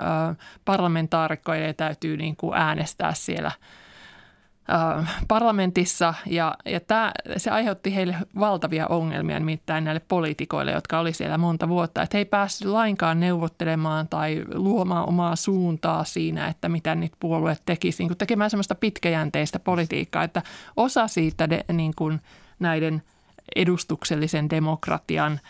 parlamentaarikkojen 0.64 1.74
täytyy 1.74 2.16
niin 2.16 2.36
kuin 2.36 2.56
äänestää 2.56 3.14
siellä– 3.14 3.52
parlamentissa 5.28 6.14
ja, 6.26 6.54
ja 6.64 6.80
tämä, 6.80 7.12
se 7.36 7.50
aiheutti 7.50 7.94
heille 7.94 8.16
valtavia 8.40 8.86
ongelmia 8.86 9.38
nimittäin 9.38 9.84
näille 9.84 10.00
poliitikoille, 10.08 10.72
jotka 10.72 10.98
oli 10.98 11.12
siellä 11.12 11.38
monta 11.38 11.68
vuotta, 11.68 12.02
että 12.02 12.16
he 12.16 12.20
ei 12.20 12.24
päässyt 12.24 12.68
lainkaan 12.68 13.20
neuvottelemaan 13.20 14.08
tai 14.08 14.44
luomaan 14.54 15.08
omaa 15.08 15.36
suuntaa 15.36 16.04
siinä, 16.04 16.46
että 16.46 16.68
mitä 16.68 16.94
nyt 16.94 17.12
puolueet 17.20 17.62
tekisi, 17.66 18.04
niin 18.04 18.18
tekemään 18.18 18.50
semmoista 18.50 18.74
pitkäjänteistä 18.74 19.58
politiikkaa, 19.58 20.24
että 20.24 20.42
osa 20.76 21.08
siitä 21.08 21.50
de, 21.50 21.64
niin 21.72 21.92
kuin 21.96 22.20
näiden 22.58 23.02
edustuksellisen 23.56 24.50
demokratian– 24.50 25.40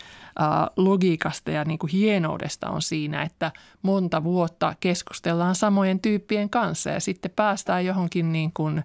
logiikasta 0.76 1.50
ja 1.50 1.64
niin 1.64 1.78
kuin 1.78 1.90
hienoudesta 1.90 2.70
on 2.70 2.82
siinä, 2.82 3.22
että 3.22 3.52
monta 3.82 4.24
vuotta 4.24 4.74
keskustellaan 4.80 5.54
samojen 5.54 6.00
tyyppien 6.00 6.50
kanssa 6.50 6.90
ja 6.90 7.00
sitten 7.00 7.30
päästään 7.36 7.86
johonkin 7.86 8.32
niin 8.32 8.52
kuin, 8.52 8.78
ä, 8.78 8.82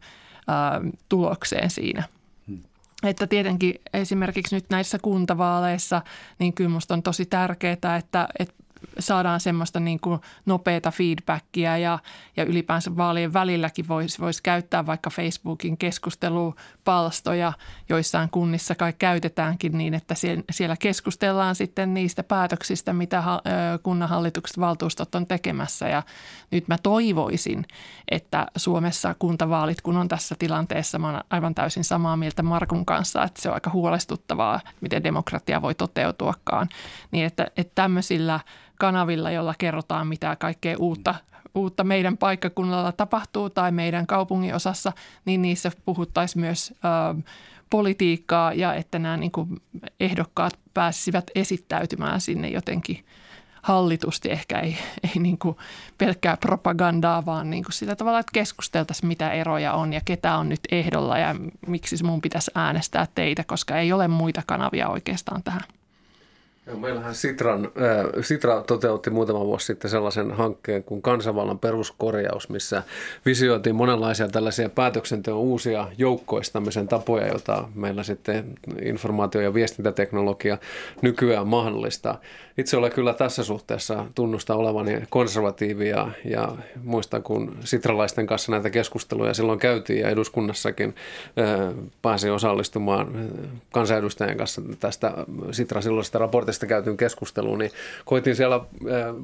tulokseen 1.09 1.69
siinä. 1.69 2.03
Hmm. 2.47 2.61
Että 3.03 3.27
tietenkin 3.27 3.75
esimerkiksi 3.93 4.55
nyt 4.55 4.65
näissä 4.69 4.99
kuntavaaleissa, 5.01 6.01
niin 6.39 6.53
kyllä 6.53 6.69
minusta 6.69 6.93
on 6.93 7.03
tosi 7.03 7.25
tärkeää, 7.25 7.73
että, 7.73 8.27
että 8.39 8.62
saadaan 8.99 9.39
semmoista 9.39 9.79
niin 9.79 9.99
kuin 9.99 10.19
nopeata 10.45 10.91
feedbackia 10.91 11.77
ja, 11.77 11.99
ja 12.37 12.43
ylipäänsä 12.43 12.97
vaalien 12.97 13.33
välilläkin 13.33 13.87
voisi 13.87 14.19
vois 14.19 14.41
käyttää 14.41 14.85
vaikka 14.85 15.09
Facebookin 15.09 15.77
keskustelupalstoja, 15.77 17.53
joissain 17.89 18.29
kunnissa 18.29 18.75
kai 18.75 18.93
käytetäänkin 18.93 19.77
niin, 19.77 19.93
että 19.93 20.15
siellä 20.51 20.77
keskustellaan 20.77 21.55
sitten 21.55 21.93
niistä 21.93 22.23
päätöksistä, 22.23 22.93
mitä 22.93 23.23
kunnanhallitukset 23.83 24.59
valtuustot 24.59 25.15
on 25.15 25.27
tekemässä. 25.27 25.87
Ja 25.87 26.03
nyt 26.51 26.67
mä 26.67 26.77
toivoisin, 26.83 27.65
että 28.11 28.47
Suomessa 28.55 29.15
kuntavaalit, 29.19 29.81
kun 29.81 29.97
on 29.97 30.07
tässä 30.07 30.35
tilanteessa, 30.39 30.99
mä 30.99 31.09
olen 31.09 31.23
aivan 31.29 31.55
täysin 31.55 31.83
samaa 31.83 32.17
mieltä 32.17 32.43
Markun 32.43 32.85
kanssa, 32.85 33.23
että 33.23 33.41
se 33.41 33.49
on 33.49 33.53
aika 33.53 33.69
huolestuttavaa, 33.69 34.61
miten 34.81 35.03
demokratia 35.03 35.61
voi 35.61 35.75
toteutuakaan, 35.75 36.69
niin 37.11 37.25
että, 37.25 37.47
että 37.57 37.71
tämmöisillä– 37.75 38.39
kanavilla, 38.83 39.31
jolla 39.31 39.53
kerrotaan 39.57 40.07
mitä 40.07 40.35
kaikkea 40.35 40.75
uutta, 40.79 41.15
uutta 41.55 41.83
meidän 41.83 42.17
paikkakunnalla 42.17 42.91
tapahtuu 42.91 43.49
tai 43.49 43.71
meidän 43.71 44.07
kaupungin 44.07 44.55
osassa, 44.55 44.91
niin 45.25 45.41
niissä 45.41 45.71
puhuttaisiin 45.85 46.41
myös 46.41 46.73
ö, 47.17 47.21
politiikkaa 47.69 48.53
ja 48.53 48.73
että 48.73 48.99
nämä 48.99 49.17
niin 49.17 49.31
kuin 49.31 49.61
ehdokkaat 49.99 50.59
pääsisivät 50.73 51.31
esittäytymään 51.35 52.21
sinne 52.21 52.49
jotenkin 52.49 53.05
hallitusti, 53.61 54.31
ehkä 54.31 54.59
ei, 54.59 54.77
ei 55.03 55.21
niin 55.21 55.37
kuin 55.37 55.57
pelkkää 55.97 56.37
propagandaa, 56.37 57.25
vaan 57.25 57.49
niin 57.49 57.63
kuin 57.63 57.73
sillä 57.73 57.95
tavalla, 57.95 58.19
että 58.19 58.33
keskusteltaisiin 58.33 59.07
mitä 59.07 59.31
eroja 59.31 59.73
on 59.73 59.93
ja 59.93 60.01
ketä 60.05 60.37
on 60.37 60.49
nyt 60.49 60.61
ehdolla 60.71 61.17
ja 61.17 61.35
miksi 61.67 62.03
mun 62.03 62.21
pitäisi 62.21 62.51
äänestää 62.55 63.07
teitä, 63.15 63.43
koska 63.43 63.77
ei 63.77 63.93
ole 63.93 64.07
muita 64.07 64.41
kanavia 64.45 64.89
oikeastaan 64.89 65.43
tähän. 65.43 65.63
Joo, 66.67 66.77
meillähän 66.77 67.15
Sitran, 67.15 67.65
äh, 67.65 68.23
Sitra 68.23 68.63
toteutti 68.67 69.09
muutama 69.09 69.45
vuosi 69.45 69.65
sitten 69.65 69.91
sellaisen 69.91 70.31
hankkeen 70.31 70.83
kuin 70.83 71.01
kansanvallan 71.01 71.59
peruskorjaus, 71.59 72.49
missä 72.49 72.83
visioitiin 73.25 73.75
monenlaisia 73.75 74.27
tällaisia 74.27 74.69
päätöksenteon 74.69 75.39
uusia 75.39 75.87
joukkoistamisen 75.97 76.87
tapoja, 76.87 77.27
joita 77.27 77.69
meillä 77.75 78.03
sitten 78.03 78.53
informaatio- 78.81 79.41
ja 79.41 79.53
viestintäteknologia 79.53 80.57
nykyään 81.01 81.47
mahdollistaa. 81.47 82.21
Itse 82.57 82.77
olen 82.77 82.91
kyllä 82.91 83.13
tässä 83.13 83.43
suhteessa 83.43 84.05
tunnusta 84.15 84.55
olevani 84.55 85.03
konservatiivia 85.09 86.07
ja 86.25 86.51
muistan, 86.83 87.23
kun 87.23 87.57
sitralaisten 87.63 88.27
kanssa 88.27 88.51
näitä 88.51 88.69
keskusteluja 88.69 89.33
silloin 89.33 89.59
käytiin 89.59 89.99
ja 89.99 90.09
eduskunnassakin 90.09 90.95
äh, 91.39 91.73
pääsin 92.01 92.31
osallistumaan 92.31 93.29
kansanedustajien 93.71 94.37
kanssa 94.37 94.61
tästä 94.79 95.13
Sitra 95.51 95.81
silloisesta 95.81 96.19
raportista 96.19 96.65
käytyyn 96.65 96.97
keskusteluun, 96.97 97.59
niin 97.59 97.71
koitin 98.05 98.35
siellä 98.35 98.61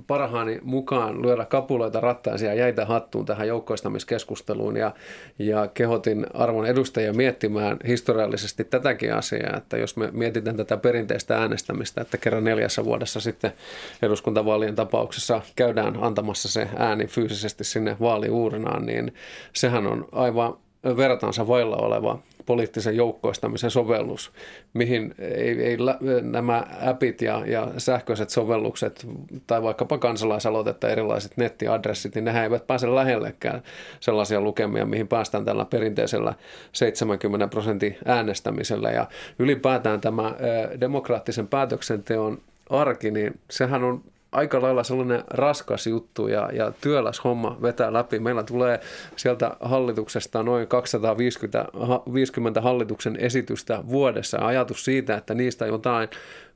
parhaani 0.07 0.59
mukaan 0.63 1.21
lyödä 1.21 1.45
kapuloita 1.45 1.99
rattaisia 1.99 2.53
ja 2.53 2.53
jäitä 2.53 2.85
hattuun 2.85 3.25
tähän 3.25 3.47
joukkoistamiskeskusteluun 3.47 4.77
ja, 4.77 4.91
ja 5.39 5.67
kehotin 5.73 6.27
arvon 6.33 6.65
edustajia 6.65 7.13
miettimään 7.13 7.77
historiallisesti 7.87 8.63
tätäkin 8.63 9.13
asiaa, 9.13 9.57
että 9.57 9.77
jos 9.77 9.97
me 9.97 10.09
mietitään 10.11 10.57
tätä 10.57 10.77
perinteistä 10.77 11.37
äänestämistä, 11.37 12.01
että 12.01 12.17
kerran 12.17 12.43
neljässä 12.43 12.85
vuodessa 12.85 13.18
sitten 13.21 13.53
eduskuntavaalien 14.01 14.75
tapauksessa 14.75 15.41
käydään 15.55 16.03
antamassa 16.03 16.47
se 16.47 16.69
ääni 16.77 17.07
fyysisesti 17.07 17.63
sinne 17.63 17.97
vaaliuurnaan, 17.99 18.85
niin 18.85 19.13
sehän 19.53 19.87
on 19.87 20.07
aivan 20.11 20.57
vertaansa 20.83 21.47
vailla 21.47 21.77
oleva 21.77 22.19
poliittisen 22.45 22.95
joukkoistamisen 22.95 23.71
sovellus, 23.71 24.31
mihin 24.73 25.15
ei, 25.19 25.63
ei 25.63 25.77
nämä 26.21 26.65
appit 26.85 27.21
ja, 27.21 27.43
ja 27.45 27.67
sähköiset 27.77 28.29
sovellukset 28.29 29.07
tai 29.47 29.63
vaikkapa 29.63 29.97
kansalaisaloite 29.97 30.73
tai 30.73 30.91
erilaiset 30.91 31.37
nettiadressit, 31.37 32.15
niin 32.15 32.25
nehän 32.25 32.43
eivät 32.43 32.67
pääse 32.67 32.95
lähellekään 32.95 33.63
sellaisia 33.99 34.41
lukemia, 34.41 34.85
mihin 34.85 35.07
päästään 35.07 35.45
tällä 35.45 35.65
perinteisellä 35.65 36.33
70 36.71 37.47
prosentin 37.47 37.97
äänestämisellä. 38.05 38.91
Ja 38.91 39.07
ylipäätään 39.39 40.01
tämä 40.01 40.35
demokraattisen 40.79 41.47
päätöksenteon 41.47 42.37
arki, 42.69 43.11
niin 43.11 43.39
sehän 43.49 43.83
on 43.83 44.03
aika 44.31 44.61
lailla 44.61 44.83
sellainen 44.83 45.23
raskas 45.27 45.87
juttu 45.87 46.27
ja, 46.27 46.49
ja 46.53 46.71
työläs 46.81 47.23
homma 47.23 47.57
vetää 47.61 47.93
läpi. 47.93 48.19
Meillä 48.19 48.43
tulee 48.43 48.79
sieltä 49.15 49.51
hallituksesta 49.59 50.43
noin 50.43 50.67
250 50.67 51.65
50 52.13 52.61
hallituksen 52.61 53.15
esitystä 53.19 53.83
vuodessa. 53.87 54.37
Ajatus 54.41 54.85
siitä, 54.85 55.17
että 55.17 55.33
niistä 55.33 55.65
jotain 55.65 56.09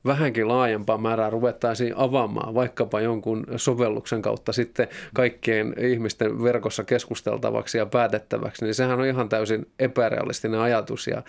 vähänkin 0.04 0.48
laajempaa 0.48 0.98
määrää 0.98 1.30
ruvettaisiin 1.30 1.92
avaamaan 1.96 2.54
vaikkapa 2.54 3.00
jonkun 3.00 3.46
sovelluksen 3.56 4.22
kautta 4.22 4.52
sitten 4.52 4.88
kaikkien 5.14 5.74
ihmisten 5.78 6.42
verkossa 6.42 6.84
keskusteltavaksi 6.84 7.78
ja 7.78 7.86
päätettäväksi, 7.86 8.64
niin 8.64 8.74
sehän 8.74 9.00
on 9.00 9.06
ihan 9.06 9.28
täysin 9.28 9.66
epärealistinen 9.78 10.60
ajatus. 10.60 11.06
Ja 11.06 11.22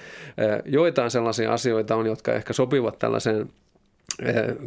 joitain 0.66 1.12
sellaisia 1.12 1.54
asioita 1.54 1.96
on, 1.96 2.06
jotka 2.06 2.34
ehkä 2.34 2.54
sopivat 2.54 3.00
tällaiseen 3.00 3.40
Eh, 3.40 3.65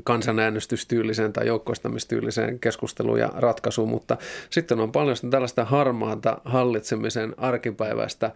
kansanäänestystyyliseen 0.05 1.33
tai 1.33 1.47
joukkoistamistyyliseen 1.47 2.59
keskusteluun 2.59 3.21
ja 3.21 3.33
ratkaisuun, 3.35 3.89
mutta 3.89 4.17
sitten 4.51 4.81
on 4.81 4.93
paljon 4.93 5.17
tällaista 5.31 5.65
harmaata 5.65 6.41
hallitsemisen 6.45 7.35
arkipäivästä, 7.37 8.27
äh, 8.27 8.33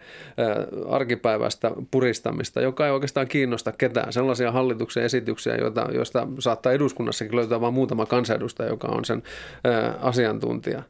arkipäivästä 0.93 1.71
puristamista, 1.91 2.61
joka 2.61 2.85
ei 2.85 2.91
oikeastaan 2.91 3.27
kiinnosta 3.27 3.71
ketään. 3.71 4.13
Sellaisia 4.13 4.51
hallituksen 4.51 5.03
esityksiä, 5.03 5.55
joita, 5.55 5.87
joista 5.93 6.27
saattaa 6.39 6.71
eduskunnassakin 6.71 7.35
löytää 7.35 7.61
vain 7.61 7.73
muutama 7.73 8.05
kansanedustaja, 8.05 8.69
joka 8.69 8.87
on 8.87 9.05
sen 9.05 9.23
äh, 9.67 9.95
asiantuntija 10.01 10.83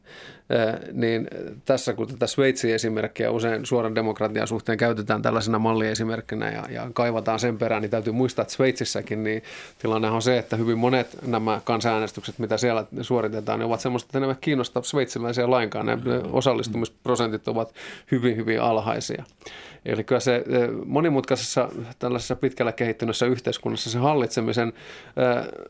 niin 0.91 1.27
tässä 1.65 1.93
kun 1.93 2.07
tätä 2.07 2.27
Sveitsin 2.27 2.73
esimerkkiä 2.73 3.31
usein 3.31 3.65
suoran 3.65 3.95
demokratian 3.95 4.47
suhteen 4.47 4.77
käytetään 4.77 5.21
tällaisena 5.21 5.59
malliesimerkkinä 5.59 6.51
ja, 6.51 6.63
ja 6.69 6.89
kaivataan 6.93 7.39
sen 7.39 7.57
perään, 7.57 7.81
niin 7.81 7.89
täytyy 7.89 8.13
muistaa, 8.13 8.43
että 8.43 8.53
Sveitsissäkin 8.53 9.23
niin 9.23 9.43
tilanne 9.79 10.09
on 10.09 10.21
se, 10.21 10.37
että 10.37 10.55
hyvin 10.55 10.77
monet 10.77 11.17
nämä 11.27 11.61
kansanäänestykset, 11.63 12.39
mitä 12.39 12.57
siellä 12.57 12.85
suoritetaan, 13.01 13.59
ne 13.59 13.65
ovat 13.65 13.79
semmoista, 13.79 14.07
että 14.07 14.19
ne 14.19 14.25
eivät 14.25 14.39
kiinnosta 14.41 14.81
sveitsiläisiä 14.81 15.49
lainkaan. 15.49 15.85
Ne 15.85 15.97
osallistumisprosentit 16.31 17.47
ovat 17.47 17.73
hyvin, 18.11 18.37
hyvin 18.37 18.61
alhaisia. 18.61 19.23
Eli 19.85 20.03
kyllä 20.03 20.19
se 20.19 20.43
monimutkaisessa 20.85 21.69
tällaisessa 21.99 22.35
pitkällä 22.35 22.71
kehittyneessä 22.71 23.25
yhteiskunnassa 23.25 23.89
se 23.89 23.99
hallitsemisen, 23.99 24.73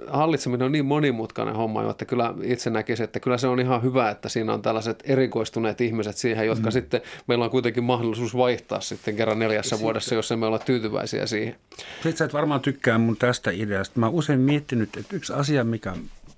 hallitseminen 0.07 0.65
on 0.65 0.71
niin 0.71 0.85
monimutkainen 0.85 1.55
homma, 1.55 1.91
että 1.91 2.05
kyllä 2.05 2.33
itse 2.43 2.69
näkisin, 2.69 3.03
että 3.03 3.19
kyllä 3.19 3.37
se 3.37 3.47
on 3.47 3.59
ihan 3.59 3.83
hyvä, 3.83 4.09
että 4.09 4.29
siinä 4.29 4.53
on 4.53 4.61
tällaiset 4.63 5.03
erikoistuneet 5.05 5.81
ihmiset 5.81 6.17
siihen, 6.17 6.47
jotka 6.47 6.69
mm. 6.69 6.71
sitten, 6.71 7.01
meillä 7.27 7.45
on 7.45 7.51
kuitenkin 7.51 7.83
mahdollisuus 7.83 8.37
vaihtaa 8.37 8.81
sitten 8.81 9.15
kerran 9.15 9.39
neljässä 9.39 9.79
vuodessa, 9.79 10.15
jos 10.15 10.31
emme 10.31 10.45
ole 10.45 10.59
tyytyväisiä 10.59 11.25
siihen. 11.25 11.55
Sitten 11.93 12.17
sä 12.17 12.25
et 12.25 12.33
varmaan 12.33 12.61
tykkää 12.61 12.97
mun 12.97 13.17
tästä 13.17 13.51
ideasta. 13.51 13.99
Mä 13.99 14.05
oon 14.05 14.15
usein 14.15 14.39
miettinyt, 14.39 14.97
että 14.97 15.15
yksi 15.15 15.33
asia, 15.33 15.63
mikä 15.63 15.93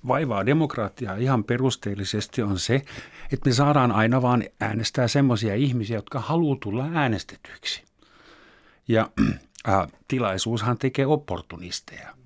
vaivaa 0.07 0.45
demokratiaa 0.45 1.15
ihan 1.15 1.43
perusteellisesti 1.43 2.41
on 2.41 2.59
se, 2.59 2.81
että 3.33 3.49
me 3.49 3.53
saadaan 3.53 3.91
aina 3.91 4.21
vaan 4.21 4.43
äänestää 4.61 5.07
semmoisia 5.07 5.55
ihmisiä, 5.55 5.97
jotka 5.97 6.19
haluaa 6.19 6.57
tulla 6.59 6.89
äänestetyiksi. 6.93 7.83
Ja 8.87 9.09
äh, 9.69 9.87
tilaisuushan 10.07 10.77
tekee 10.77 11.05
opportunisteja. 11.05 12.24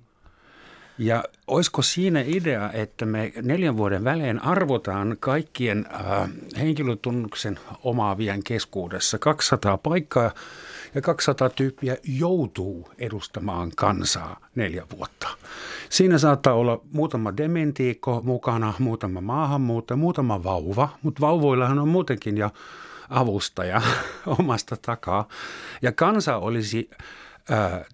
Ja 1.00 1.24
olisiko 1.46 1.82
siinä 1.82 2.24
idea, 2.26 2.72
että 2.72 3.06
me 3.06 3.32
neljän 3.42 3.76
vuoden 3.76 4.04
välein 4.04 4.42
arvotaan 4.42 5.16
kaikkien 5.20 5.86
äh, 5.94 6.30
henkilötunnuksen 6.58 7.58
omaavien 7.84 8.42
keskuudessa 8.44 9.18
200 9.18 9.78
paikkaa 9.78 10.30
ja 10.94 11.00
200 11.00 11.48
tyyppiä 11.48 11.96
joutuu 12.04 12.90
edustamaan 12.98 13.72
kansaa 13.76 14.40
neljä 14.54 14.84
vuotta. 14.96 15.28
Siinä 15.88 16.18
saattaa 16.18 16.54
olla 16.54 16.80
muutama 16.92 17.36
dementiikko 17.36 18.20
mukana, 18.24 18.74
muutama 18.78 19.20
maahanmuuttaja, 19.20 19.96
muutama 19.96 20.44
vauva, 20.44 20.88
mutta 21.02 21.20
vauvoillahan 21.20 21.78
on 21.78 21.88
muutenkin 21.88 22.38
jo 22.38 22.50
avustaja 23.10 23.82
omasta 24.38 24.76
takaa. 24.82 25.28
Ja 25.82 25.92
kansa 25.92 26.36
olisi 26.36 26.90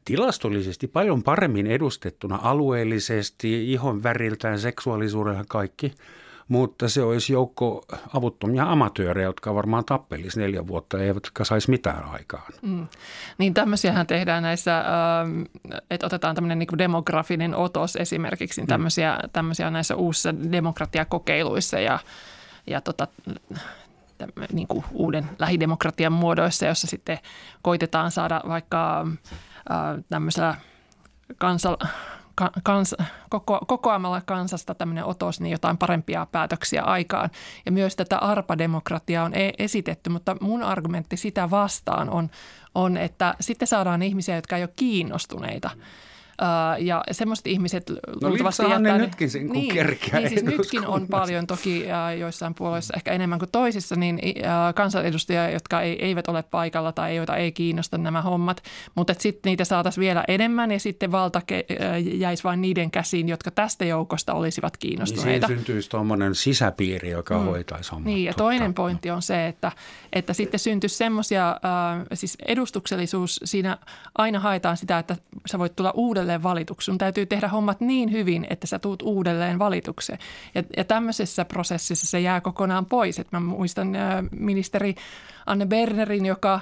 tilastollisesti 0.04 0.86
paljon 0.86 1.22
paremmin 1.22 1.66
edustettuna 1.66 2.38
alueellisesti, 2.42 3.72
ihon 3.72 4.02
väriltään, 4.02 4.58
seksuaalisuudella 4.58 5.44
kaikki– 5.48 5.92
mutta 6.48 6.88
se 6.88 7.02
olisi 7.02 7.32
joukko 7.32 7.84
avuttomia 8.14 8.64
amatöörejä, 8.64 9.26
jotka 9.26 9.54
varmaan 9.54 9.84
tappelisi 9.84 10.40
neljä 10.40 10.66
vuotta, 10.66 11.02
eivätkä 11.02 11.44
saisi 11.44 11.70
mitään 11.70 12.04
aikaan. 12.04 12.52
Mm. 12.62 12.86
Niin 13.38 13.54
tämmöisiähän 13.54 14.06
tehdään 14.06 14.42
näissä, 14.42 14.84
että 15.90 16.06
otetaan 16.06 16.34
tämmöinen 16.34 16.58
niin 16.58 16.78
demografinen 16.78 17.54
otos 17.54 17.96
esimerkiksi, 17.96 18.60
niin 18.60 18.66
mm. 18.66 18.68
tämmöisiä, 18.68 19.18
tämmöisiä 19.32 19.70
näissä 19.70 19.96
uusissa 19.96 20.34
demokratiakokeiluissa 20.52 21.80
ja, 21.80 21.98
ja 22.66 22.80
tota, 22.80 23.08
niin 24.52 24.68
kuin 24.68 24.84
uuden 24.92 25.28
lähidemokratian 25.38 26.12
muodoissa, 26.12 26.66
jossa 26.66 26.86
sitten 26.86 27.18
koitetaan 27.62 28.10
saada 28.10 28.42
vaikka 28.48 29.06
tämmöisellä 30.08 30.54
kansalla 31.38 31.88
kans, 32.62 32.94
koko, 33.28 33.60
kokoamalla 33.66 34.20
kansasta 34.20 34.74
tämmöinen 34.74 35.04
otos, 35.04 35.40
niin 35.40 35.52
jotain 35.52 35.78
parempia 35.78 36.26
päätöksiä 36.32 36.82
aikaan. 36.82 37.30
Ja 37.66 37.72
myös 37.72 37.96
tätä 37.96 38.18
arpademokratiaa 38.18 39.24
on 39.24 39.34
e- 39.34 39.52
esitetty, 39.58 40.10
mutta 40.10 40.36
mun 40.40 40.62
argumentti 40.62 41.16
sitä 41.16 41.50
vastaan 41.50 42.10
on, 42.10 42.30
on 42.74 42.96
että 42.96 43.34
sitten 43.40 43.68
saadaan 43.68 44.02
ihmisiä, 44.02 44.36
jotka 44.36 44.56
ei 44.56 44.62
ole 44.62 44.72
kiinnostuneita– 44.76 45.70
ja 46.78 47.04
semmoiset 47.10 47.46
ihmiset 47.46 47.90
no, 47.90 48.28
luultavasti 48.28 48.62
jättää... 48.62 48.78
ne 48.78 48.98
nytkin 48.98 49.30
sen, 49.30 49.46
kun 49.46 49.56
niin, 49.56 49.74
kerkeä 49.74 50.18
niin 50.18 50.28
siis 50.28 50.44
nytkin 50.44 50.86
on 50.86 51.08
paljon 51.08 51.46
toki 51.46 51.84
joissain 52.18 52.54
puolueissa 52.54 52.94
ehkä 52.96 53.12
enemmän 53.12 53.38
kuin 53.38 53.50
toisissa, 53.52 53.96
niin 53.96 54.20
kansanedustajia, 54.74 55.50
jotka 55.50 55.80
ei, 55.80 56.04
eivät 56.04 56.28
ole 56.28 56.42
paikalla 56.42 56.92
tai 56.92 57.16
joita 57.16 57.36
ei 57.36 57.52
kiinnosta 57.52 57.98
nämä 57.98 58.22
hommat, 58.22 58.62
mutta 58.94 59.14
sitten 59.18 59.50
niitä 59.50 59.64
saataisiin 59.64 60.02
vielä 60.02 60.24
enemmän 60.28 60.70
ja 60.70 60.78
sitten 60.80 61.12
valta 61.12 61.42
jäisi 62.12 62.44
vain 62.44 62.60
niiden 62.60 62.90
käsiin, 62.90 63.28
jotka 63.28 63.50
tästä 63.50 63.84
joukosta 63.84 64.34
olisivat 64.34 64.76
kiinnostuneita. 64.76 65.46
Niin 65.46 65.58
syntyisi 65.58 65.90
tuommoinen 65.90 66.34
sisäpiiri, 66.34 67.10
joka 67.10 67.38
mm. 67.38 67.44
hoitaisi 67.44 67.90
hommat. 67.90 68.06
Niin 68.06 68.24
ja 68.24 68.34
toinen 68.34 68.74
pointti 68.74 69.10
on 69.10 69.22
se, 69.22 69.46
että, 69.46 69.72
että 70.12 70.32
sitten 70.32 70.60
syntyisi 70.60 70.96
semmoisia, 70.96 71.50
äh, 71.50 72.06
siis 72.14 72.38
edustuksellisuus, 72.46 73.40
siinä 73.44 73.78
aina 74.18 74.40
haetaan 74.40 74.76
sitä, 74.76 74.98
että 74.98 75.16
sä 75.46 75.58
voit 75.58 75.76
tulla 75.76 75.92
uudelleen 75.94 76.25
uudelleen 76.26 76.42
valituksi. 76.42 76.84
Sun 76.84 76.98
täytyy 76.98 77.26
tehdä 77.26 77.48
hommat 77.48 77.80
niin 77.80 78.12
hyvin, 78.12 78.46
että 78.50 78.66
sä 78.66 78.78
tuut 78.78 79.02
uudelleen 79.02 79.58
valitukseen. 79.58 80.18
Ja, 80.54 80.62
ja 80.76 80.84
tämmöisessä 80.84 81.44
prosessissa 81.44 82.06
se 82.06 82.20
jää 82.20 82.40
kokonaan 82.40 82.86
pois. 82.86 83.18
Et 83.18 83.32
mä 83.32 83.40
muistan 83.40 83.96
äh, 83.96 84.24
ministeri 84.30 84.94
Anne 85.46 85.66
Bernerin, 85.66 86.26
joka 86.26 86.54
äh, 86.54 86.60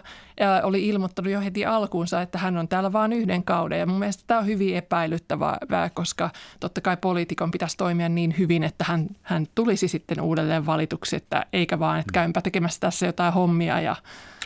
oli 0.62 0.88
ilmoittanut 0.88 1.32
jo 1.32 1.40
heti 1.40 1.64
alkuunsa, 1.64 2.22
että 2.22 2.38
hän 2.38 2.56
on 2.56 2.68
täällä 2.68 2.92
vain 2.92 3.12
yhden 3.12 3.44
kauden. 3.44 3.78
Ja 3.78 3.86
mun 3.86 3.98
mielestä 3.98 4.24
tämä 4.26 4.40
on 4.40 4.46
hyvin 4.46 4.76
epäilyttävää, 4.76 5.90
koska 5.94 6.30
totta 6.60 6.80
kai 6.80 6.96
poliitikon 6.96 7.50
pitäisi 7.50 7.76
toimia 7.76 8.08
niin 8.08 8.34
hyvin, 8.38 8.64
että 8.64 8.84
hän, 8.84 9.06
hän 9.22 9.46
tulisi 9.54 9.88
sitten 9.88 10.20
uudelleen 10.20 10.66
valituksi, 10.66 11.16
että 11.16 11.46
eikä 11.52 11.78
vaan, 11.78 12.00
että 12.00 12.12
käympä 12.12 12.40
tekemässä 12.40 12.80
tässä 12.80 13.06
jotain 13.06 13.32
hommia 13.32 13.80
ja 13.80 13.96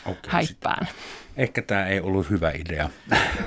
okay, 0.05 0.31
häippään. 0.31 0.87
Sitten. 0.87 1.19
Ehkä 1.39 1.61
tämä 1.61 1.87
ei 1.87 1.99
ollut 1.99 2.29
hyvä 2.29 2.51
idea. 2.51 2.89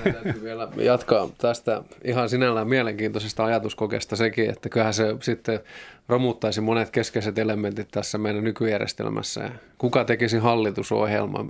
Täytyy 0.04 0.42
vielä 0.42 0.68
jatkaa 0.76 1.28
tästä 1.38 1.82
ihan 2.04 2.28
sinällään 2.28 2.68
mielenkiintoisesta 2.68 3.44
ajatuskokeesta 3.44 4.16
sekin, 4.16 4.50
että 4.50 4.68
kyllähän 4.68 4.94
se 4.94 5.16
sitten 5.20 5.60
romuttaisi 6.08 6.60
monet 6.60 6.90
keskeiset 6.90 7.38
elementit 7.38 7.88
tässä 7.90 8.18
meidän 8.18 8.44
nykyjärjestelmässä. 8.44 9.50
Kuka 9.78 10.04
tekisi 10.04 10.38
hallitusohjelma, 10.38 11.44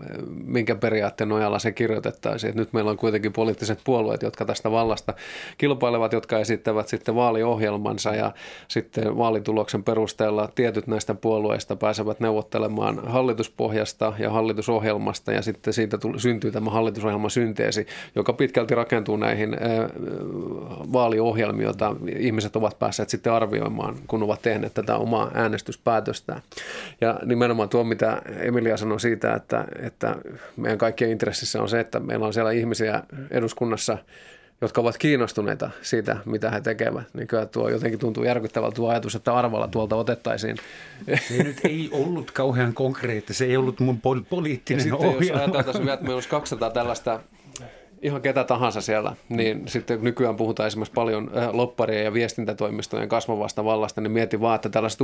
minkä 0.44 0.74
periaatteen 0.74 1.28
nojalla 1.28 1.58
se 1.58 1.72
kirjoitettaisiin. 1.72 2.48
Että 2.48 2.60
nyt 2.60 2.72
meillä 2.72 2.90
on 2.90 2.96
kuitenkin 2.96 3.32
poliittiset 3.32 3.78
puolueet, 3.84 4.22
jotka 4.22 4.44
tästä 4.44 4.70
vallasta 4.70 5.14
kilpailevat, 5.58 6.12
jotka 6.12 6.38
esittävät 6.38 6.88
sitten 6.88 7.14
vaaliohjelmansa 7.14 8.14
ja 8.14 8.32
sitten 8.68 9.16
vaalituloksen 9.16 9.84
perusteella 9.84 10.48
tietyt 10.54 10.86
näistä 10.86 11.14
puolueista 11.14 11.76
pääsevät 11.76 12.20
neuvottelemaan 12.20 13.00
hallituspohjasta 13.08 14.12
ja 14.18 14.30
hallitusohjelmasta 14.30 15.32
ja 15.32 15.42
sitten 15.42 15.72
siitä 15.72 15.98
syntyy 16.16 16.50
tämä 16.50 16.70
hallitusohjelman 16.70 17.30
synteesi, 17.30 17.86
joka 18.14 18.32
pitkälti 18.32 18.74
rakentuu 18.74 19.16
näihin 19.16 19.56
vaaliohjelmiin, 20.92 21.64
joita 21.64 21.96
ihmiset 22.18 22.56
ovat 22.56 22.78
päässeet 22.78 23.08
sitten 23.08 23.32
arvioimaan, 23.32 23.96
kun 24.06 24.22
ovat 24.22 24.41
tehneet 24.42 24.74
tätä 24.74 24.96
omaa 24.96 25.30
äänestyspäätöstään. 25.34 26.42
Ja 27.00 27.18
nimenomaan 27.24 27.68
tuo, 27.68 27.84
mitä 27.84 28.22
Emilia 28.40 28.76
sanoi 28.76 29.00
siitä, 29.00 29.34
että, 29.34 29.64
että 29.78 30.16
meidän 30.56 30.78
kaikkien 30.78 31.10
intressissä 31.10 31.62
on 31.62 31.68
se, 31.68 31.80
että 31.80 32.00
meillä 32.00 32.26
on 32.26 32.32
siellä 32.32 32.50
ihmisiä 32.50 33.02
eduskunnassa, 33.30 33.98
jotka 34.60 34.80
ovat 34.80 34.98
kiinnostuneita 34.98 35.70
siitä, 35.82 36.16
mitä 36.24 36.50
he 36.50 36.60
tekevät, 36.60 37.04
niin 37.14 37.28
kyllä 37.28 37.46
tuo 37.46 37.68
jotenkin 37.68 37.98
tuntuu 37.98 38.24
järkyttävältä 38.24 38.74
tuo 38.74 38.90
ajatus, 38.90 39.14
että 39.14 39.34
arvalla 39.34 39.68
tuolta 39.68 39.96
otettaisiin. 39.96 40.56
Se 41.28 41.42
nyt 41.42 41.60
ei 41.64 41.88
ollut 41.92 42.30
kauhean 42.30 42.74
konkreettinen, 42.74 43.36
se 43.38 43.44
ei 43.44 43.56
ollut 43.56 43.80
mun 43.80 44.00
pol- 44.00 44.20
poliittinen 44.30 44.88
ja 44.88 44.96
ohjelma. 44.96 45.18
Sitten 45.18 45.28
jos 45.28 45.40
ajateltaisiin, 45.40 45.88
että 45.88 46.04
meillä 46.04 46.16
olisi 46.16 46.28
200 46.28 46.70
tällaista 46.70 47.20
ihan 48.02 48.22
ketä 48.22 48.44
tahansa 48.44 48.80
siellä, 48.80 49.16
niin 49.28 49.62
sitten 49.68 50.04
nykyään 50.04 50.36
puhutaan 50.36 50.66
esimerkiksi 50.66 50.92
paljon 50.92 51.30
äh, 51.36 51.54
lopparien 51.54 52.04
ja 52.04 52.12
viestintätoimistojen 52.12 53.08
kasvavasta 53.08 53.64
vallasta, 53.64 54.00
niin 54.00 54.12
mietin 54.12 54.40
vaan, 54.40 54.54
että 54.54 54.68
tällaiset 54.68 55.00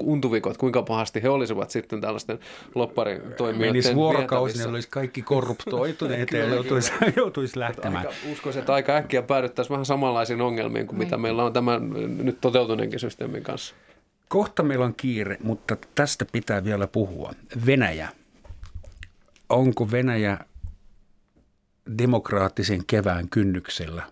untuvikot, 0.00 0.56
kuinka 0.56 0.82
pahasti 0.82 1.22
he 1.22 1.28
olisivat 1.28 1.70
sitten 1.70 2.00
tällaisten 2.00 2.38
lopparitoimijoiden 2.74 3.72
Menisi 3.72 3.94
vuorokausi, 3.94 4.58
ne 4.58 4.68
olisi 4.68 4.88
kaikki 4.88 5.22
korruptoituneet 5.22 6.32
ja 6.32 6.44
joutuisi, 6.44 6.92
joutuisi 7.16 7.58
lähtemään. 7.58 8.06
Aika, 8.06 8.18
uskoisin, 8.32 8.60
että 8.60 8.74
aika 8.74 8.96
äkkiä 8.96 9.22
päädyttäisiin 9.22 9.72
vähän 9.72 9.86
samanlaisiin 9.86 10.40
ongelmiin 10.40 10.86
kuin 10.86 10.98
mitä 10.98 11.16
niin. 11.16 11.22
meillä 11.22 11.44
on 11.44 11.52
tämän 11.52 11.90
nyt 12.24 12.40
toteutuneenkin 12.40 13.00
systeemin 13.00 13.42
kanssa. 13.42 13.74
Kohta 14.28 14.62
meillä 14.62 14.84
on 14.84 14.94
kiire, 14.94 15.36
mutta 15.42 15.76
tästä 15.94 16.24
pitää 16.32 16.64
vielä 16.64 16.86
puhua. 16.86 17.32
Venäjä. 17.66 18.08
Onko 19.48 19.90
Venäjä 19.90 20.38
demokraattisen 21.98 22.86
kevään 22.86 23.28
kynnyksellä 23.28 24.02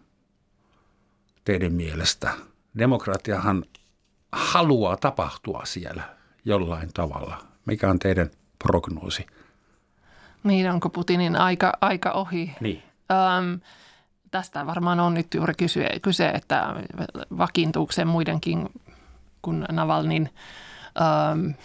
teidän 1.44 1.72
mielestä? 1.72 2.30
Demokratiahan 2.78 3.64
haluaa 4.32 4.96
tapahtua 4.96 5.64
siellä 5.64 6.02
jollain 6.44 6.92
tavalla. 6.94 7.46
Mikä 7.66 7.90
on 7.90 7.98
teidän 7.98 8.30
prognoosi? 8.64 9.26
Niin, 10.44 10.70
onko 10.70 10.88
Putinin 10.88 11.36
aika, 11.36 11.72
aika 11.80 12.12
ohi? 12.12 12.54
Niin. 12.60 12.82
Öm, 13.10 13.60
tästä 14.30 14.66
varmaan 14.66 15.00
on 15.00 15.14
nyt 15.14 15.34
juuri 15.34 15.54
kyse, 15.54 15.88
kyse 16.02 16.28
että 16.28 16.74
vakiintuuko 17.38 17.92
se 17.92 18.04
muidenkin 18.04 18.68
kuin 19.42 19.66
Navalnin 19.72 20.30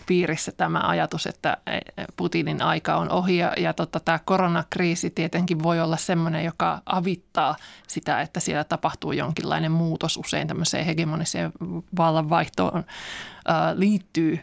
piirissä 0.05 0.51
tämä 0.51 0.79
ajatus, 0.79 1.27
että 1.27 1.57
e, 1.67 1.79
Putinin 2.15 2.61
aika 2.61 2.95
on 2.95 3.09
ohi 3.09 3.37
ja, 3.37 3.53
ja 3.57 3.73
totta, 3.73 3.99
tämä 3.99 4.19
koronakriisi 4.25 5.09
tietenkin 5.09 5.63
voi 5.63 5.79
olla 5.79 5.97
sellainen, 5.97 6.45
joka 6.45 6.81
avittaa 6.85 7.55
sitä, 7.87 8.21
että 8.21 8.39
siellä 8.39 8.63
tapahtuu 8.63 9.11
jonkinlainen 9.11 9.71
muutos 9.71 10.17
usein 10.17 10.47
tämmöiseen 10.47 10.85
hegemoniseen 10.85 11.51
vallanvaihtoon 11.97 12.77
äh, 12.77 13.55
liittyy 13.73 14.39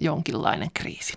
jonkinlainen 0.00 0.68
kriisi. 0.74 1.12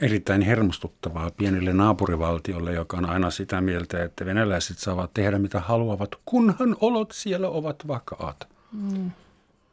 Erittäin 0.00 0.42
hermostuttavaa 0.42 1.30
pienelle 1.30 1.72
naapurivaltiolle, 1.72 2.72
joka 2.72 2.96
on 2.96 3.10
aina 3.10 3.30
sitä 3.30 3.60
mieltä, 3.60 4.02
että 4.04 4.26
venäläiset 4.26 4.78
saavat 4.78 5.14
tehdä 5.14 5.38
mitä 5.38 5.60
haluavat, 5.60 6.08
kunhan 6.24 6.76
olot 6.80 7.12
siellä 7.12 7.48
ovat 7.48 7.88
vakaat. 7.88 8.48
Mm. 8.72 9.10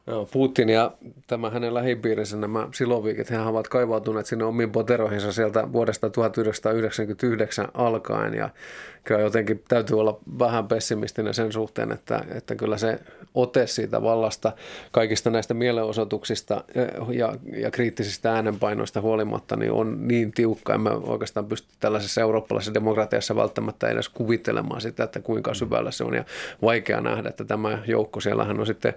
Joo, 0.07 0.25
Putin 0.25 0.69
ja 0.69 0.91
tämä 1.27 1.49
hänen 1.49 1.73
lähipiirinsä, 1.73 2.37
nämä 2.37 2.67
siloviikit, 2.73 3.29
he 3.29 3.39
ovat 3.39 3.67
kaivautuneet 3.67 4.25
sinne 4.25 4.45
omiin 4.45 4.71
poteroihinsa 4.71 5.31
sieltä 5.31 5.71
vuodesta 5.73 6.09
1999 6.09 7.67
alkaen 7.73 8.33
ja 8.33 8.49
kyllä 9.03 9.21
jotenkin 9.21 9.63
täytyy 9.67 9.99
olla 9.99 10.19
vähän 10.39 10.67
pessimistinen 10.67 11.33
sen 11.33 11.51
suhteen, 11.51 11.91
että, 11.91 12.25
että 12.35 12.55
kyllä 12.55 12.77
se 12.77 12.99
ote 13.33 13.67
siitä 13.67 14.01
vallasta 14.01 14.51
kaikista 14.91 15.29
näistä 15.29 15.53
mielenosoituksista 15.53 16.63
ja, 17.13 17.35
ja 17.57 17.71
kriittisistä 17.71 18.33
äänenpainoista 18.33 19.01
huolimatta 19.01 19.55
niin 19.55 19.71
on 19.71 20.07
niin 20.07 20.31
tiukka. 20.31 20.73
Emme 20.73 20.89
oikeastaan 20.89 21.45
pysty 21.45 21.67
tällaisessa 21.79 22.21
eurooppalaisessa 22.21 22.73
demokratiassa 22.73 23.35
välttämättä 23.35 23.87
edes 23.87 24.09
kuvittelemaan 24.09 24.81
sitä, 24.81 25.03
että 25.03 25.19
kuinka 25.19 25.53
syvällä 25.53 25.91
se 25.91 26.03
on 26.03 26.13
ja 26.13 26.25
vaikea 26.61 27.01
nähdä, 27.01 27.29
että 27.29 27.45
tämä 27.45 27.79
joukko 27.87 28.19
siellähän 28.19 28.59
on 28.59 28.65
sitten, 28.65 28.93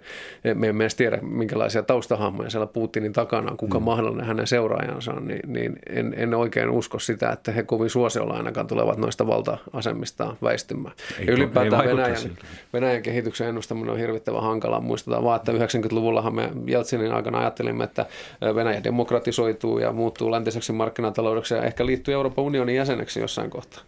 me 0.55 0.69
emme 0.69 0.85
edes 0.85 0.97
tiedä 0.99 1.19
minkälaisia 1.23 1.83
taustahahmoja 1.83 2.51
siellä 2.51 2.67
Putinin 2.67 3.13
takana 3.13 3.51
on, 3.51 3.57
kuka 3.57 3.79
mm. 3.79 3.85
mahdollinen 3.85 4.27
hänen 4.27 4.47
seuraajansa 4.47 5.13
on, 5.13 5.29
niin, 5.29 5.53
niin 5.53 5.79
en, 5.87 6.15
en 6.17 6.35
oikein 6.35 6.71
usko 6.71 6.99
sitä, 6.99 7.31
että 7.31 7.53
he 7.53 7.63
kovin 7.63 7.91
suosiolla 7.91 8.35
ainakaan 8.35 8.67
tulevat 8.67 8.99
noista 8.99 9.27
valta-asemistaan 9.27 10.37
väistymään. 10.43 10.95
Ei, 11.19 11.27
ja 11.27 11.33
ylipäätään 11.33 11.89
ei 11.89 11.97
Venäjän, 11.97 12.39
Venäjän 12.73 13.03
kehityksen 13.03 13.49
ennustaminen 13.49 13.91
on 13.91 13.99
hirvittävän 13.99 14.43
hankalaa. 14.43 14.81
Muistetaan 14.81 15.25
vaan, 15.25 15.37
että 15.37 15.53
90-luvullahan 15.53 16.35
me 16.35 16.51
Jeltsinin 16.67 17.13
aikana 17.13 17.39
ajattelimme, 17.39 17.85
että 17.85 18.07
Venäjä 18.55 18.85
demokratisoituu 18.85 19.79
ja 19.79 19.93
muuttuu 19.93 20.31
läntiseksi 20.31 20.73
markkinataloudeksi 20.73 21.55
ja 21.55 21.63
ehkä 21.63 21.87
liittyy 21.87 22.15
Euroopan 22.15 22.45
unionin 22.45 22.77
jäseneksi 22.77 23.21
jossain 23.21 23.51
kohtaa. 23.51 23.83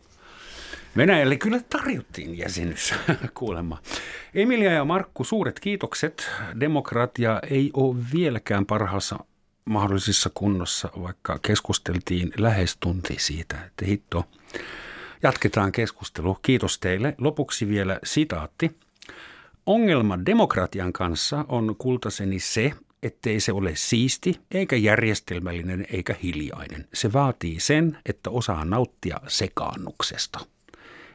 Venäjälle 0.97 1.37
kyllä 1.37 1.61
tarjottiin 1.71 2.39
jäsenyys 2.39 2.95
kuulemma. 3.39 3.79
Emilia 4.35 4.73
ja 4.73 4.85
Markku, 4.85 5.25
suuret 5.25 5.61
kiitokset. 5.61 6.31
Demokratia 6.61 7.41
ei 7.51 7.71
ole 7.75 7.97
vieläkään 8.15 8.67
parhaassa 8.67 9.19
mahdollisissa 9.65 10.31
kunnossa, 10.35 10.89
vaikka 11.03 11.39
keskusteltiin 11.43 12.33
lähes 12.39 12.77
tunti 12.77 13.17
siitä, 13.19 13.57
että 13.67 13.85
hitto. 13.85 14.25
Jatketaan 15.23 15.73
keskustelua. 15.73 16.39
Kiitos 16.43 16.79
teille. 16.79 17.15
Lopuksi 17.19 17.69
vielä 17.69 17.99
sitaatti. 18.05 18.71
Ongelma 19.67 20.19
demokratian 20.27 20.93
kanssa 20.93 21.45
on 21.49 21.77
kultaseni 21.79 22.41
se, 22.41 22.73
ettei 23.03 23.41
se 23.41 23.53
ole 23.53 23.73
siisti, 23.75 24.41
eikä 24.51 24.77
järjestelmällinen, 24.77 25.87
eikä 25.93 26.15
hiljainen. 26.23 26.89
Se 26.95 27.13
vaatii 27.13 27.61
sen, 27.61 27.99
että 28.07 28.31
osaa 28.31 28.65
nauttia 28.65 29.21
sekaannuksesta. 29.29 30.41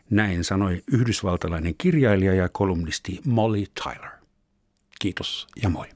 Näin 0.10 0.44
sanoi 0.44 0.82
yhdysvaltalainen 0.92 1.76
kirjailija 1.78 2.34
ja 2.34 2.50
kolumnisti 2.50 3.20
Molly 3.26 3.64
Tyler. 3.84 4.12
Kiitos 5.00 5.48
ja 5.64 5.70
moi. 5.70 5.95